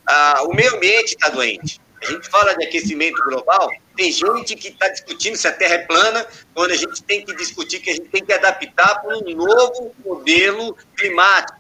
Ah, 0.08 0.44
o 0.46 0.54
meio 0.54 0.76
ambiente 0.76 1.16
está 1.16 1.30
doente. 1.30 1.82
A 2.04 2.06
gente 2.12 2.30
fala 2.30 2.56
de 2.56 2.66
aquecimento 2.66 3.22
global, 3.24 3.70
tem 3.96 4.12
gente 4.12 4.56
que 4.56 4.70
está 4.70 4.88
discutindo 4.90 5.36
se 5.36 5.48
a 5.48 5.54
Terra 5.54 5.76
é 5.76 5.80
plana, 5.80 6.26
quando 6.54 6.72
a 6.72 6.76
gente 6.76 7.02
tem 7.04 7.26
que 7.26 7.36
discutir 7.36 7.80
que 7.80 7.90
a 7.90 7.94
gente 7.94 8.10
tem 8.10 8.24
que 8.24 8.34
adaptar 8.34 9.02
para 9.02 9.18
um 9.18 9.36
novo 9.36 9.96
modelo 10.06 10.78
climático. 10.98 11.58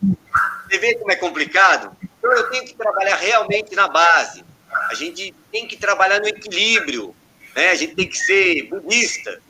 Você 0.67 0.77
vê 0.77 0.95
como 0.95 1.11
é 1.11 1.15
complicado? 1.15 1.95
Então, 2.17 2.31
eu 2.31 2.49
tenho 2.49 2.65
que 2.65 2.75
trabalhar 2.75 3.15
realmente 3.15 3.75
na 3.75 3.87
base. 3.87 4.43
A 4.89 4.93
gente 4.93 5.33
tem 5.51 5.67
que 5.67 5.77
trabalhar 5.77 6.19
no 6.19 6.27
equilíbrio. 6.27 7.15
Né? 7.55 7.69
A 7.69 7.75
gente 7.75 7.95
tem 7.95 8.07
que 8.07 8.17
ser 8.17 8.63
budista. 8.63 9.41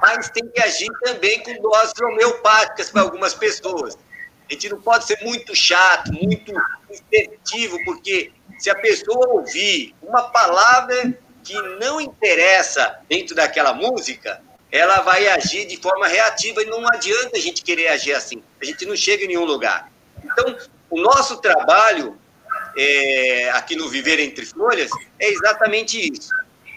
mas 0.00 0.30
tem 0.30 0.46
que 0.48 0.62
agir 0.62 0.88
também 1.02 1.42
com 1.42 1.60
doses 1.60 1.94
homeopáticas 2.00 2.90
para 2.90 3.02
algumas 3.02 3.34
pessoas. 3.34 3.98
A 4.48 4.52
gente 4.52 4.68
não 4.68 4.80
pode 4.80 5.04
ser 5.04 5.18
muito 5.22 5.54
chato, 5.54 6.12
muito 6.12 6.52
efetivo, 7.10 7.78
porque 7.84 8.32
se 8.58 8.70
a 8.70 8.74
pessoa 8.74 9.34
ouvir 9.34 9.94
uma 10.02 10.22
palavra 10.30 11.18
que 11.42 11.54
não 11.78 12.00
interessa 12.00 12.98
dentro 13.08 13.34
daquela 13.34 13.72
música, 13.72 14.40
ela 14.70 15.00
vai 15.00 15.28
agir 15.28 15.66
de 15.66 15.76
forma 15.76 16.06
reativa 16.06 16.62
e 16.62 16.66
não 16.66 16.86
adianta 16.88 17.36
a 17.36 17.40
gente 17.40 17.62
querer 17.62 17.88
agir 17.88 18.14
assim. 18.14 18.42
A 18.60 18.64
gente 18.64 18.86
não 18.86 18.96
chega 18.96 19.24
em 19.24 19.28
nenhum 19.28 19.44
lugar. 19.44 19.92
Então, 20.24 20.56
o 20.88 21.00
nosso 21.00 21.36
trabalho 21.38 22.18
é, 22.76 23.50
aqui 23.50 23.76
no 23.76 23.88
Viver 23.88 24.18
Entre 24.18 24.46
Folhas 24.46 24.90
é 25.18 25.28
exatamente 25.30 25.98
isso. 25.98 26.30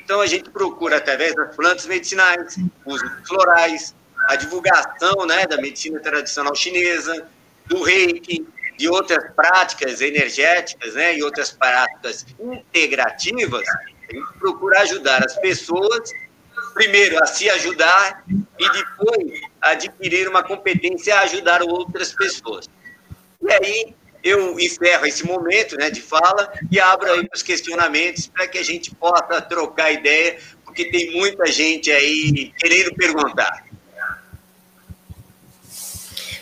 Então, 0.03 0.22
a 0.22 0.28
gente 0.28 0.49
procura, 0.49 0.97
através 0.97 1.34
das 1.34 1.55
plantas 1.55 1.86
medicinais, 1.86 2.57
uso 2.86 3.05
florais, 3.26 3.95
a 4.28 4.36
divulgação 4.36 5.26
né, 5.26 5.45
da 5.47 5.57
medicina 5.57 5.99
tradicional 5.99 6.53
chinesa, 6.53 7.28
do 7.66 7.82
reiki, 7.82 8.45
de 8.78 8.89
outras 8.89 9.34
práticas 9.34 10.01
energéticas 10.01 10.93
né, 10.93 11.18
e 11.18 11.24
outras 11.24 11.51
práticas 11.51 12.26
integrativas, 12.39 13.66
a 14.10 14.16
gente 14.16 14.39
procura 14.39 14.82
ajudar 14.82 15.24
as 15.24 15.38
pessoas, 15.39 16.12
primeiro, 16.74 17.22
a 17.24 17.26
se 17.26 17.49
ajudar 17.49 18.24
e 18.28 18.70
depois 18.72 19.41
adquirir 19.62 20.28
uma 20.28 20.43
competência 20.43 21.16
a 21.16 21.22
ajudar 21.22 21.62
outras 21.64 22.14
pessoas. 22.14 22.70
E 23.41 23.51
aí, 23.51 23.95
eu 24.26 24.60
encerro 24.60 25.06
esse 25.06 25.24
momento 25.26 25.78
né, 25.78 25.91
de 25.91 26.01
fala 26.01 26.51
e 26.72 26.80
abro 26.80 27.12
aí 27.12 27.28
os 27.34 27.43
questionamentos 27.43 28.26
para 28.28 28.47
que 28.47 28.58
a 28.58 28.64
gente 28.64 28.93
possa 28.95 29.39
trocar 29.39 29.91
ideia, 29.91 30.39
porque 30.66 30.86
tem 30.86 31.12
muita 31.12 31.45
gente 31.45 31.91
aí 31.91 32.51
querendo 32.58 32.95
perguntar. 32.95 33.66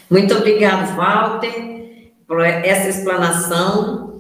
Muito 0.09 0.34
obrigado, 0.36 0.95
Walter, 0.95 2.11
por 2.26 2.39
essa 2.39 2.88
explanação. 2.88 4.12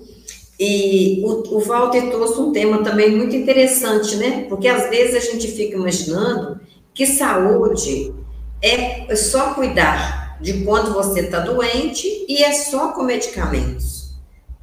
E 0.59 1.21
o, 1.25 1.55
o 1.55 1.59
Walter 1.59 2.09
trouxe 2.09 2.39
um 2.39 2.51
tema 2.51 2.83
também 2.83 3.15
muito 3.15 3.35
interessante, 3.35 4.15
né? 4.17 4.45
Porque 4.47 4.67
às 4.67 4.89
vezes 4.89 5.15
a 5.15 5.31
gente 5.31 5.47
fica 5.51 5.75
imaginando 5.75 6.61
que 6.93 7.05
saúde 7.05 8.13
é 8.61 9.13
só 9.15 9.53
cuidar 9.53 10.37
de 10.39 10.63
quando 10.63 10.93
você 10.93 11.21
está 11.21 11.39
doente 11.39 12.25
e 12.27 12.43
é 12.43 12.53
só 12.53 12.91
com 12.91 13.03
medicamentos. 13.03 14.15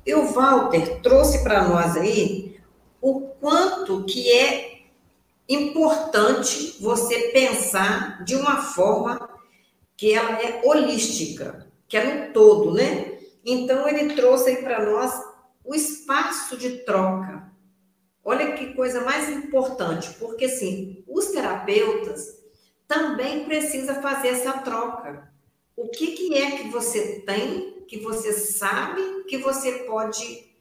E 0.06 0.14
o 0.14 0.26
Walter 0.32 1.00
trouxe 1.02 1.42
para 1.42 1.68
nós 1.68 1.96
aí 1.96 2.56
o 3.00 3.20
quanto 3.40 4.04
que 4.04 4.30
é 4.30 4.80
importante 5.48 6.76
você 6.80 7.30
pensar 7.32 8.22
de 8.24 8.36
uma 8.36 8.58
forma 8.58 9.28
que 9.96 10.14
ela 10.14 10.40
é 10.40 10.62
holística, 10.64 11.66
que 11.88 11.96
é 11.96 12.04
no 12.04 12.32
todo, 12.32 12.72
né? 12.72 13.18
Então 13.44 13.88
ele 13.88 14.14
trouxe 14.14 14.50
aí 14.50 14.56
para 14.56 14.84
nós 14.84 15.12
o 15.64 15.74
espaço 15.74 16.56
de 16.56 16.78
troca. 16.84 17.50
Olha 18.24 18.52
que 18.52 18.74
coisa 18.74 19.02
mais 19.02 19.28
importante, 19.28 20.10
porque 20.18 20.44
assim, 20.44 21.04
os 21.08 21.26
terapeutas 21.26 22.38
também 22.86 23.44
precisam 23.44 24.02
fazer 24.02 24.28
essa 24.28 24.52
troca 24.58 25.30
o 25.80 25.88
que, 25.88 26.08
que 26.08 26.34
é 26.36 26.58
que 26.58 26.68
você 26.68 27.20
tem, 27.20 27.84
que 27.88 27.98
você 28.00 28.34
sabe, 28.34 29.24
que 29.24 29.38
você 29.38 29.84
pode 29.84 30.54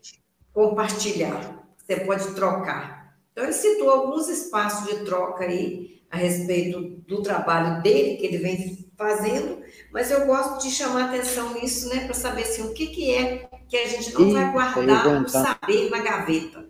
compartilhar, 0.53 1.67
você 1.77 1.97
pode 1.97 2.33
trocar. 2.33 3.19
Então, 3.31 3.43
ele 3.43 3.53
citou 3.53 3.89
alguns 3.89 4.29
espaços 4.29 4.87
de 4.87 5.03
troca 5.03 5.43
aí 5.43 6.01
a 6.09 6.15
respeito 6.15 6.79
do 7.05 7.21
trabalho 7.21 7.83
dele, 7.83 8.15
que 8.15 8.25
ele 8.25 8.37
vem 8.37 8.88
fazendo, 8.99 9.63
mas 9.93 10.11
eu 10.11 10.25
gosto 10.25 10.61
de 10.61 10.69
chamar 10.69 11.05
atenção 11.05 11.53
nisso, 11.53 11.87
né, 11.87 12.03
para 12.03 12.13
saber 12.13 12.41
assim, 12.41 12.63
o 12.63 12.73
que, 12.73 12.87
que 12.87 13.15
é 13.15 13.49
que 13.69 13.77
a 13.77 13.87
gente 13.87 14.13
não 14.13 14.33
vai 14.33 14.51
guardar 14.51 15.23
o 15.23 15.29
saber 15.29 15.89
na 15.89 15.99
gaveta. 15.99 16.69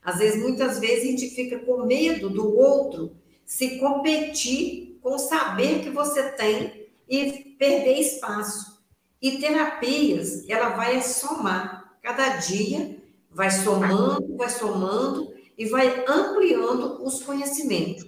Às 0.00 0.18
vezes, 0.18 0.40
muitas 0.40 0.78
vezes, 0.78 1.02
a 1.02 1.10
gente 1.10 1.34
fica 1.34 1.58
com 1.58 1.84
medo 1.84 2.30
do 2.30 2.56
outro 2.56 3.16
se 3.44 3.78
competir 3.78 5.00
com 5.02 5.16
o 5.16 5.18
saber 5.18 5.80
que 5.80 5.90
você 5.90 6.22
tem 6.32 6.86
e 7.08 7.56
perder 7.58 7.98
espaço. 7.98 8.84
E 9.20 9.38
terapias, 9.38 10.48
ela 10.48 10.70
vai 10.70 11.02
somar. 11.02 11.96
Cada 12.02 12.36
dia 12.36 13.02
vai 13.30 13.50
somando, 13.50 14.36
vai 14.36 14.50
somando 14.50 15.32
e 15.58 15.64
vai 15.64 16.04
ampliando 16.06 17.02
os 17.02 17.22
conhecimentos. 17.22 18.06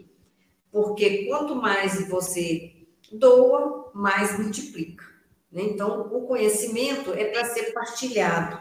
Porque 0.71 1.25
quanto 1.25 1.57
mais 1.57 2.07
você 2.09 2.76
doa, 3.12 3.90
mais 3.94 4.38
multiplica. 4.38 5.04
Né? 5.50 5.62
Então, 5.62 6.02
o 6.12 6.26
conhecimento 6.26 7.12
é 7.12 7.26
para 7.26 7.44
ser 7.46 7.72
partilhado. 7.72 8.59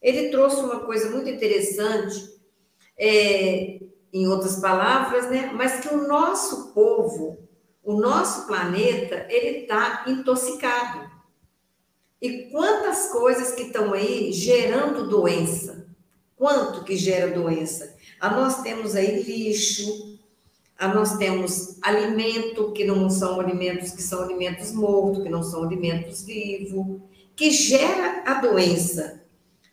Ele 0.00 0.30
trouxe 0.30 0.60
uma 0.60 0.80
coisa 0.80 1.10
muito 1.10 1.28
interessante, 1.28 2.38
é, 2.98 3.80
em 4.12 4.26
outras 4.26 4.60
palavras, 4.60 5.30
né? 5.30 5.50
mas 5.54 5.80
que 5.80 5.94
o 5.94 6.08
nosso 6.08 6.72
povo 6.72 7.40
o 7.82 7.98
nosso 7.98 8.46
planeta, 8.46 9.26
ele 9.28 9.60
está 9.60 10.04
intoxicado. 10.06 11.10
E 12.20 12.50
quantas 12.50 13.10
coisas 13.10 13.52
que 13.52 13.62
estão 13.62 13.92
aí 13.92 14.32
gerando 14.32 15.08
doença? 15.08 15.88
Quanto 16.36 16.84
que 16.84 16.96
gera 16.96 17.32
doença? 17.32 17.96
A 18.20 18.30
nós 18.30 18.62
temos 18.62 18.94
aí 18.94 19.22
lixo, 19.22 20.09
nós 20.88 21.18
temos 21.18 21.78
alimento 21.82 22.72
que 22.72 22.84
não 22.84 23.10
são 23.10 23.38
alimentos 23.38 23.90
que 23.92 24.02
são 24.02 24.22
alimentos 24.22 24.72
mortos, 24.72 25.22
que 25.22 25.28
não 25.28 25.42
são 25.42 25.62
alimentos 25.62 26.22
vivos, 26.22 27.02
que 27.36 27.50
gera 27.50 28.22
a 28.26 28.40
doença. 28.40 29.22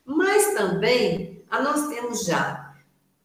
Mas 0.04 0.54
também 0.54 1.42
a 1.50 1.62
nós 1.62 1.88
temos 1.88 2.24
já 2.24 2.74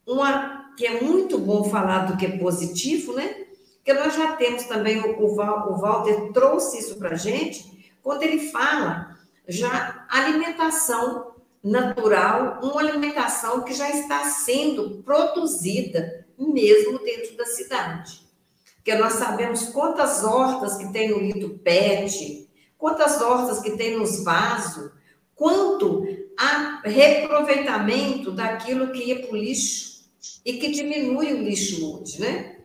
uma 0.08 0.74
que 0.78 0.88
é 0.88 1.02
muito 1.02 1.38
bom 1.38 1.66
falar 1.66 2.06
do 2.06 2.18
que 2.18 2.26
é 2.26 2.38
positivo, 2.38 3.14
né? 3.14 3.46
Porque 3.76 3.94
nós 3.94 4.16
já 4.16 4.38
temos 4.38 4.64
também, 4.64 5.00
o, 5.02 5.20
o, 5.20 5.34
o 5.34 5.78
Walter 5.78 6.32
trouxe 6.32 6.80
isso 6.80 6.96
para 6.96 7.10
a 7.12 7.16
gente, 7.16 7.94
quando 8.02 8.24
ele 8.24 8.50
fala 8.50 9.18
já 9.48 10.06
alimentação 10.10 11.34
natural, 11.62 12.60
uma 12.64 12.82
alimentação 12.82 13.62
que 13.64 13.74
já 13.74 13.90
está 13.90 14.26
sendo 14.26 15.02
produzida 15.04 16.23
mesmo 16.38 17.00
dentro 17.00 17.36
da 17.38 17.46
cidade. 17.46 18.22
Porque 18.76 18.96
nós 18.96 19.14
sabemos 19.14 19.66
quantas 19.70 20.24
hortas 20.24 20.78
que 20.78 20.92
tem 20.92 21.10
no 21.10 21.20
lito 21.20 21.60
PET, 21.60 22.50
quantas 22.78 23.22
hortas 23.22 23.62
que 23.62 23.72
tem 23.72 23.98
nos 23.98 24.24
vasos, 24.24 24.92
quanto 25.36 26.06
há 26.38 26.82
reaproveitamento 26.84 28.32
daquilo 28.32 28.92
que 28.92 29.06
ia 29.06 29.22
para 29.22 29.32
o 29.32 29.38
lixo 29.38 30.04
e 30.46 30.54
que 30.54 30.70
diminui 30.70 31.34
o 31.34 31.44
lixo 31.44 31.98
hoje, 31.98 32.20
né? 32.20 32.58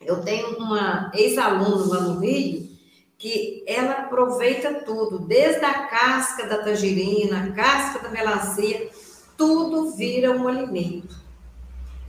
Eu 0.00 0.22
tenho 0.24 0.56
uma 0.56 1.12
ex-aluna 1.14 1.86
lá 1.86 2.00
no 2.00 2.20
Rio 2.20 2.72
que 3.18 3.62
ela 3.68 3.92
aproveita 3.92 4.82
tudo, 4.84 5.20
desde 5.20 5.64
a 5.64 5.86
casca 5.86 6.44
da 6.44 6.58
tangerina, 6.58 7.44
a 7.44 7.52
casca 7.52 8.00
da 8.00 8.08
melancia, 8.08 8.90
tudo 9.36 9.92
vira 9.92 10.32
um 10.32 10.48
alimento. 10.48 11.21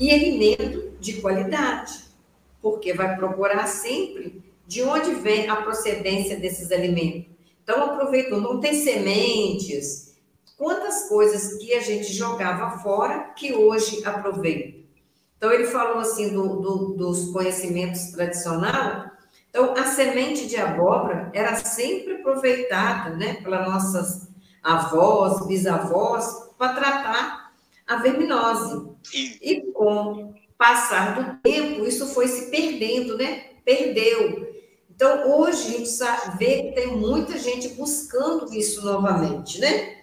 E 0.03 0.11
alimento 0.11 0.97
de 0.99 1.21
qualidade, 1.21 1.93
porque 2.61 2.91
vai 2.93 3.15
procurar 3.15 3.65
sempre 3.67 4.43
de 4.67 4.83
onde 4.83 5.13
vem 5.13 5.47
a 5.49 5.55
procedência 5.55 6.37
desses 6.37 6.73
alimentos. 6.73 7.31
Então, 7.63 7.85
aproveito, 7.85 8.35
não 8.35 8.59
tem 8.59 8.73
sementes, 8.73 10.17
quantas 10.57 11.07
coisas 11.07 11.53
que 11.53 11.73
a 11.73 11.79
gente 11.79 12.11
jogava 12.11 12.79
fora 12.79 13.31
que 13.33 13.53
hoje 13.53 14.05
aproveita. 14.05 14.77
Então, 15.37 15.53
ele 15.53 15.67
falou 15.67 15.99
assim 15.99 16.33
do, 16.33 16.57
do, 16.57 16.77
dos 16.95 17.31
conhecimentos 17.31 18.11
tradicionais. 18.11 19.09
Então, 19.49 19.73
a 19.73 19.85
semente 19.85 20.47
de 20.47 20.57
abóbora 20.57 21.31
era 21.33 21.55
sempre 21.55 22.15
aproveitada, 22.15 23.15
né, 23.15 23.35
pelas 23.35 23.65
nossas 23.65 24.27
avós, 24.61 25.47
bisavós, 25.47 26.49
para 26.57 26.73
tratar 26.73 27.42
a 27.87 27.97
verminose. 27.97 28.89
E 29.41 29.61
com 29.73 30.13
o 30.13 30.35
passar 30.57 31.15
do 31.15 31.41
tempo, 31.41 31.85
isso 31.85 32.07
foi 32.07 32.27
se 32.27 32.49
perdendo, 32.49 33.17
né? 33.17 33.51
Perdeu. 33.65 34.53
Então, 34.89 35.39
hoje 35.39 35.75
a 35.75 35.77
gente 35.77 36.37
vê 36.37 36.63
que 36.63 36.71
tem 36.75 36.95
muita 36.95 37.37
gente 37.37 37.69
buscando 37.69 38.53
isso 38.53 38.85
novamente, 38.85 39.59
né? 39.59 39.97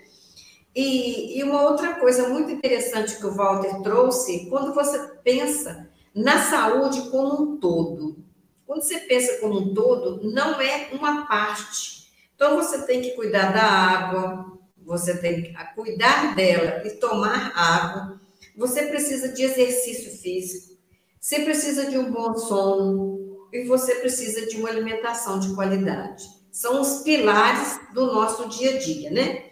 E, 0.75 1.39
e, 1.39 1.43
uma 1.43 1.63
outra 1.63 1.95
coisa 1.95 2.29
muito 2.29 2.51
interessante 2.51 3.17
que 3.17 3.27
o 3.27 3.35
Walter 3.35 3.83
trouxe, 3.83 4.47
quando 4.49 4.73
você 4.73 4.99
pensa 5.25 5.89
na 6.15 6.39
saúde 6.39 7.11
como 7.11 7.43
um 7.43 7.57
todo. 7.57 8.25
Quando 8.67 8.83
você 8.83 8.99
pensa 9.01 9.41
como 9.41 9.59
um 9.59 9.75
todo, 9.75 10.21
não 10.31 10.61
é 10.61 10.91
uma 10.93 11.27
parte. 11.27 12.09
Então, 12.35 12.57
você 12.57 12.87
tem 12.87 13.01
que 13.03 13.11
cuidar 13.11 13.53
da 13.53 13.63
água, 13.63 14.50
você 14.91 15.17
tem 15.17 15.43
que 15.43 15.55
cuidar 15.77 16.35
dela 16.35 16.83
e 16.85 16.91
tomar 16.91 17.53
água. 17.55 18.21
Você 18.57 18.87
precisa 18.87 19.29
de 19.29 19.45
exercício 19.45 20.11
físico, 20.19 20.77
você 21.21 21.41
precisa 21.43 21.89
de 21.89 21.97
um 21.97 22.11
bom 22.11 22.37
sono, 22.37 23.49
e 23.53 23.63
você 23.65 23.95
precisa 23.97 24.47
de 24.47 24.57
uma 24.57 24.69
alimentação 24.69 25.39
de 25.39 25.55
qualidade. 25.55 26.25
São 26.51 26.81
os 26.81 27.03
pilares 27.03 27.79
do 27.95 28.07
nosso 28.07 28.49
dia 28.49 28.75
a 28.75 28.79
dia, 28.79 29.11
né? 29.11 29.45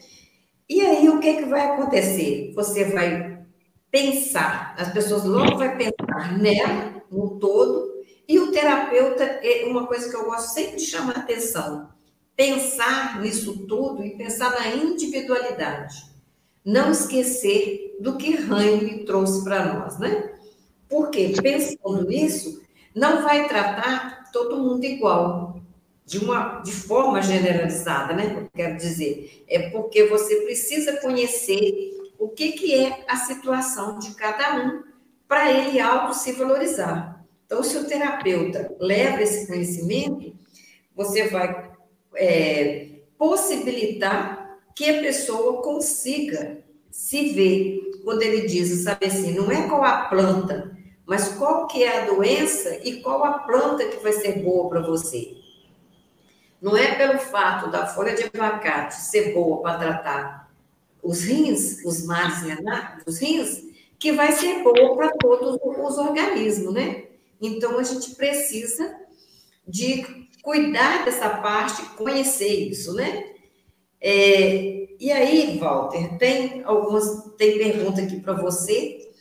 E 0.69 0.81
aí, 0.81 1.09
o 1.09 1.21
que, 1.21 1.37
que 1.37 1.45
vai 1.45 1.67
acontecer? 1.67 2.53
Você 2.57 2.87
vai 2.87 3.39
pensar, 3.93 4.75
as 4.77 4.93
pessoas 4.93 5.25
logo 5.25 5.57
vão 5.57 5.77
pensar 5.77 6.37
nela, 6.37 7.01
no 7.11 7.39
todo, 7.39 7.95
e 8.27 8.41
o 8.41 8.51
terapeuta 8.51 9.23
é 9.23 9.65
uma 9.67 9.87
coisa 9.87 10.11
que 10.11 10.17
eu 10.17 10.25
gosto 10.25 10.53
sempre 10.53 10.77
de 10.77 10.85
chamar 10.85 11.17
atenção. 11.17 11.89
Pensar 12.39 13.21
nisso 13.21 13.67
tudo 13.67 14.05
e 14.05 14.11
pensar 14.11 14.51
na 14.53 14.69
individualidade. 14.69 16.05
Não 16.65 16.93
esquecer 16.93 17.97
do 17.99 18.17
que 18.17 18.29
Heinrich 18.29 19.05
trouxe 19.05 19.43
para 19.43 19.75
nós, 19.75 19.99
né? 19.99 20.35
Porque 20.89 21.31
pensando 21.43 22.07
nisso, 22.07 22.63
não 22.95 23.25
vai 23.25 23.49
tratar 23.49 24.31
todo 24.33 24.57
mundo 24.57 24.85
igual, 24.85 25.61
de 26.07 26.19
uma 26.19 26.61
de 26.61 26.71
forma 26.71 27.21
generalizada, 27.21 28.15
né? 28.15 28.47
Quero 28.55 28.77
dizer, 28.77 29.45
é 29.49 29.71
porque 29.71 30.07
você 30.07 30.37
precisa 30.43 31.01
conhecer 31.01 31.91
o 32.21 32.29
que, 32.29 32.53
que 32.53 32.73
é 32.73 33.05
a 33.09 33.17
situação 33.17 33.99
de 33.99 34.15
cada 34.15 34.65
um 34.65 34.85
para 35.27 35.51
ele 35.51 35.81
auto 35.81 36.15
se 36.15 36.31
valorizar. 36.35 37.27
Então, 37.47 37.65
se 37.65 37.77
o 37.77 37.85
terapeuta 37.85 38.77
leva 38.79 39.25
esse 39.25 39.49
conhecimento, 39.49 40.37
você 40.95 41.27
vai 41.27 41.69
é, 42.15 42.89
possibilitar 43.17 44.59
que 44.75 44.89
a 44.89 45.01
pessoa 45.01 45.63
consiga 45.63 46.59
se 46.91 47.31
ver 47.31 48.01
quando 48.05 48.23
ele 48.23 48.47
diz, 48.47 48.85
sabe 48.85 49.07
assim, 49.07 49.33
não 49.33 49.51
é 49.51 49.69
qual 49.69 49.85
a 49.85 50.05
planta, 50.05 50.77
mas 51.07 51.29
qual 51.29 51.67
que 51.67 51.83
é 51.83 52.03
a 52.03 52.07
doença 52.07 52.81
e 52.85 53.01
qual 53.01 53.25
a 53.25 53.41
planta 53.41 53.87
que 53.87 53.97
vai 54.03 54.13
ser 54.13 54.43
boa 54.43 54.69
para 54.69 54.81
você. 54.81 55.37
Não 56.61 56.77
é 56.77 56.95
pelo 56.97 57.19
fato 57.19 57.71
da 57.71 57.87
folha 57.87 58.15
de 58.15 58.25
abacate 58.25 58.97
ser 58.97 59.33
boa 59.33 59.63
para 59.63 59.79
tratar 59.79 60.51
os 61.03 61.23
rins, 61.23 61.85
os 61.85 62.05
males 62.05 62.39
os 63.07 63.19
rins, 63.19 63.65
que 63.99 64.13
vai 64.13 64.33
ser 64.33 64.63
boa 64.63 64.97
para 64.97 65.11
todos 65.13 65.59
os 65.63 65.99
organismos, 65.99 66.75
né? 66.75 67.05
Então, 67.41 67.79
a 67.79 67.83
gente 67.83 68.15
precisa 68.15 68.97
de 69.67 70.28
cuidar 70.49 71.05
dessa 71.05 71.29
parte, 71.29 71.83
conhecer 71.91 72.71
isso, 72.71 72.95
né? 72.95 73.35
É, 74.01 74.97
e 74.99 75.13
aí, 75.13 75.59
Walter, 75.59 76.17
tem 76.17 76.63
algumas, 76.65 77.35
tem 77.37 77.59
pergunta 77.59 78.01
aqui 78.01 78.19
para 78.19 78.33
você. 78.33 79.13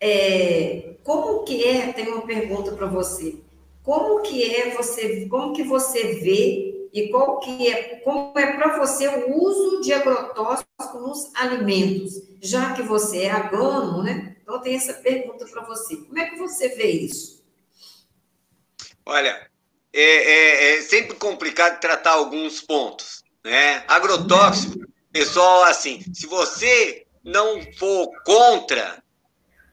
É, 0.00 0.96
como 1.04 1.44
que 1.44 1.62
é, 1.62 1.92
tem 1.92 2.08
uma 2.08 2.26
pergunta 2.26 2.72
para 2.72 2.88
você. 2.88 3.36
Como 3.84 4.22
que 4.22 4.42
é 4.42 4.70
você, 4.70 5.26
como 5.28 5.52
que 5.52 5.62
você 5.62 6.14
vê 6.14 6.88
e 6.92 7.10
qual 7.10 7.38
que 7.38 7.68
é, 7.68 8.00
como 8.00 8.36
é 8.36 8.56
para 8.56 8.76
você 8.76 9.06
o 9.06 9.40
uso 9.40 9.82
de 9.82 9.92
agrotóxicos 9.92 10.66
nos 11.00 11.34
alimentos, 11.36 12.14
já 12.40 12.74
que 12.74 12.82
você 12.82 13.22
é 13.22 13.30
agrônomo, 13.30 14.02
né? 14.02 14.36
Então 14.42 14.60
tem 14.60 14.74
essa 14.74 14.94
pergunta 14.94 15.46
para 15.46 15.62
você. 15.62 15.94
Como 15.98 16.18
é 16.18 16.28
que 16.28 16.36
você 16.36 16.70
vê 16.70 16.90
isso? 16.90 17.40
Olha, 19.06 19.51
é, 19.92 20.02
é, 20.02 20.78
é, 20.78 20.82
sempre 20.82 21.16
complicado 21.16 21.80
tratar 21.80 22.12
alguns 22.12 22.60
pontos, 22.60 23.22
né? 23.44 23.84
Agrotóxico, 23.86 24.78
pessoal, 25.12 25.64
assim, 25.64 26.02
se 26.14 26.26
você 26.26 27.04
não 27.22 27.60
for 27.78 28.08
contra, 28.24 29.02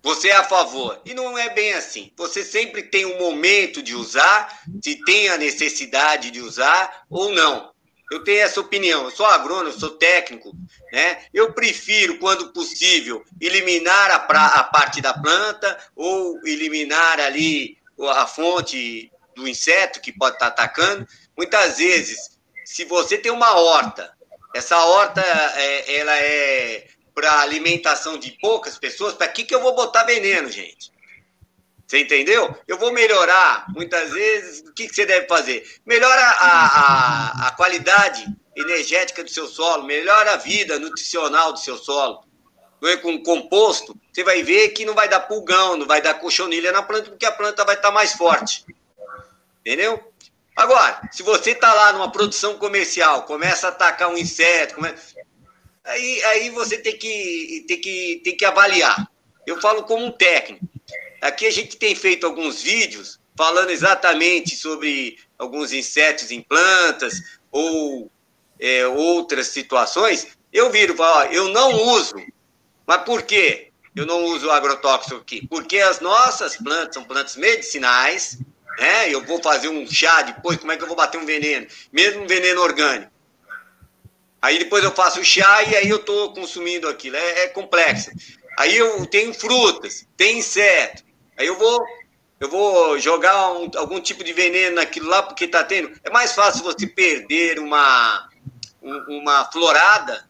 você 0.02 0.30
é 0.30 0.36
a 0.36 0.44
favor. 0.44 1.02
E 1.06 1.14
não 1.14 1.38
é 1.38 1.50
bem 1.50 1.74
assim. 1.74 2.12
Você 2.18 2.44
sempre 2.44 2.84
tem 2.84 3.06
um 3.06 3.20
momento 3.20 3.82
de 3.82 3.96
usar, 3.96 4.62
se 4.84 4.96
tem 5.04 5.30
a 5.30 5.38
necessidade 5.38 6.32
de 6.32 6.42
usar 6.42 7.04
ou 7.10 7.30
não. 7.30 7.72
Eu 8.12 8.24
tenho 8.24 8.42
essa 8.42 8.60
opinião. 8.60 9.04
Eu 9.04 9.12
sou 9.12 9.26
agrônomo, 9.26 9.78
sou 9.78 9.92
técnico, 9.92 10.52
né? 10.92 11.24
Eu 11.34 11.54
prefiro, 11.54 12.18
quando 12.18 12.52
possível, 12.52 13.24
eliminar 13.40 14.12
a, 14.12 14.20
pra, 14.20 14.46
a 14.48 14.64
parte 14.64 15.00
da 15.00 15.14
planta 15.14 15.78
ou 15.96 16.40
eliminar 16.46 17.20
ali 17.20 17.78
a 18.14 18.26
fonte 18.26 19.12
do 19.40 19.48
inseto 19.48 20.02
que 20.02 20.12
pode 20.12 20.36
estar 20.36 20.48
atacando. 20.48 21.08
Muitas 21.38 21.78
vezes, 21.78 22.40
se 22.66 22.86
você 22.86 23.18
tem 23.18 23.32
uma 23.32 23.58
horta, 23.60 24.12
essa 24.54 24.78
horta 24.78 25.22
é, 25.22 25.98
ela 25.98 26.18
é 26.18 26.88
para 27.14 27.42
alimentação 27.42 28.18
de 28.18 28.32
poucas 28.40 28.78
pessoas, 28.78 29.14
para 29.14 29.28
que, 29.28 29.44
que 29.44 29.54
eu 29.54 29.62
vou 29.62 29.76
botar 29.76 30.04
veneno, 30.04 30.50
gente? 30.50 30.92
Você 31.86 32.00
entendeu? 32.00 32.56
Eu 32.68 32.78
vou 32.78 32.94
melhorar, 32.94 33.66
muitas 33.70 34.12
vezes, 34.12 34.62
o 34.62 34.74
que, 34.74 34.88
que 34.88 34.96
você 34.96 35.06
deve 35.06 35.28
fazer? 35.28 35.68
Melhora 35.86 36.22
a, 36.22 37.46
a, 37.46 37.48
a 37.48 37.52
qualidade 37.52 38.26
energética 38.56 39.24
do 39.24 39.30
seu 39.30 39.48
solo, 39.48 39.84
melhora 39.84 40.34
a 40.34 40.38
vida 40.38 40.78
nutricional 40.78 41.52
do 41.52 41.60
seu 41.60 41.78
solo. 41.78 42.24
Com 43.02 43.22
composto, 43.24 43.94
você 44.12 44.24
vai 44.24 44.42
ver 44.44 44.70
que 44.70 44.86
não 44.86 44.94
vai 44.94 45.10
dar 45.10 45.22
pulgão, 45.22 45.76
não 45.76 45.86
vai 45.86 46.02
dar 46.02 46.14
cochonilha 46.14 46.72
na 46.72 46.84
planta, 46.84 47.10
porque 47.10 47.26
a 47.26 47.32
planta 47.32 47.66
vai 47.66 47.76
estar 47.76 47.92
mais 47.92 48.14
forte. 48.14 48.64
Entendeu? 49.66 50.02
Agora, 50.56 51.08
se 51.12 51.24
você 51.24 51.52
está 51.52 51.74
lá 51.74 51.94
numa 51.94 52.12
produção 52.12 52.58
comercial, 52.58 53.24
começa 53.24 53.68
a 53.68 53.70
atacar 53.70 54.10
um 54.10 54.18
inseto, 54.18 54.76
aí, 55.86 56.24
aí 56.26 56.50
você 56.50 56.78
tem 56.78 56.98
que, 56.98 57.66
tem, 57.68 57.80
que, 57.80 58.22
tem 58.24 58.36
que 58.36 58.46
avaliar. 58.46 59.10
Eu 59.48 59.60
falo 59.62 59.84
como 59.84 60.06
um 60.06 60.12
técnico. 60.12 60.68
Aqui 61.22 61.46
a 61.46 61.52
gente 61.52 61.78
tem 61.78 61.96
feito 61.96 62.26
alguns 62.26 62.62
vídeos 62.62 63.20
falando 63.38 63.70
exatamente 63.70 64.56
sobre 64.56 65.18
alguns 65.38 65.72
insetos 65.72 66.30
em 66.30 66.42
plantas 66.42 67.40
ou 67.52 68.12
é, 68.60 68.86
outras 68.86 69.48
situações. 69.48 70.28
Eu 70.52 70.70
viro 70.70 70.94
e 70.94 70.98
falo, 70.98 71.20
ó, 71.20 71.24
eu 71.32 71.48
não 71.50 71.72
uso. 71.72 72.16
Mas 72.86 73.04
por 73.04 73.22
quê? 73.24 73.72
Eu 73.96 74.06
não 74.06 74.26
uso 74.26 74.52
agrotóxico 74.52 75.16
aqui? 75.16 75.48
Porque 75.48 75.78
as 75.78 76.00
nossas 76.00 76.58
plantas 76.58 76.96
são 76.96 77.04
plantas 77.04 77.36
medicinais, 77.36 78.40
né? 78.80 79.14
Eu 79.14 79.24
vou 79.26 79.42
fazer 79.42 79.68
um 79.70 79.86
chá 79.86 80.22
depois, 80.22 80.58
como 80.58 80.72
é 80.72 80.78
que 80.78 80.84
eu 80.84 80.88
vou 80.88 80.96
bater 80.96 81.20
um 81.20 81.26
veneno? 81.26 81.68
Mesmo 81.92 82.24
um 82.24 82.28
veneno 82.28 82.62
orgânico. 82.62 83.12
Aí 84.42 84.58
depois 84.58 84.84
eu 84.84 84.92
faço 84.92 85.20
o 85.20 85.26
chá 85.26 85.64
e 85.64 85.76
aí 85.76 85.90
eu 85.90 85.98
estou 85.98 86.34
consumindo 86.34 86.88
aquilo. 86.88 87.18
É, 87.18 87.44
é, 87.44 87.48
complexo. 87.48 88.10
Aí 88.58 88.76
eu 88.76 89.06
tenho 89.06 89.34
frutas, 89.34 90.08
tem 90.16 90.40
inseto. 90.40 91.04
Aí 91.38 91.48
eu 91.48 91.58
vou 91.58 91.84
eu 92.40 92.50
vou 92.50 92.98
jogar 93.00 93.52
um, 93.52 93.70
algum 93.76 94.00
tipo 94.00 94.24
de 94.24 94.32
veneno 94.32 94.78
naquilo 94.78 95.10
lá 95.10 95.22
porque 95.22 95.44
está 95.44 95.62
tendo. 95.64 95.92
É 96.04 96.10
mais 96.10 96.32
fácil 96.34 96.64
você 96.64 96.88
perder 96.88 97.60
uma, 97.60 98.30
uma 98.82 99.44
florada, 99.52 100.26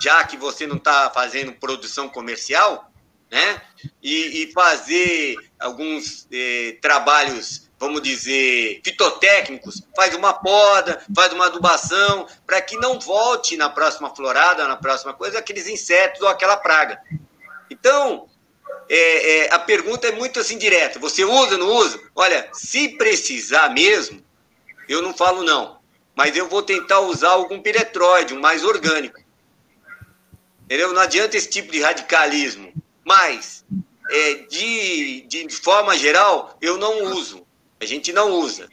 já 0.00 0.24
que 0.24 0.38
você 0.38 0.66
não 0.66 0.76
está 0.76 1.10
fazendo 1.10 1.52
produção 1.52 2.08
comercial, 2.08 2.90
né? 3.30 3.60
E, 4.02 4.44
e 4.44 4.52
fazer 4.52 5.36
alguns 5.60 6.26
eh, 6.32 6.78
trabalhos 6.80 7.65
vamos 7.78 8.02
dizer, 8.02 8.80
fitotécnicos, 8.84 9.82
faz 9.94 10.14
uma 10.14 10.32
poda, 10.32 11.02
faz 11.14 11.32
uma 11.32 11.46
adubação, 11.46 12.26
para 12.46 12.60
que 12.60 12.76
não 12.76 12.98
volte 12.98 13.56
na 13.56 13.68
próxima 13.68 14.14
florada, 14.14 14.66
na 14.66 14.76
próxima 14.76 15.12
coisa, 15.12 15.38
aqueles 15.38 15.68
insetos 15.68 16.22
ou 16.22 16.28
aquela 16.28 16.56
praga. 16.56 17.00
Então, 17.70 18.28
é, 18.88 19.46
é, 19.46 19.54
a 19.54 19.58
pergunta 19.58 20.06
é 20.06 20.12
muito 20.12 20.40
assim 20.40 20.56
direta: 20.56 20.98
você 20.98 21.24
usa 21.24 21.52
ou 21.52 21.58
não 21.58 21.68
usa? 21.76 22.00
Olha, 22.14 22.48
se 22.52 22.90
precisar 22.90 23.68
mesmo, 23.70 24.24
eu 24.88 25.02
não 25.02 25.14
falo 25.14 25.42
não, 25.42 25.78
mas 26.14 26.36
eu 26.36 26.48
vou 26.48 26.62
tentar 26.62 27.00
usar 27.00 27.30
algum 27.30 27.60
piretróide, 27.60 28.34
um 28.34 28.40
mais 28.40 28.64
orgânico. 28.64 29.20
Entendeu? 30.64 30.92
Não 30.92 31.00
adianta 31.00 31.36
esse 31.36 31.48
tipo 31.48 31.70
de 31.70 31.80
radicalismo. 31.80 32.72
Mas, 33.04 33.64
é, 34.10 34.34
de, 34.48 35.22
de 35.22 35.48
forma 35.50 35.96
geral, 35.96 36.56
eu 36.60 36.76
não 36.76 37.04
uso. 37.12 37.45
A 37.86 37.88
gente 37.88 38.12
não 38.12 38.32
usa. 38.32 38.68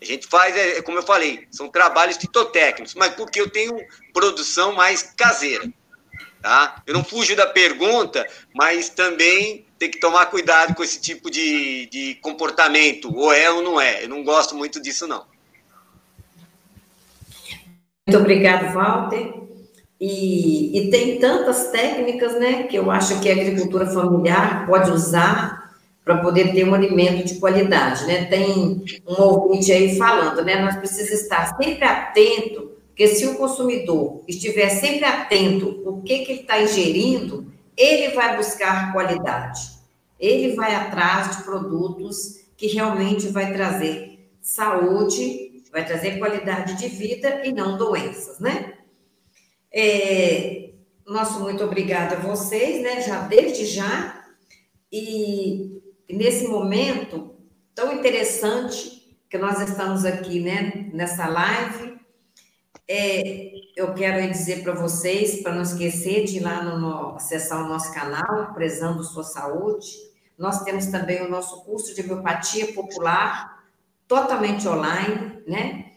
A 0.00 0.04
gente 0.04 0.28
faz, 0.28 0.56
é, 0.56 0.80
como 0.80 0.98
eu 0.98 1.02
falei, 1.02 1.44
são 1.50 1.68
trabalhos 1.68 2.16
fitotécnicos, 2.16 2.94
mas 2.94 3.12
porque 3.14 3.40
eu 3.40 3.50
tenho 3.50 3.76
produção 4.12 4.72
mais 4.72 5.02
caseira. 5.02 5.68
Tá? 6.40 6.80
Eu 6.86 6.94
não 6.94 7.02
fujo 7.02 7.34
da 7.34 7.48
pergunta, 7.48 8.24
mas 8.54 8.88
também 8.88 9.66
tem 9.76 9.90
que 9.90 9.98
tomar 9.98 10.26
cuidado 10.26 10.72
com 10.72 10.84
esse 10.84 11.00
tipo 11.00 11.28
de, 11.28 11.86
de 11.86 12.14
comportamento, 12.22 13.12
ou 13.12 13.32
é 13.32 13.50
ou 13.50 13.60
não 13.60 13.80
é. 13.80 14.04
Eu 14.04 14.08
não 14.08 14.22
gosto 14.22 14.54
muito 14.54 14.80
disso, 14.80 15.08
não. 15.08 15.26
Muito 18.06 18.20
obrigado, 18.20 18.72
Walter. 18.72 19.32
E, 20.00 20.78
e 20.78 20.90
tem 20.90 21.18
tantas 21.18 21.72
técnicas, 21.72 22.38
né, 22.38 22.64
que 22.64 22.76
eu 22.76 22.88
acho 22.88 23.20
que 23.20 23.28
a 23.28 23.32
agricultura 23.32 23.86
familiar 23.86 24.64
pode 24.68 24.92
usar 24.92 25.63
para 26.04 26.18
poder 26.18 26.52
ter 26.52 26.68
um 26.68 26.74
alimento 26.74 27.24
de 27.24 27.36
qualidade, 27.36 28.04
né? 28.06 28.26
Tem 28.26 28.84
um 29.08 29.22
ouvinte 29.22 29.72
aí 29.72 29.96
falando, 29.96 30.44
né? 30.44 30.60
Nós 30.60 30.76
precisamos 30.76 31.22
estar 31.22 31.56
sempre 31.56 31.82
atento, 31.82 32.72
porque 32.88 33.08
se 33.08 33.26
o 33.26 33.36
consumidor 33.36 34.22
estiver 34.28 34.68
sempre 34.68 35.04
atento 35.04 35.82
o 35.86 36.02
que, 36.02 36.18
que 36.18 36.32
ele 36.32 36.40
está 36.42 36.60
ingerindo, 36.60 37.50
ele 37.76 38.14
vai 38.14 38.36
buscar 38.36 38.92
qualidade. 38.92 39.60
Ele 40.20 40.54
vai 40.54 40.74
atrás 40.74 41.36
de 41.36 41.42
produtos 41.42 42.44
que 42.56 42.66
realmente 42.66 43.28
vai 43.28 43.52
trazer 43.52 44.28
saúde, 44.42 45.62
vai 45.72 45.84
trazer 45.84 46.18
qualidade 46.18 46.76
de 46.76 46.88
vida 46.88 47.40
e 47.44 47.52
não 47.52 47.78
doenças, 47.78 48.38
né? 48.38 48.74
É, 49.72 50.70
nosso 51.06 51.40
muito 51.40 51.64
obrigada 51.64 52.16
a 52.16 52.20
vocês, 52.20 52.82
né? 52.82 53.00
Já 53.00 53.22
desde 53.22 53.64
já. 53.66 54.22
E 54.92 55.73
nesse 56.14 56.48
momento 56.48 57.34
tão 57.74 57.92
interessante 57.92 59.18
que 59.28 59.38
nós 59.38 59.60
estamos 59.60 60.04
aqui, 60.04 60.40
né? 60.40 60.90
Nessa 60.92 61.26
live, 61.26 61.98
é, 62.86 63.50
eu 63.76 63.92
quero 63.94 64.30
dizer 64.30 64.62
para 64.62 64.74
vocês, 64.74 65.42
para 65.42 65.54
não 65.54 65.62
esquecer 65.62 66.24
de 66.24 66.36
ir 66.36 66.40
lá 66.40 66.62
no, 66.62 66.78
no, 66.78 67.16
acessar 67.16 67.64
o 67.64 67.68
nosso 67.68 67.92
canal, 67.92 68.52
Prezando 68.54 69.02
Sua 69.02 69.24
Saúde. 69.24 69.88
Nós 70.38 70.62
temos 70.62 70.86
também 70.86 71.22
o 71.22 71.30
nosso 71.30 71.64
curso 71.64 71.94
de 71.94 72.02
homeopatia 72.02 72.72
popular, 72.72 73.64
totalmente 74.06 74.68
online, 74.68 75.42
né? 75.46 75.92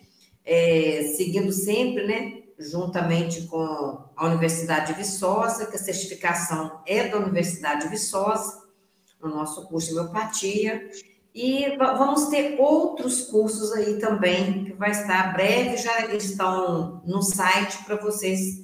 É, 0.45 1.13
seguindo 1.15 1.51
sempre, 1.51 2.07
né? 2.07 2.43
Juntamente 2.57 3.43
com 3.43 4.05
a 4.15 4.25
Universidade 4.25 4.93
de 4.93 4.99
Viçosa, 4.99 5.67
que 5.67 5.75
a 5.75 5.79
certificação 5.79 6.81
é 6.87 7.07
da 7.07 7.17
Universidade 7.17 7.83
de 7.83 7.89
Viçosa, 7.89 8.66
no 9.21 9.29
nosso 9.29 9.67
curso 9.67 9.89
de 9.89 9.99
homeopatia. 9.99 10.89
E 11.33 11.77
vamos 11.77 12.25
ter 12.29 12.59
outros 12.59 13.21
cursos 13.21 13.71
aí 13.73 13.99
também, 13.99 14.65
que 14.65 14.73
vai 14.73 14.91
estar 14.91 15.33
breve, 15.33 15.77
já 15.77 16.07
estão 16.15 17.01
no 17.05 17.21
site 17.21 17.83
para 17.85 17.95
vocês 17.97 18.63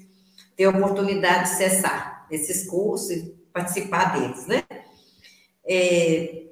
terem 0.55 0.73
a 0.73 0.77
oportunidade 0.77 1.49
de 1.49 1.53
acessar 1.53 2.25
esses 2.31 2.67
cursos 2.67 3.11
e 3.11 3.35
participar 3.53 4.13
deles, 4.13 4.47
né? 4.47 4.63
É, 5.65 6.47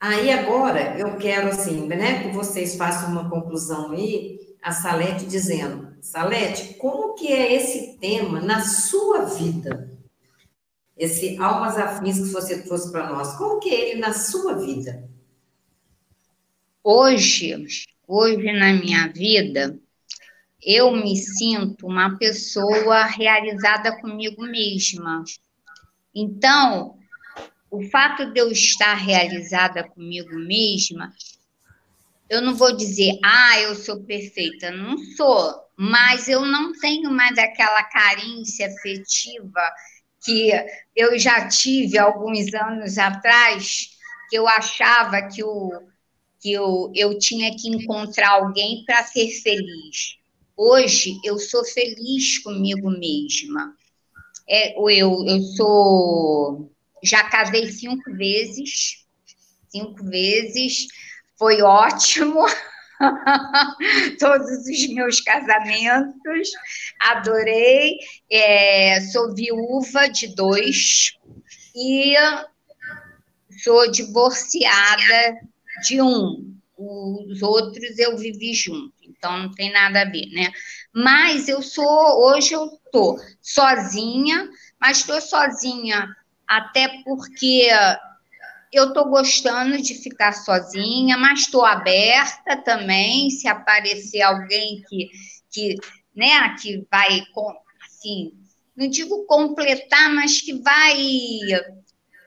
aí 0.00 0.30
agora 0.30 0.96
eu 0.98 1.16
quero 1.16 1.48
assim, 1.48 1.86
né, 1.86 2.22
que 2.22 2.34
vocês 2.34 2.76
façam 2.76 3.10
uma 3.10 3.28
conclusão 3.28 3.90
aí, 3.90 4.38
a 4.62 4.72
Salete 4.72 5.26
dizendo, 5.26 5.94
Salete, 6.00 6.74
como 6.74 7.14
que 7.14 7.32
é 7.32 7.52
esse 7.52 7.98
tema 7.98 8.40
na 8.40 8.60
sua 8.60 9.24
vida? 9.24 9.93
Esse 10.96 11.36
almas 11.38 11.76
afins 11.76 12.18
que 12.18 12.32
você 12.32 12.62
trouxe 12.62 12.90
para 12.92 13.10
nós, 13.10 13.36
como 13.36 13.58
que 13.58 13.68
é 13.68 13.90
ele 13.90 14.00
na 14.00 14.12
sua 14.12 14.54
vida? 14.58 15.08
Hoje, 16.82 17.66
hoje 18.06 18.52
na 18.52 18.72
minha 18.74 19.08
vida, 19.08 19.78
eu 20.62 20.92
me 20.92 21.16
sinto 21.16 21.86
uma 21.86 22.16
pessoa 22.16 23.04
realizada 23.04 24.00
comigo 24.00 24.42
mesma. 24.42 25.24
Então, 26.14 26.96
o 27.70 27.82
fato 27.90 28.32
de 28.32 28.40
eu 28.40 28.52
estar 28.52 28.94
realizada 28.94 29.82
comigo 29.82 30.34
mesma, 30.36 31.12
eu 32.30 32.40
não 32.40 32.54
vou 32.54 32.76
dizer, 32.76 33.18
ah, 33.22 33.60
eu 33.60 33.74
sou 33.74 34.04
perfeita, 34.04 34.70
não 34.70 34.96
sou, 35.16 35.54
mas 35.76 36.28
eu 36.28 36.46
não 36.46 36.72
tenho 36.72 37.10
mais 37.10 37.36
aquela 37.36 37.82
carência 37.84 38.68
afetiva 38.68 39.60
que 40.24 40.50
eu 40.96 41.18
já 41.18 41.48
tive 41.48 41.98
alguns 41.98 42.52
anos 42.54 42.98
atrás, 42.98 43.90
que 44.30 44.36
eu 44.36 44.48
achava 44.48 45.22
que 45.28 45.44
o 45.44 45.82
que 46.44 46.52
eu, 46.52 46.92
eu 46.94 47.18
tinha 47.18 47.56
que 47.56 47.70
encontrar 47.70 48.32
alguém 48.32 48.84
para 48.84 49.02
ser 49.02 49.30
feliz. 49.30 50.18
Hoje 50.54 51.18
eu 51.24 51.38
sou 51.38 51.64
feliz 51.64 52.38
comigo 52.40 52.90
mesma. 52.90 53.74
É, 54.46 54.78
eu, 54.78 55.24
eu 55.26 55.40
sou. 55.56 56.70
Já 57.02 57.24
casei 57.30 57.72
cinco 57.72 58.12
vezes, 58.12 59.06
cinco 59.70 60.04
vezes, 60.04 60.86
foi 61.38 61.62
ótimo. 61.62 62.44
Todos 64.18 64.66
os 64.66 64.88
meus 64.88 65.20
casamentos, 65.20 66.50
adorei. 67.00 67.98
É, 68.30 69.00
sou 69.12 69.34
viúva 69.34 70.08
de 70.08 70.34
dois 70.34 71.12
e 71.74 72.14
sou 73.62 73.90
divorciada 73.90 75.38
de 75.86 76.00
um, 76.00 76.54
os 76.76 77.42
outros 77.42 77.98
eu 77.98 78.16
vivi 78.16 78.52
junto, 78.54 78.92
então 79.02 79.38
não 79.38 79.50
tem 79.52 79.72
nada 79.72 80.02
a 80.02 80.04
ver, 80.04 80.26
né? 80.32 80.50
Mas 80.92 81.48
eu 81.48 81.62
sou, 81.62 81.86
hoje 82.26 82.52
eu 82.52 82.68
tô 82.92 83.18
sozinha, 83.40 84.48
mas 84.80 84.98
estou 84.98 85.20
sozinha 85.20 86.08
até 86.46 86.88
porque 87.04 87.68
eu 88.74 88.88
estou 88.88 89.08
gostando 89.08 89.80
de 89.80 89.94
ficar 89.94 90.32
sozinha, 90.32 91.16
mas 91.16 91.40
estou 91.40 91.64
aberta 91.64 92.56
também, 92.56 93.30
se 93.30 93.46
aparecer 93.48 94.22
alguém 94.22 94.82
que, 94.88 95.10
que, 95.50 95.76
né, 96.14 96.54
que 96.60 96.86
vai, 96.90 97.22
assim, 97.86 98.32
não 98.76 98.88
digo 98.88 99.24
completar, 99.26 100.12
mas 100.12 100.40
que 100.40 100.54
vai 100.54 100.96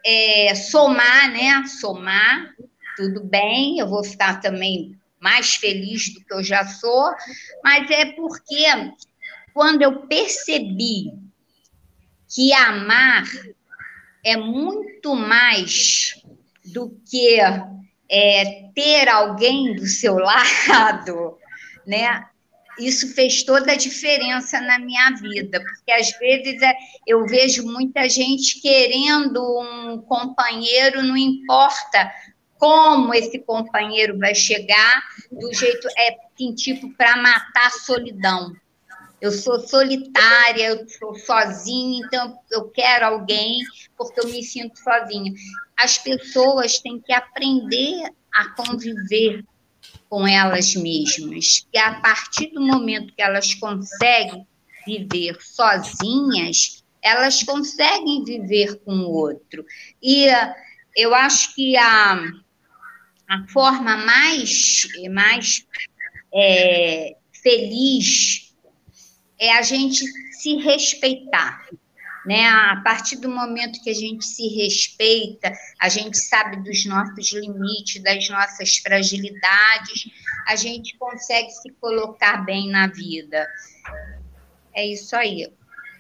é, 0.06 0.56
somar, 0.56 1.32
né, 1.32 1.66
somar 1.68 2.56
tudo 2.96 3.24
bem, 3.24 3.78
eu 3.78 3.88
vou 3.88 4.04
ficar 4.04 4.42
também 4.42 4.98
mais 5.20 5.56
feliz 5.56 6.14
do 6.14 6.24
que 6.24 6.34
eu 6.34 6.44
já 6.44 6.66
sou, 6.66 7.12
mas 7.64 7.90
é 7.92 8.06
porque 8.06 8.66
quando 9.54 9.84
eu 9.84 10.08
percebi 10.08 11.12
que 12.28 12.54
amar 12.54 13.24
é 14.24 14.36
muito 14.36 15.16
mais 15.16 16.16
do 16.74 17.00
que 17.10 17.40
é, 18.10 18.70
ter 18.74 19.10
alguém 19.10 19.76
do 19.76 19.86
seu 19.86 20.16
lado, 20.20 21.38
né? 21.86 22.26
Isso 22.80 23.14
fez 23.16 23.42
toda 23.42 23.72
a 23.72 23.78
diferença 23.78 24.62
na 24.62 24.78
minha 24.78 25.10
vida, 25.16 25.60
porque 25.60 25.92
às 25.92 26.12
vezes 26.20 26.62
é, 26.62 26.76
eu 27.08 27.26
vejo 27.26 27.66
muita 27.66 28.08
gente 28.08 28.62
querendo 28.62 29.42
um 29.60 30.00
companheiro, 30.02 31.02
não 31.02 31.18
importa 31.18 32.12
como 32.60 33.14
esse 33.14 33.40
companheiro 33.40 34.18
vai 34.20 34.36
chegar, 34.36 35.02
do 35.32 35.52
jeito 35.54 35.88
é 35.98 36.18
assim, 36.34 36.54
tipo 36.54 36.92
para 36.96 37.18
matar 37.18 37.68
a 37.68 37.72
solidão. 37.72 38.54
Eu 39.20 39.32
sou 39.32 39.60
solitária, 39.60 40.68
eu 40.68 40.88
sou 40.88 41.16
sozinha, 41.16 42.06
então 42.06 42.38
eu 42.52 42.70
quero 42.70 43.06
alguém 43.06 43.60
porque 43.98 44.20
eu 44.20 44.28
me 44.28 44.44
sinto 44.44 44.78
sozinha. 44.78 45.34
As 45.76 45.98
pessoas 45.98 46.80
têm 46.80 47.00
que 47.00 47.12
aprender 47.12 48.12
a 48.34 48.50
conviver 48.50 49.44
com 50.10 50.28
elas 50.28 50.76
mesmas, 50.76 51.68
e 51.74 51.78
a 51.78 52.00
partir 52.00 52.48
do 52.52 52.62
momento 52.62 53.14
que 53.14 53.22
elas 53.22 53.54
conseguem 53.56 54.48
viver 54.86 55.38
sozinhas, 55.42 56.84
elas 57.02 57.44
conseguem 57.44 58.24
viver 58.24 58.80
com 58.86 58.94
o 58.94 59.12
outro. 59.12 59.66
E 60.02 60.28
eu 60.96 61.14
acho 61.14 61.54
que 61.56 61.76
a 61.76 62.32
a 63.28 63.46
forma 63.50 63.98
mais, 63.98 64.88
mais 65.12 65.68
é, 66.34 67.18
feliz 67.44 68.47
é 69.40 69.52
a 69.58 69.62
gente 69.62 70.06
se 70.32 70.56
respeitar. 70.58 71.66
Né? 72.26 72.46
A 72.46 72.82
partir 72.84 73.18
do 73.18 73.30
momento 73.30 73.82
que 73.82 73.90
a 73.90 73.94
gente 73.94 74.26
se 74.26 74.48
respeita, 74.50 75.52
a 75.80 75.88
gente 75.88 76.18
sabe 76.18 76.58
dos 76.58 76.86
nossos 76.86 77.32
limites, 77.32 78.04
das 78.04 78.28
nossas 78.30 78.78
fragilidades, 78.78 80.10
a 80.48 80.56
gente 80.56 80.98
consegue 80.98 81.50
se 81.52 81.72
colocar 81.80 82.44
bem 82.46 82.70
na 82.70 82.88
vida. 82.88 83.48
É 84.76 84.86
isso 84.86 85.16
aí. 85.16 85.48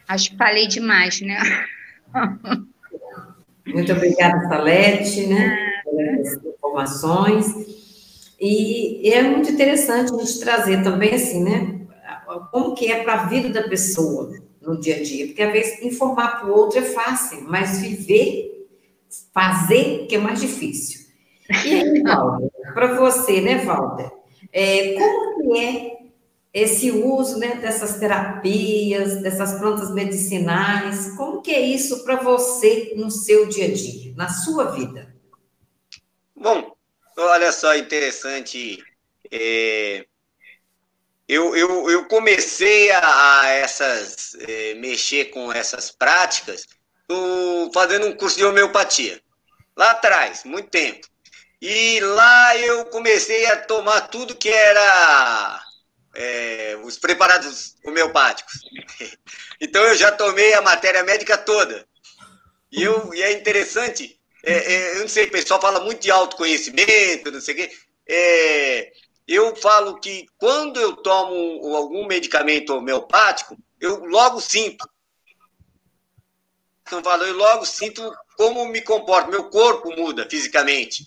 Acho 0.08 0.32
que 0.32 0.38
falei 0.38 0.68
demais, 0.68 1.22
né? 1.22 1.40
Muito 3.66 3.92
obrigada, 3.92 4.48
Salete, 4.48 5.28
né? 5.28 5.68
informações. 6.78 7.46
E 8.40 9.10
é 9.12 9.24
muito 9.24 9.52
interessante 9.52 10.14
a 10.14 10.18
gente 10.18 10.40
trazer 10.40 10.84
também, 10.84 11.14
assim, 11.14 11.44
né? 11.44 11.76
Como 12.58 12.74
que 12.74 12.91
é 12.91 13.03
para 13.03 13.14
a 13.14 13.26
vida 13.28 13.49
da 13.49 13.70
pessoa 13.70 14.34
no 14.60 14.80
dia 14.80 14.95
a 14.95 15.03
dia. 15.03 15.28
Porque, 15.28 15.43
às 15.43 15.53
vezes, 15.53 15.82
informar 15.84 16.39
para 16.39 16.49
o 16.49 16.55
outro 16.58 16.80
é 16.80 16.82
fácil, 16.82 17.43
mas 17.43 17.80
viver, 17.80 18.68
fazer, 19.32 20.08
que 20.08 20.16
é 20.16 20.18
mais 20.18 20.41
difícil. 20.41 21.05
E 21.47 21.74
aí, 21.76 22.01
Valder, 22.01 22.49
para 22.74 22.95
você, 22.95 23.41
né, 23.41 23.64
Valder? 23.64 24.12
É, 24.51 24.95
como 24.95 25.51
que 25.53 25.60
é 25.60 25.97
esse 26.51 26.89
uso 26.89 27.38
né, 27.38 27.58
dessas 27.58 27.99
terapias, 27.99 29.22
dessas 29.22 29.60
plantas 29.60 29.93
medicinais, 29.93 31.16
como 31.16 31.43
que 31.43 31.51
é 31.51 31.62
isso 31.62 32.03
para 32.03 32.16
você 32.16 32.93
no 32.95 33.12
seu 33.12 33.47
dia 33.47 33.66
a 33.66 33.72
dia, 33.72 34.14
na 34.16 34.30
sua 34.30 34.72
vida? 34.72 35.16
Bom, 36.36 36.76
olha 37.16 37.51
só, 37.51 37.76
interessante. 37.76 38.84
É, 39.32 40.08
eu, 41.28 41.55
eu, 41.55 41.89
eu 41.89 42.05
comecei 42.05 42.89
a, 42.91 43.41
a 43.41 43.47
essas, 43.49 44.36
é, 44.36 44.73
mexer 44.75 45.25
com 45.25 45.51
essas 45.51 45.91
práticas 45.91 46.65
fazendo 47.73 48.07
um 48.07 48.15
curso 48.15 48.38
de 48.38 48.45
homeopatia. 48.45 49.21
Lá 49.75 49.91
atrás, 49.91 50.43
muito 50.43 50.69
tempo. 50.69 51.07
E 51.61 51.99
lá 51.99 52.57
eu 52.57 52.86
comecei 52.86 53.45
a 53.47 53.57
tomar 53.57 54.01
tudo 54.01 54.36
que 54.36 54.49
era 54.49 55.61
é, 56.15 56.78
os 56.84 56.97
preparados 56.97 57.75
homeopáticos. 57.86 58.53
Então 59.59 59.84
eu 59.86 59.95
já 59.95 60.11
tomei 60.11 60.53
a 60.53 60.61
matéria 60.61 61.01
médica 61.01 61.36
toda. 61.36 61.84
E, 62.71 62.84
eu, 62.84 63.11
e 63.11 63.23
é 63.23 63.32
interessante, 63.32 64.19
é, 64.43 64.53
é, 64.53 64.95
eu 64.97 64.99
não 64.99 65.07
sei, 65.07 65.25
o 65.25 65.32
pessoal 65.32 65.59
fala 65.59 65.80
muito 65.80 65.99
de 65.99 66.11
autoconhecimento, 66.11 67.32
não 67.32 67.41
sei 67.41 67.53
o 67.55 67.57
quê. 67.57 67.71
Eu 69.28 69.55
falo 69.55 69.99
que 69.99 70.25
quando 70.38 70.80
eu 70.80 70.95
tomo 70.95 71.75
algum 71.75 72.07
medicamento 72.07 72.73
homeopático, 72.73 73.57
eu 73.80 74.05
logo 74.05 74.39
sinto. 74.39 74.88
Então, 76.82 77.03
falo, 77.03 77.23
eu 77.23 77.36
logo 77.36 77.65
sinto 77.65 78.09
como 78.38 78.65
me 78.67 78.82
comporto, 78.82 79.30
meu 79.30 79.49
corpo 79.49 79.93
muda 79.95 80.28
fisicamente, 80.30 81.05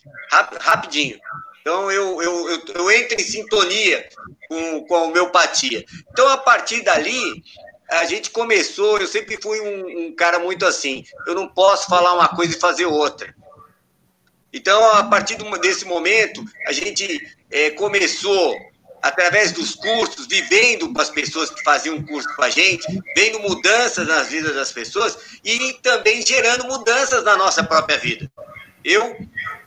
rapidinho. 0.61 1.19
Então, 1.61 1.91
eu, 1.91 2.21
eu, 2.21 2.51
eu, 2.51 2.63
eu 2.75 2.91
entro 2.91 3.21
em 3.21 3.25
sintonia 3.25 4.09
com, 4.49 4.85
com 4.87 4.95
a 4.95 5.03
homeopatia. 5.05 5.85
Então, 6.11 6.29
a 6.29 6.37
partir 6.37 6.83
dali, 6.83 7.43
a 7.89 8.05
gente 8.05 8.31
começou, 8.31 8.99
eu 8.99 9.07
sempre 9.07 9.41
fui 9.41 9.61
um, 9.61 10.09
um, 10.09 10.15
cara 10.15 10.39
muito 10.39 10.65
assim, 10.67 11.05
eu 11.27 11.35
não 11.35 11.49
posso 11.49 11.89
falar 11.89 12.15
uma 12.15 12.29
coisa 12.29 12.57
e 12.57 12.61
fazer 12.61 12.87
outra. 12.87 13.35
Então, 14.53 14.85
a 14.93 15.05
partir 15.05 15.37
desse 15.61 15.85
momento, 15.85 16.45
a 16.67 16.73
gente 16.73 17.37
é, 17.51 17.71
começou 17.71 18.57
através 19.03 19.53
dos 19.53 19.75
cursos, 19.75 20.27
vivendo 20.27 20.93
com 20.93 21.01
as 21.01 21.09
pessoas 21.09 21.51
que 21.51 21.63
faziam 21.63 22.03
curso 22.03 22.29
com 22.35 22.43
a 22.43 22.51
gente, 22.51 22.87
vendo 23.17 23.41
mudanças 23.41 24.07
nas 24.07 24.29
vidas 24.29 24.55
das 24.55 24.73
pessoas 24.73 25.17
e 25.45 25.75
também 25.83 26.25
gerando 26.25 26.67
mudanças 26.67 27.25
na 27.25 27.37
nossa 27.37 27.65
própria 27.65 27.99
vida. 27.99 28.31
Eu, 28.85 29.17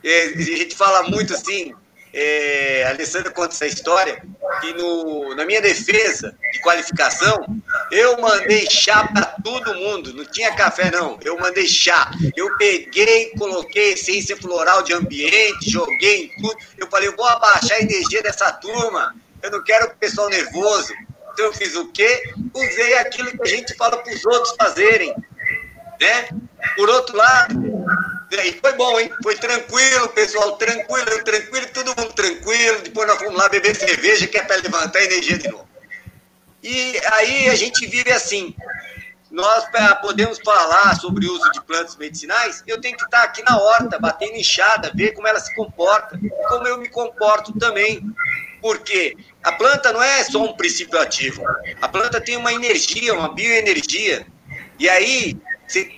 é, 0.02 0.24
a 0.26 0.40
gente 0.40 0.76
fala 0.76 1.08
muito 1.08 1.34
assim, 1.34 1.74
é, 2.14 2.84
a 2.86 2.90
Alessandra 2.90 3.30
conta 3.32 3.52
essa 3.52 3.66
história, 3.66 4.22
que 4.60 4.72
no, 4.74 5.34
na 5.34 5.44
minha 5.44 5.60
defesa 5.60 6.36
de 6.52 6.60
qualificação, 6.60 7.44
eu 7.90 8.20
mandei 8.20 8.70
chá 8.70 9.08
para 9.12 9.26
todo 9.42 9.74
mundo, 9.74 10.14
não 10.14 10.24
tinha 10.24 10.54
café 10.54 10.92
não, 10.92 11.18
eu 11.24 11.36
mandei 11.36 11.66
chá. 11.66 12.10
Eu 12.36 12.56
peguei, 12.56 13.30
coloquei 13.36 13.94
essência 13.94 14.36
floral 14.36 14.82
de 14.82 14.92
ambiente, 14.92 15.70
joguei 15.70 16.26
em 16.26 16.40
tudo. 16.40 16.56
Eu 16.78 16.86
falei, 16.86 17.08
eu 17.08 17.16
vou 17.16 17.26
abaixar 17.26 17.78
a 17.78 17.82
energia 17.82 18.22
dessa 18.22 18.52
turma, 18.52 19.12
eu 19.42 19.50
não 19.50 19.62
quero 19.64 19.86
o 19.86 19.96
pessoal 19.96 20.28
nervoso. 20.28 20.94
Então 21.32 21.46
eu 21.46 21.52
fiz 21.52 21.74
o 21.74 21.90
quê? 21.90 22.32
Usei 22.54 22.96
aquilo 22.98 23.32
que 23.32 23.42
a 23.42 23.46
gente 23.46 23.74
fala 23.74 23.96
para 23.96 24.14
os 24.14 24.24
outros 24.24 24.54
fazerem. 24.56 25.12
Né? 26.00 26.28
Por 26.76 26.88
outro 26.88 27.16
lado, 27.16 27.84
e 28.30 28.52
foi 28.60 28.72
bom, 28.74 28.98
hein? 28.98 29.10
Foi 29.22 29.36
tranquilo, 29.36 30.08
pessoal, 30.08 30.56
tranquilo, 30.56 31.24
tranquilo, 31.24 31.66
todo 31.72 31.94
mundo 31.98 32.12
tranquilo. 32.12 32.82
Depois 32.82 33.08
nós 33.08 33.18
fomos 33.18 33.34
lá 33.34 33.48
beber 33.48 33.76
cerveja, 33.76 34.26
que 34.26 34.38
é 34.38 34.42
para 34.42 34.56
levantar 34.56 34.98
a 34.98 35.04
energia 35.04 35.38
de 35.38 35.48
novo. 35.48 35.68
E 36.62 36.98
aí 37.12 37.48
a 37.48 37.54
gente 37.54 37.86
vive 37.86 38.10
assim. 38.10 38.54
Nós, 39.30 39.64
para 39.70 39.96
podermos 39.96 40.38
falar 40.38 40.94
sobre 40.96 41.26
o 41.26 41.34
uso 41.34 41.50
de 41.52 41.60
plantas 41.62 41.96
medicinais, 41.96 42.62
eu 42.66 42.80
tenho 42.80 42.96
que 42.96 43.04
estar 43.04 43.24
aqui 43.24 43.42
na 43.42 43.58
horta, 43.58 43.98
batendo 43.98 44.36
enxada, 44.36 44.92
ver 44.94 45.10
como 45.12 45.26
ela 45.26 45.40
se 45.40 45.52
comporta, 45.54 46.18
como 46.48 46.66
eu 46.68 46.78
me 46.78 46.88
comporto 46.88 47.52
também. 47.58 48.00
Porque 48.62 49.16
a 49.42 49.52
planta 49.52 49.92
não 49.92 50.02
é 50.02 50.22
só 50.24 50.42
um 50.42 50.54
princípio 50.54 50.98
ativo. 51.00 51.42
A 51.82 51.88
planta 51.88 52.20
tem 52.20 52.36
uma 52.36 52.52
energia, 52.52 53.12
uma 53.12 53.34
bioenergia. 53.34 54.26
E 54.78 54.88
aí, 54.88 55.36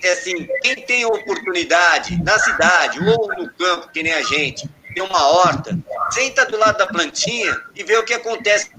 é 0.03 0.11
assim, 0.11 0.47
quem 0.61 0.75
tem 0.85 1.05
oportunidade 1.05 2.21
na 2.23 2.37
cidade 2.39 2.99
ou 2.99 3.27
no 3.35 3.49
campo, 3.53 3.89
que 3.89 4.01
nem 4.01 4.13
a 4.13 4.21
gente, 4.21 4.69
tem 4.93 5.03
uma 5.03 5.27
horta, 5.27 5.77
senta 6.09 6.45
do 6.45 6.57
lado 6.57 6.77
da 6.77 6.87
plantinha 6.87 7.61
e 7.75 7.83
vê 7.83 7.97
o 7.97 8.03
que 8.03 8.13
acontece. 8.13 8.71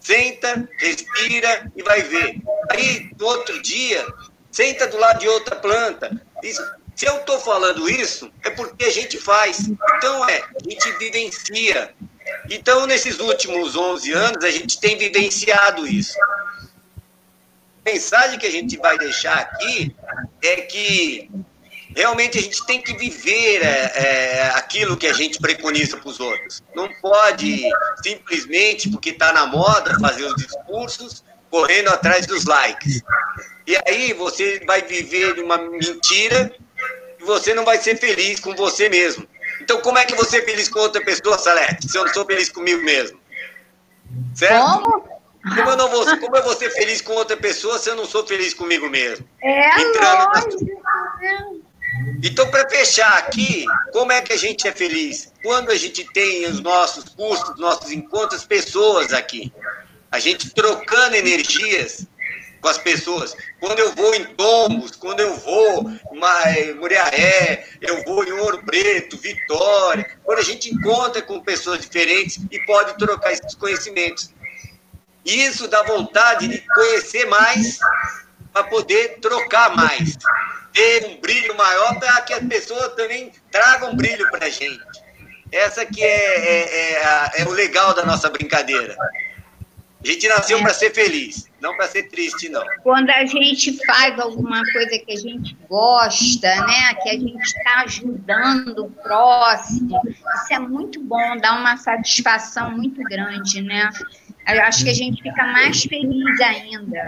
Senta, 0.00 0.68
respira 0.78 1.72
e 1.74 1.82
vai 1.82 2.02
ver. 2.02 2.40
Aí, 2.70 3.10
no 3.18 3.26
outro 3.26 3.60
dia, 3.62 4.06
senta 4.50 4.86
do 4.86 4.98
lado 4.98 5.20
de 5.20 5.28
outra 5.28 5.56
planta. 5.56 6.10
se 6.94 7.06
eu 7.06 7.16
estou 7.16 7.40
falando 7.40 7.88
isso, 7.88 8.30
é 8.44 8.50
porque 8.50 8.84
a 8.84 8.92
gente 8.92 9.18
faz. 9.18 9.68
Então, 9.96 10.28
é, 10.28 10.42
a 10.42 10.68
gente 10.68 10.92
vivencia. 10.98 11.94
Então, 12.50 12.86
nesses 12.86 13.18
últimos 13.18 13.74
11 13.74 14.12
anos, 14.12 14.44
a 14.44 14.50
gente 14.50 14.78
tem 14.78 14.96
vivenciado 14.96 15.86
isso 15.86 16.16
mensagem 17.86 18.38
que 18.38 18.46
a 18.46 18.50
gente 18.50 18.76
vai 18.76 18.98
deixar 18.98 19.38
aqui 19.38 19.94
é 20.42 20.56
que 20.62 21.30
realmente 21.94 22.36
a 22.38 22.42
gente 22.42 22.66
tem 22.66 22.82
que 22.82 22.94
viver 22.94 23.62
é, 23.62 23.92
é, 23.94 24.50
aquilo 24.54 24.96
que 24.96 25.06
a 25.06 25.12
gente 25.12 25.38
preconiza 25.38 25.96
para 25.96 26.08
os 26.08 26.18
outros. 26.18 26.62
Não 26.74 26.88
pode 27.00 27.62
simplesmente, 28.02 28.90
porque 28.90 29.10
está 29.10 29.32
na 29.32 29.46
moda, 29.46 29.98
fazer 30.00 30.24
os 30.24 30.34
discursos 30.34 31.24
correndo 31.48 31.88
atrás 31.88 32.26
dos 32.26 32.44
likes. 32.44 33.02
E 33.66 33.76
aí 33.86 34.12
você 34.12 34.60
vai 34.66 34.82
viver 34.82 35.38
uma 35.38 35.56
mentira 35.56 36.54
e 37.18 37.24
você 37.24 37.54
não 37.54 37.64
vai 37.64 37.78
ser 37.78 37.96
feliz 37.96 38.40
com 38.40 38.54
você 38.54 38.88
mesmo. 38.88 39.26
Então, 39.60 39.80
como 39.80 39.96
é 39.96 40.04
que 40.04 40.14
você 40.14 40.38
é 40.38 40.42
feliz 40.42 40.68
com 40.68 40.80
outra 40.80 41.02
pessoa, 41.02 41.38
Salete, 41.38 41.88
se 41.88 41.96
eu 41.96 42.04
não 42.04 42.12
sou 42.12 42.26
feliz 42.26 42.50
comigo 42.50 42.82
mesmo? 42.82 43.18
Certo? 44.34 44.82
Como? 44.82 45.15
Como 45.54 45.70
eu, 45.70 45.76
não 45.76 45.88
vou, 45.88 46.04
como 46.18 46.36
eu 46.36 46.42
vou 46.42 46.56
ser 46.56 46.70
feliz 46.70 47.00
com 47.00 47.12
outra 47.12 47.36
pessoa 47.36 47.78
se 47.78 47.88
eu 47.88 47.96
não 47.96 48.04
sou 48.04 48.26
feliz 48.26 48.52
comigo 48.52 48.88
mesmo? 48.90 49.28
É 49.40 49.80
Entrando 49.80 50.28
Então, 52.22 52.50
para 52.50 52.68
fechar 52.68 53.18
aqui, 53.18 53.64
como 53.92 54.10
é 54.10 54.20
que 54.20 54.32
a 54.32 54.36
gente 54.36 54.66
é 54.66 54.72
feliz? 54.72 55.32
Quando 55.42 55.70
a 55.70 55.76
gente 55.76 56.04
tem 56.12 56.46
os 56.46 56.60
nossos 56.60 57.04
cursos, 57.10 57.58
nossos 57.58 57.92
encontros, 57.92 58.44
pessoas 58.44 59.12
aqui. 59.12 59.52
A 60.10 60.18
gente 60.18 60.50
trocando 60.50 61.14
energias 61.14 62.06
com 62.60 62.68
as 62.68 62.78
pessoas. 62.78 63.36
Quando 63.60 63.78
eu 63.78 63.94
vou 63.94 64.14
em 64.14 64.24
Tombos, 64.24 64.96
quando 64.96 65.20
eu 65.20 65.36
vou 65.36 65.88
em 66.58 66.74
Muriaé, 66.74 67.64
eu 67.80 68.02
vou 68.04 68.24
em 68.24 68.32
Ouro 68.32 68.64
Preto, 68.64 69.16
Vitória. 69.16 70.18
Quando 70.24 70.40
a 70.40 70.44
gente 70.44 70.74
encontra 70.74 71.22
com 71.22 71.40
pessoas 71.40 71.80
diferentes 71.80 72.40
e 72.50 72.58
pode 72.60 72.98
trocar 72.98 73.32
esses 73.32 73.54
conhecimentos. 73.54 74.34
Isso 75.26 75.66
dá 75.66 75.82
vontade 75.82 76.46
de 76.46 76.60
conhecer 76.60 77.26
mais 77.26 77.78
para 78.52 78.62
poder 78.64 79.18
trocar 79.20 79.74
mais. 79.74 80.16
Ter 80.72 81.06
um 81.06 81.20
brilho 81.20 81.56
maior 81.56 81.98
para 81.98 82.20
que 82.20 82.32
as 82.32 82.46
pessoas 82.46 82.94
também 82.94 83.32
tragam 83.50 83.96
brilho 83.96 84.30
para 84.30 84.46
a 84.46 84.50
gente. 84.50 84.80
Essa 85.50 85.84
que 85.84 86.02
é, 86.02 86.06
é, 86.06 86.92
é, 86.92 87.30
é, 87.42 87.44
o 87.44 87.50
legal 87.50 87.92
da 87.92 88.04
nossa 88.04 88.30
brincadeira. 88.30 88.96
A 90.04 90.08
gente 90.08 90.28
nasceu 90.28 90.60
para 90.60 90.72
ser 90.72 90.94
feliz, 90.94 91.50
não 91.60 91.76
para 91.76 91.88
ser 91.88 92.04
triste, 92.04 92.48
não. 92.48 92.62
Quando 92.84 93.10
a 93.10 93.24
gente 93.24 93.76
faz 93.84 94.16
alguma 94.20 94.62
coisa 94.72 94.98
que 94.98 95.12
a 95.12 95.16
gente 95.16 95.56
gosta, 95.68 96.54
né? 96.66 96.94
Que 97.02 97.08
a 97.08 97.12
gente 97.14 97.42
está 97.42 97.80
ajudando 97.80 98.84
o 98.84 98.90
próximo, 98.90 100.00
isso 100.06 100.54
é 100.54 100.58
muito 100.60 101.02
bom, 101.02 101.36
dá 101.38 101.54
uma 101.54 101.76
satisfação 101.76 102.70
muito 102.70 103.02
grande, 103.02 103.62
né? 103.62 103.90
Eu 104.48 104.62
acho 104.62 104.84
que 104.84 104.90
a 104.90 104.94
gente 104.94 105.22
fica 105.22 105.44
mais 105.46 105.82
feliz 105.82 106.40
ainda. 106.40 107.02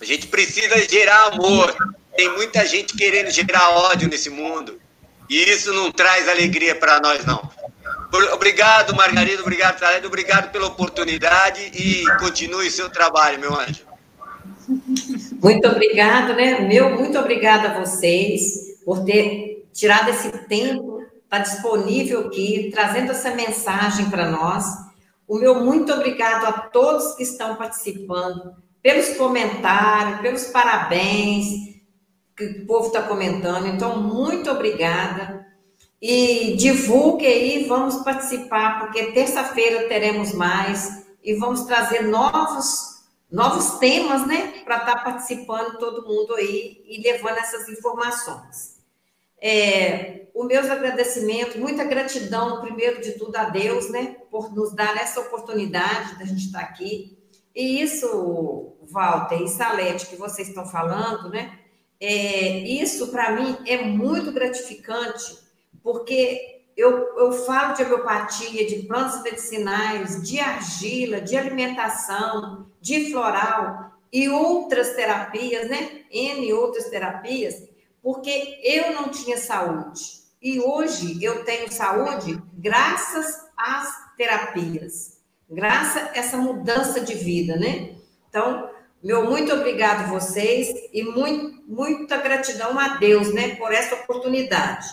A 0.00 0.04
gente 0.04 0.26
precisa 0.26 0.76
gerar 0.88 1.32
amor. 1.32 1.74
Tem 2.16 2.30
muita 2.32 2.66
gente 2.66 2.94
querendo 2.96 3.30
gerar 3.30 3.70
ódio 3.70 4.08
nesse 4.08 4.30
mundo. 4.30 4.78
E 5.28 5.42
isso 5.50 5.72
não 5.72 5.90
traz 5.90 6.28
alegria 6.28 6.74
para 6.74 7.00
nós, 7.00 7.24
não. 7.24 7.50
Obrigado, 8.32 8.94
Margarida. 8.94 9.42
Obrigado, 9.42 9.80
Talento. 9.80 10.06
Obrigado 10.06 10.52
pela 10.52 10.66
oportunidade 10.66 11.60
e 11.74 12.04
continue 12.18 12.70
seu 12.70 12.90
trabalho, 12.90 13.40
meu 13.40 13.58
anjo. 13.58 13.82
Muito 15.42 15.66
obrigado, 15.68 16.34
né? 16.34 16.60
Meu, 16.60 16.96
muito 16.96 17.18
obrigada 17.18 17.70
a 17.70 17.80
vocês 17.80 18.78
por 18.84 19.04
ter 19.04 19.66
tirado 19.72 20.10
esse 20.10 20.30
tempo, 20.46 21.02
está 21.24 21.38
disponível 21.38 22.28
aqui, 22.28 22.70
trazendo 22.72 23.10
essa 23.10 23.30
mensagem 23.34 24.08
para 24.10 24.30
nós. 24.30 24.64
O 25.26 25.38
meu 25.38 25.64
muito 25.64 25.92
obrigado 25.92 26.46
a 26.46 26.52
todos 26.52 27.14
que 27.14 27.22
estão 27.22 27.56
participando, 27.56 28.56
pelos 28.82 29.16
comentários, 29.16 30.20
pelos 30.20 30.44
parabéns 30.48 31.74
que 32.36 32.44
o 32.44 32.66
povo 32.66 32.88
está 32.88 33.02
comentando. 33.02 33.66
Então, 33.66 34.02
muito 34.02 34.50
obrigada. 34.50 35.46
E 36.00 36.54
divulgue 36.56 37.26
aí, 37.26 37.64
vamos 37.64 37.96
participar, 38.04 38.80
porque 38.80 39.12
terça-feira 39.12 39.88
teremos 39.88 40.32
mais 40.32 41.06
e 41.22 41.34
vamos 41.34 41.62
trazer 41.62 42.02
novos 42.02 42.94
novos 43.34 43.78
temas, 43.80 44.24
né, 44.28 44.62
para 44.64 44.76
estar 44.76 44.94
tá 44.94 45.00
participando 45.00 45.76
todo 45.78 46.06
mundo 46.06 46.34
aí 46.34 46.84
e 46.86 47.02
levando 47.02 47.38
essas 47.38 47.68
informações. 47.68 48.73
É, 49.40 50.26
os 50.34 50.46
meus 50.46 50.68
agradecimentos, 50.68 51.56
muita 51.56 51.84
gratidão, 51.84 52.60
primeiro 52.60 53.00
de 53.00 53.12
tudo, 53.12 53.36
a 53.36 53.44
Deus, 53.44 53.90
né, 53.90 54.16
por 54.30 54.52
nos 54.54 54.74
dar 54.74 54.96
essa 54.96 55.20
oportunidade 55.20 56.18
da 56.18 56.24
gente 56.24 56.46
estar 56.46 56.60
aqui. 56.60 57.16
E 57.54 57.80
isso, 57.80 58.76
Walter 58.82 59.42
e 59.42 59.48
Salete, 59.48 60.06
que 60.06 60.16
vocês 60.16 60.48
estão 60.48 60.66
falando, 60.66 61.28
né, 61.30 61.58
é, 62.00 62.58
isso 62.58 63.08
para 63.08 63.30
mim 63.32 63.56
é 63.66 63.82
muito 63.82 64.32
gratificante, 64.32 65.38
porque 65.82 66.62
eu, 66.76 67.16
eu 67.16 67.32
falo 67.32 67.74
de 67.74 67.84
homeopatia, 67.84 68.66
de 68.66 68.82
plantas 68.86 69.22
medicinais, 69.22 70.22
de 70.22 70.40
argila, 70.40 71.20
de 71.20 71.36
alimentação, 71.36 72.66
de 72.80 73.10
floral 73.10 73.92
e 74.12 74.28
outras 74.28 74.94
terapias, 74.94 75.68
né? 75.68 76.02
N 76.10 76.52
outras 76.52 76.88
terapias, 76.88 77.62
porque 78.04 78.60
eu 78.62 78.92
não 78.92 79.08
tinha 79.08 79.38
saúde. 79.38 80.22
E 80.42 80.60
hoje 80.60 81.24
eu 81.24 81.42
tenho 81.42 81.72
saúde 81.72 82.38
graças 82.52 83.46
às 83.56 83.88
terapias, 84.14 85.22
graças 85.50 86.02
a 86.02 86.10
essa 86.14 86.36
mudança 86.36 87.00
de 87.00 87.14
vida, 87.14 87.56
né? 87.56 87.94
Então, 88.28 88.68
meu 89.02 89.24
muito 89.24 89.54
obrigado 89.54 90.04
a 90.04 90.18
vocês 90.18 90.68
e 90.92 91.02
muito, 91.02 91.62
muita 91.66 92.18
gratidão 92.18 92.78
a 92.78 92.98
Deus, 92.98 93.32
né, 93.32 93.56
por 93.56 93.72
essa 93.72 93.94
oportunidade. 93.94 94.86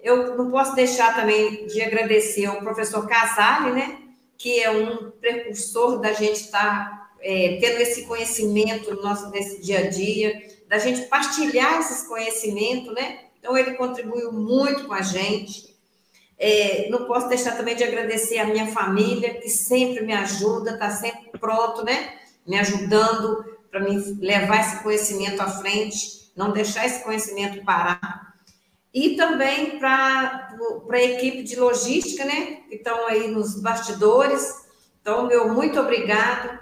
Eu 0.00 0.36
não 0.36 0.50
posso 0.50 0.74
deixar 0.74 1.14
também 1.14 1.66
de 1.68 1.80
agradecer 1.80 2.46
ao 2.46 2.58
professor 2.58 3.06
Casale, 3.06 3.70
né, 3.70 3.98
que 4.36 4.60
é 4.60 4.68
um 4.68 5.12
precursor 5.12 6.00
da 6.00 6.12
gente 6.12 6.40
estar 6.40 6.90
tá, 6.90 7.10
é, 7.20 7.58
tendo 7.60 7.80
esse 7.80 8.04
conhecimento 8.04 8.92
no 8.92 9.00
nosso 9.00 9.30
nesse 9.30 9.62
dia 9.62 9.78
a 9.78 9.88
dia, 9.88 10.51
da 10.72 10.78
gente 10.78 11.02
partilhar 11.02 11.80
esses 11.80 12.08
conhecimentos, 12.08 12.94
né? 12.94 13.26
Então 13.38 13.54
ele 13.54 13.74
contribuiu 13.74 14.32
muito 14.32 14.86
com 14.86 14.94
a 14.94 15.02
gente. 15.02 15.76
É, 16.38 16.88
não 16.88 17.04
posso 17.04 17.28
deixar 17.28 17.58
também 17.58 17.76
de 17.76 17.84
agradecer 17.84 18.38
a 18.38 18.46
minha 18.46 18.66
família, 18.68 19.34
que 19.34 19.50
sempre 19.50 20.02
me 20.02 20.14
ajuda, 20.14 20.70
está 20.70 20.90
sempre 20.90 21.38
pronto, 21.38 21.84
né? 21.84 22.14
me 22.46 22.58
ajudando 22.58 23.44
para 23.70 23.80
me 23.80 23.98
levar 24.18 24.62
esse 24.62 24.82
conhecimento 24.82 25.42
à 25.42 25.46
frente, 25.46 26.32
não 26.34 26.52
deixar 26.52 26.86
esse 26.86 27.04
conhecimento 27.04 27.62
parar. 27.66 28.32
E 28.94 29.14
também 29.14 29.78
para 29.78 30.56
a 30.90 31.02
equipe 31.02 31.42
de 31.42 31.54
logística, 31.54 32.24
né, 32.24 32.62
que 32.66 32.76
estão 32.76 33.06
aí 33.08 33.28
nos 33.28 33.60
bastidores. 33.60 34.66
Então, 35.02 35.26
meu 35.26 35.52
muito 35.52 35.78
obrigado. 35.78 36.58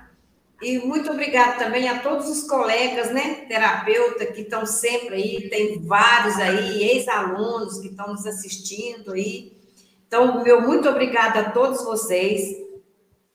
E 0.63 0.79
muito 0.79 1.11
obrigado 1.11 1.59
também 1.59 1.89
a 1.89 2.01
todos 2.01 2.29
os 2.29 2.47
colegas, 2.47 3.11
né, 3.11 3.47
terapeuta, 3.49 4.27
que 4.27 4.43
estão 4.43 4.67
sempre 4.67 5.15
aí, 5.15 5.49
tem 5.49 5.83
vários 5.83 6.37
aí, 6.37 6.83
ex-alunos 6.83 7.79
que 7.79 7.89
estão 7.89 8.09
nos 8.09 8.27
assistindo 8.27 9.13
aí. 9.13 9.57
Então, 10.07 10.43
meu 10.43 10.61
muito 10.61 10.89
obrigado 10.89 11.39
a 11.39 11.51
todos 11.51 11.83
vocês. 11.83 12.43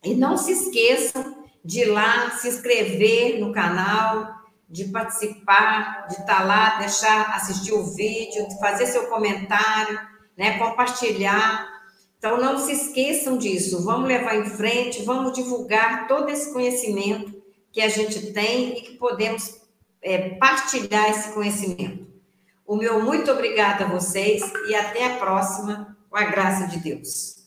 E 0.04 0.14
não 0.14 0.38
se 0.38 0.52
esqueçam 0.52 1.36
de 1.64 1.82
ir 1.82 1.86
lá 1.86 2.30
se 2.32 2.48
inscrever 2.48 3.40
no 3.40 3.52
canal, 3.52 4.36
de 4.70 4.86
participar, 4.86 6.06
de 6.08 6.14
estar 6.14 6.26
tá 6.26 6.44
lá, 6.44 6.78
deixar 6.78 7.36
assistir 7.36 7.74
o 7.74 7.96
vídeo, 7.96 8.48
de 8.48 8.60
fazer 8.60 8.86
seu 8.86 9.08
comentário, 9.08 10.00
né, 10.38 10.60
compartilhar. 10.60 11.75
Então 12.26 12.42
não 12.42 12.58
se 12.58 12.72
esqueçam 12.72 13.38
disso. 13.38 13.84
Vamos 13.84 14.08
levar 14.08 14.36
em 14.36 14.46
frente, 14.46 15.04
vamos 15.04 15.32
divulgar 15.34 16.08
todo 16.08 16.28
esse 16.32 16.52
conhecimento 16.52 17.40
que 17.72 17.80
a 17.80 17.88
gente 17.88 18.34
tem 18.34 18.80
e 18.80 18.82
que 18.82 18.94
podemos 18.98 19.62
é, 20.02 20.30
partilhar 20.30 21.12
esse 21.12 21.32
conhecimento. 21.34 22.08
O 22.66 22.76
meu 22.78 23.00
muito 23.00 23.30
obrigada 23.30 23.86
a 23.86 23.88
vocês 23.88 24.42
e 24.68 24.74
até 24.74 25.06
a 25.06 25.18
próxima, 25.18 25.96
com 26.10 26.18
a 26.18 26.24
graça 26.24 26.66
de 26.66 26.80
Deus. 26.80 27.45